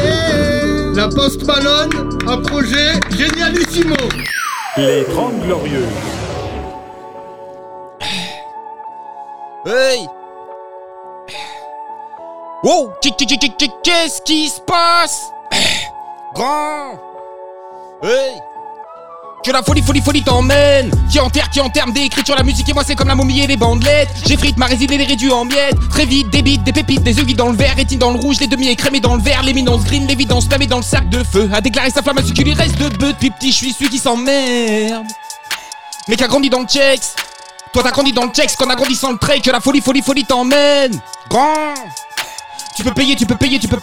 La 0.99 1.07
Post 1.07 1.45
Malone, 1.47 2.09
un 2.27 2.41
projet 2.41 2.91
génialissimo. 3.11 3.95
Les 4.75 5.05
30 5.05 5.39
Glorieuses. 5.45 5.85
Hey. 9.65 10.05
Wow 12.63 12.91
Qu'est- 13.01 13.15
qu'est- 13.15 13.37
qu'est- 13.37 13.55
qu'est- 13.57 13.71
Qu'est-ce 13.81 14.21
qui 14.23 14.49
se 14.49 14.59
passe? 14.59 15.31
Grand. 16.35 16.99
Hey 18.03 18.33
que 19.43 19.51
la 19.51 19.63
folie, 19.63 19.81
folie, 19.81 20.01
folie 20.01 20.21
t'emmène. 20.23 20.91
Qui 21.09 21.19
enterre, 21.19 21.49
qui 21.49 21.61
en 21.61 21.69
termes 21.69 21.91
d'écriture 21.91 22.35
La 22.35 22.43
musique. 22.43 22.67
Et 22.69 22.73
moi 22.73 22.83
c'est 22.85 22.95
comme 22.95 23.07
la 23.07 23.15
momie 23.15 23.39
et 23.41 23.47
les 23.47 23.57
bandelettes. 23.57 24.09
J'effrite 24.27 24.57
ma 24.57 24.65
résine 24.65 24.91
et 24.91 24.97
les 24.97 25.05
réduis 25.05 25.31
en 25.31 25.45
miettes. 25.45 25.77
Très 25.89 26.05
vite, 26.05 26.29
des 26.29 26.41
bites, 26.41 26.63
des 26.63 26.73
pépites, 26.73 27.03
des 27.03 27.17
œufs 27.19 27.25
dans 27.35 27.49
le 27.49 27.55
verre. 27.55 27.75
Rétine 27.75 27.99
dans 27.99 28.11
le 28.11 28.19
rouge, 28.19 28.39
les 28.39 28.47
demi 28.47 28.67
écrémés 28.67 28.99
dans 28.99 29.15
le 29.15 29.21
vert 29.21 29.43
L'éminence 29.43 29.83
green, 29.85 30.05
l'évidence 30.07 30.45
spamée 30.45 30.67
dans 30.67 30.77
le 30.77 30.83
sac 30.83 31.09
de 31.09 31.23
feu. 31.23 31.49
A 31.53 31.61
déclaré 31.61 31.89
sa 31.89 32.01
flamme 32.01 32.17
à 32.17 32.23
ce 32.23 32.33
qu'il 32.33 32.45
lui 32.45 32.53
reste 32.53 32.77
de 32.77 32.89
bœuf 32.89 33.13
Depuis 33.13 33.31
petit 33.31 33.51
je 33.51 33.57
suis 33.57 33.73
celui 33.73 33.89
qui 33.89 33.97
s'emmerde. 33.97 35.05
Mais 36.07 36.15
qui 36.15 36.23
a 36.23 36.27
grandi 36.27 36.49
dans 36.49 36.59
le 36.59 36.67
checks. 36.67 37.01
Toi 37.71 37.83
t'as 37.83 37.91
grandi 37.91 38.11
dans 38.13 38.25
le 38.25 38.31
checks. 38.31 38.55
Qu'on 38.55 38.69
a 38.69 38.75
grandi 38.75 38.95
sans 38.95 39.11
le 39.11 39.17
trait. 39.17 39.39
Que 39.39 39.51
la 39.51 39.59
folie, 39.61 39.81
folie, 39.81 40.01
folie 40.01 40.25
t'emmène. 40.25 40.99
Grand. 41.29 41.73
Tu 42.75 42.83
peux 42.83 42.93
payer, 42.93 43.15
tu 43.15 43.25
peux 43.25 43.35
payer, 43.35 43.59
tu 43.59 43.67
peux- 43.67 43.77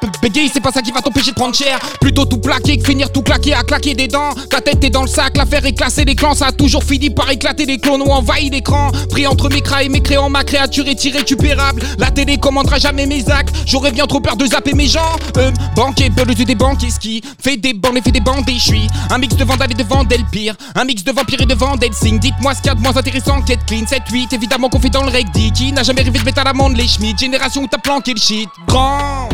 peux 0.00 0.10
bégayer, 0.20 0.50
c'est 0.52 0.60
pas 0.60 0.72
ça 0.72 0.82
qui 0.82 0.92
va 0.92 1.00
t'empêcher 1.00 1.30
de 1.30 1.36
prendre 1.36 1.54
cher. 1.54 1.78
Plutôt 2.00 2.24
tout 2.24 2.38
plaquer 2.38 2.78
que 2.78 2.86
finir 2.86 3.10
tout 3.12 3.22
claquer 3.22 3.54
à 3.54 3.62
claquer 3.62 3.94
des 3.94 4.08
dents. 4.08 4.30
Ta 4.50 4.60
tête 4.60 4.82
est 4.84 4.90
dans 4.90 5.02
le 5.02 5.08
sac, 5.08 5.36
l'affaire 5.36 5.64
est 5.64 5.72
classée, 5.72 6.04
les 6.04 6.14
clans, 6.14 6.34
ça 6.34 6.46
a 6.46 6.52
toujours 6.52 6.84
fini 6.84 7.10
par 7.10 7.30
éclater. 7.30 7.66
Les 7.66 7.78
clones 7.78 8.02
ont 8.02 8.12
envahi 8.12 8.50
l'écran. 8.50 8.90
Pris 9.10 9.26
entre 9.26 9.48
mes 9.48 9.60
cras 9.60 9.82
et 9.82 9.88
mes 9.88 10.00
créants, 10.00 10.30
ma 10.30 10.44
créature 10.44 10.86
est 10.86 11.04
irrécupérable. 11.04 11.82
La 11.98 12.10
télé 12.10 12.38
commandera 12.38 12.78
jamais 12.78 13.06
mes 13.06 13.28
actes. 13.30 13.54
J'aurais 13.66 13.92
bien 13.92 14.06
trop 14.06 14.20
peur 14.20 14.36
de 14.36 14.46
zapper 14.46 14.74
mes 14.74 14.88
gens. 14.88 15.16
Euh, 15.36 15.50
banquier, 15.74 16.10
beurre 16.10 16.26
des 16.26 16.54
banquiers 16.54 16.90
ski. 16.90 17.22
Fait 17.42 17.56
des 17.56 17.74
bandes 17.74 17.96
et 17.96 18.02
fait 18.02 18.12
des 18.12 18.20
bandes 18.20 18.48
et 18.48 18.58
suis 18.58 18.86
un 19.10 19.18
mix 19.18 19.36
de 19.36 19.44
vandale 19.44 19.72
et 19.72 19.74
de 19.74 19.84
vandel 19.84 20.24
pire. 20.30 20.54
Un 20.74 20.84
mix 20.84 21.04
de 21.04 21.12
vampire 21.12 21.40
et 21.40 21.46
de 21.46 21.54
vandel 21.54 21.92
signe. 21.92 22.18
Dites-moi 22.18 22.54
ce 22.54 22.60
qu'il 22.60 22.68
y 22.68 22.70
a 22.70 22.74
de 22.74 22.80
moins 22.80 22.96
intéressant 22.96 23.42
qu'être 23.42 23.64
clean. 23.66 23.84
7-8, 23.84 24.34
évidemment 24.34 24.68
qu'on 24.68 24.80
fait 24.80 24.90
dans 24.90 25.02
le 25.02 25.10
reggae. 25.10 25.52
Qui 25.54 25.72
n'a 25.72 25.82
jamais 25.82 26.02
rêvé 26.02 26.18
de 26.18 26.24
mettre 26.24 26.40
à 26.40 26.44
l'amende 26.44 26.76
les 26.76 26.88
schmitt. 26.88 27.18
Génération 27.18 27.62
où 27.62 27.66
t'as 27.66 27.78
planqué 27.78 28.12
le 28.14 28.20
shit. 28.20 28.48
Grand. 28.66 29.28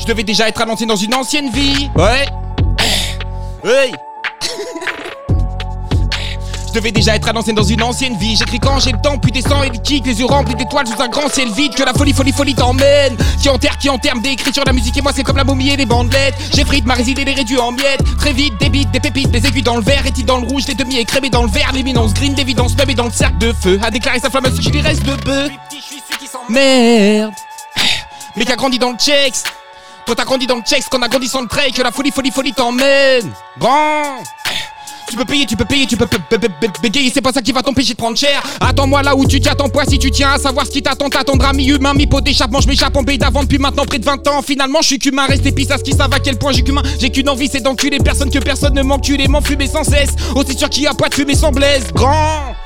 Je 0.00 0.06
devais 0.06 0.24
déjà 0.24 0.48
être 0.48 0.60
annoncé 0.60 0.86
dans 0.86 0.96
une 0.96 1.14
ancienne 1.14 1.50
vie. 1.50 1.90
Ouais. 1.94 2.26
Hey. 3.62 3.92
Je 6.66 6.72
devais 6.74 6.90
déjà 6.90 7.16
être 7.16 7.28
annoncé 7.28 7.52
dans 7.52 7.64
une 7.64 7.82
ancienne 7.82 8.16
vie. 8.16 8.34
J'écris 8.36 8.60
quand 8.60 8.78
j'ai 8.78 8.92
le 8.92 9.00
temps, 9.02 9.18
puis 9.18 9.30
descends 9.30 9.62
et 9.62 9.68
le 9.68 9.76
kick, 9.76 10.06
les 10.06 10.18
yeux 10.20 10.26
remplis 10.26 10.54
d'étoiles 10.54 10.86
sous 10.86 11.00
un 11.02 11.08
grand 11.08 11.28
ciel 11.28 11.50
vide. 11.50 11.74
Que 11.74 11.82
la 11.82 11.92
folie, 11.92 12.14
folie, 12.14 12.32
folie 12.32 12.54
t'emmène. 12.54 13.16
Qui 13.42 13.50
enterre, 13.50 13.76
qui 13.76 13.90
enterre 13.90 14.14
des 14.20 14.30
écritures, 14.30 14.62
la 14.64 14.72
musique 14.72 14.96
et 14.96 15.02
moi 15.02 15.12
c'est 15.14 15.22
comme 15.22 15.36
la 15.36 15.44
momie 15.44 15.70
et 15.70 15.76
les 15.76 15.84
bandelettes. 15.84 16.34
J'ai 16.54 16.64
frites, 16.64 16.86
ma 16.86 16.94
résine 16.94 17.18
et 17.18 17.24
les 17.24 17.34
réduits 17.34 17.58
en 17.58 17.72
miettes. 17.72 18.02
Très 18.18 18.32
vite, 18.32 18.54
des 18.58 18.70
bites, 18.70 18.90
des 18.92 19.00
pépites, 19.00 19.30
des 19.30 19.44
aiguilles 19.46 19.62
dans 19.62 19.76
le 19.76 19.82
verre, 19.82 20.06
et 20.06 20.22
dans 20.22 20.38
le 20.38 20.46
rouge, 20.46 20.64
des 20.64 20.74
demi 20.74 20.96
écrémés 20.96 21.28
dans 21.28 21.42
le 21.42 21.50
vert, 21.50 21.72
l'éminence 21.74 22.14
green, 22.14 22.34
d'évidence 22.34 22.74
même 22.76 22.88
et 22.88 22.94
dans 22.94 23.06
le 23.06 23.12
cercle 23.12 23.38
de 23.38 23.52
feu. 23.52 23.78
A 23.82 23.90
déclaré 23.90 24.18
sa 24.18 24.30
flamme 24.30 24.46
à 24.46 24.50
ce 24.50 24.60
qu'il 24.60 24.72
lui 24.72 24.80
reste 24.80 25.02
de 25.02 25.14
bœuf. 25.24 25.50
Merde. 26.48 27.34
Mais 28.36 28.44
qui 28.44 28.52
a 28.52 28.56
grandi 28.56 28.78
dans 28.78 28.92
le 28.92 28.96
checks. 28.96 29.42
Toi 30.10 30.16
t'as 30.16 30.24
grandi 30.24 30.44
dans 30.48 30.56
le 30.56 30.62
checks, 30.62 30.88
qu'on 30.90 31.00
a 31.02 31.08
grandi 31.08 31.28
sans 31.28 31.40
le 31.40 31.46
trait, 31.46 31.70
que 31.70 31.82
la 31.82 31.92
folie, 31.92 32.10
folie, 32.10 32.32
folie 32.32 32.52
t'emmène. 32.52 33.30
Bon. 33.58 33.68
Tu 35.08 35.16
peux 35.16 35.24
payer, 35.24 35.46
tu 35.46 35.54
peux 35.56 35.64
payer, 35.64 35.86
tu 35.86 35.96
peux 35.96 36.08
bégayer, 36.82 37.12
c'est 37.14 37.20
pas 37.20 37.32
ça 37.32 37.40
qui 37.40 37.52
va 37.52 37.62
t'empêcher 37.62 37.92
de 37.92 37.96
prendre 37.96 38.16
cher. 38.16 38.42
Attends-moi 38.60 39.04
là 39.04 39.14
où 39.14 39.24
tu 39.24 39.40
ton 39.40 39.68
poids, 39.68 39.84
si 39.84 40.00
tu 40.00 40.10
tiens 40.10 40.32
à 40.32 40.38
savoir 40.38 40.66
ce 40.66 40.72
qui 40.72 40.82
t'attend, 40.82 41.08
t'attendras 41.10 41.52
mi-humain, 41.52 41.94
mi-pot 41.94 42.22
d'échappement. 42.22 42.60
Je 42.60 42.66
m'échappe 42.66 42.96
en 42.96 43.04
pays 43.04 43.18
d'avant 43.18 43.44
depuis 43.44 43.58
maintenant 43.58 43.84
près 43.86 44.00
de 44.00 44.04
20 44.04 44.26
ans. 44.26 44.42
Finalement, 44.42 44.80
je 44.82 44.88
suis 44.88 44.98
qu'humain, 44.98 45.26
reste 45.26 45.46
épice 45.46 45.70
à 45.70 45.78
ce 45.78 45.84
qui 45.84 45.92
savent 45.92 46.12
à 46.12 46.18
quel 46.18 46.36
point 46.38 46.50
j'ai 46.50 46.62
qu'humain. 46.62 46.82
J'ai 46.98 47.10
qu'une 47.10 47.28
envie, 47.28 47.46
c'est 47.46 47.60
d'enculer 47.60 47.98
personne 47.98 48.30
que 48.30 48.40
personne 48.40 48.74
ne 48.74 48.82
m'encule 48.82 49.20
et 49.20 49.28
m'enfumer 49.28 49.68
sans 49.68 49.84
cesse. 49.84 50.16
Aussi 50.34 50.58
sûr 50.58 50.68
qu'il 50.68 50.82
y 50.82 50.86
a 50.88 50.94
pas 50.94 51.08
de 51.08 51.14
fumée 51.14 51.36
sans 51.36 51.52
blaise. 51.52 51.84
Grand! 51.94 52.56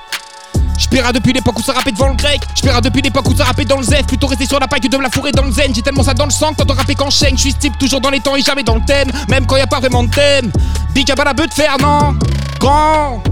J'paiera 0.78 1.12
depuis 1.12 1.32
l'époque 1.32 1.58
où 1.58 1.62
ça 1.62 1.72
rappait 1.72 1.92
devant 1.92 2.08
le 2.08 2.14
grec. 2.14 2.40
J'paiera 2.54 2.80
depuis 2.80 3.02
l'époque 3.02 3.28
où 3.28 3.36
ça 3.36 3.44
rappait 3.44 3.64
dans 3.64 3.78
le 3.78 3.82
Z. 3.82 4.06
Plutôt 4.06 4.26
rester 4.26 4.46
sur 4.46 4.58
la 4.58 4.66
paille 4.66 4.80
que 4.80 4.88
de 4.88 4.96
me 4.96 5.02
la 5.02 5.10
fourrer 5.10 5.32
dans 5.32 5.44
le 5.44 5.52
zen. 5.52 5.74
J'ai 5.74 5.82
tellement 5.82 6.02
ça 6.02 6.14
dans 6.14 6.24
le 6.24 6.30
sang 6.30 6.50
que 6.52 6.56
t'entends 6.56 6.74
rapper 6.74 6.94
qu'en 6.94 7.10
chaîne. 7.10 7.36
J'suis 7.36 7.54
type 7.54 7.78
toujours 7.78 8.00
dans 8.00 8.10
les 8.10 8.20
temps 8.20 8.36
et 8.36 8.42
jamais 8.42 8.62
dans 8.62 8.76
le 8.76 8.84
thème. 8.84 9.10
Même 9.28 9.46
quand 9.46 9.56
y 9.56 9.60
a 9.60 9.66
pas 9.66 9.80
vraiment 9.80 10.02
de 10.04 10.10
thème. 10.10 10.50
Big 10.94 11.10
à 11.10 11.24
la 11.24 11.32
de 11.32 11.52
fer, 11.52 11.76
non 11.80 12.16
Grand 12.58 13.22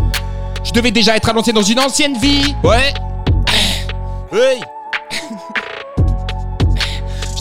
Je 0.64 0.72
devais 0.72 0.90
déjà 0.90 1.16
être 1.16 1.28
annoncé 1.28 1.52
dans 1.52 1.62
une 1.62 1.78
ancienne 1.78 2.18
vie. 2.18 2.54
Ouais. 2.62 2.92
Hey. 4.32 4.62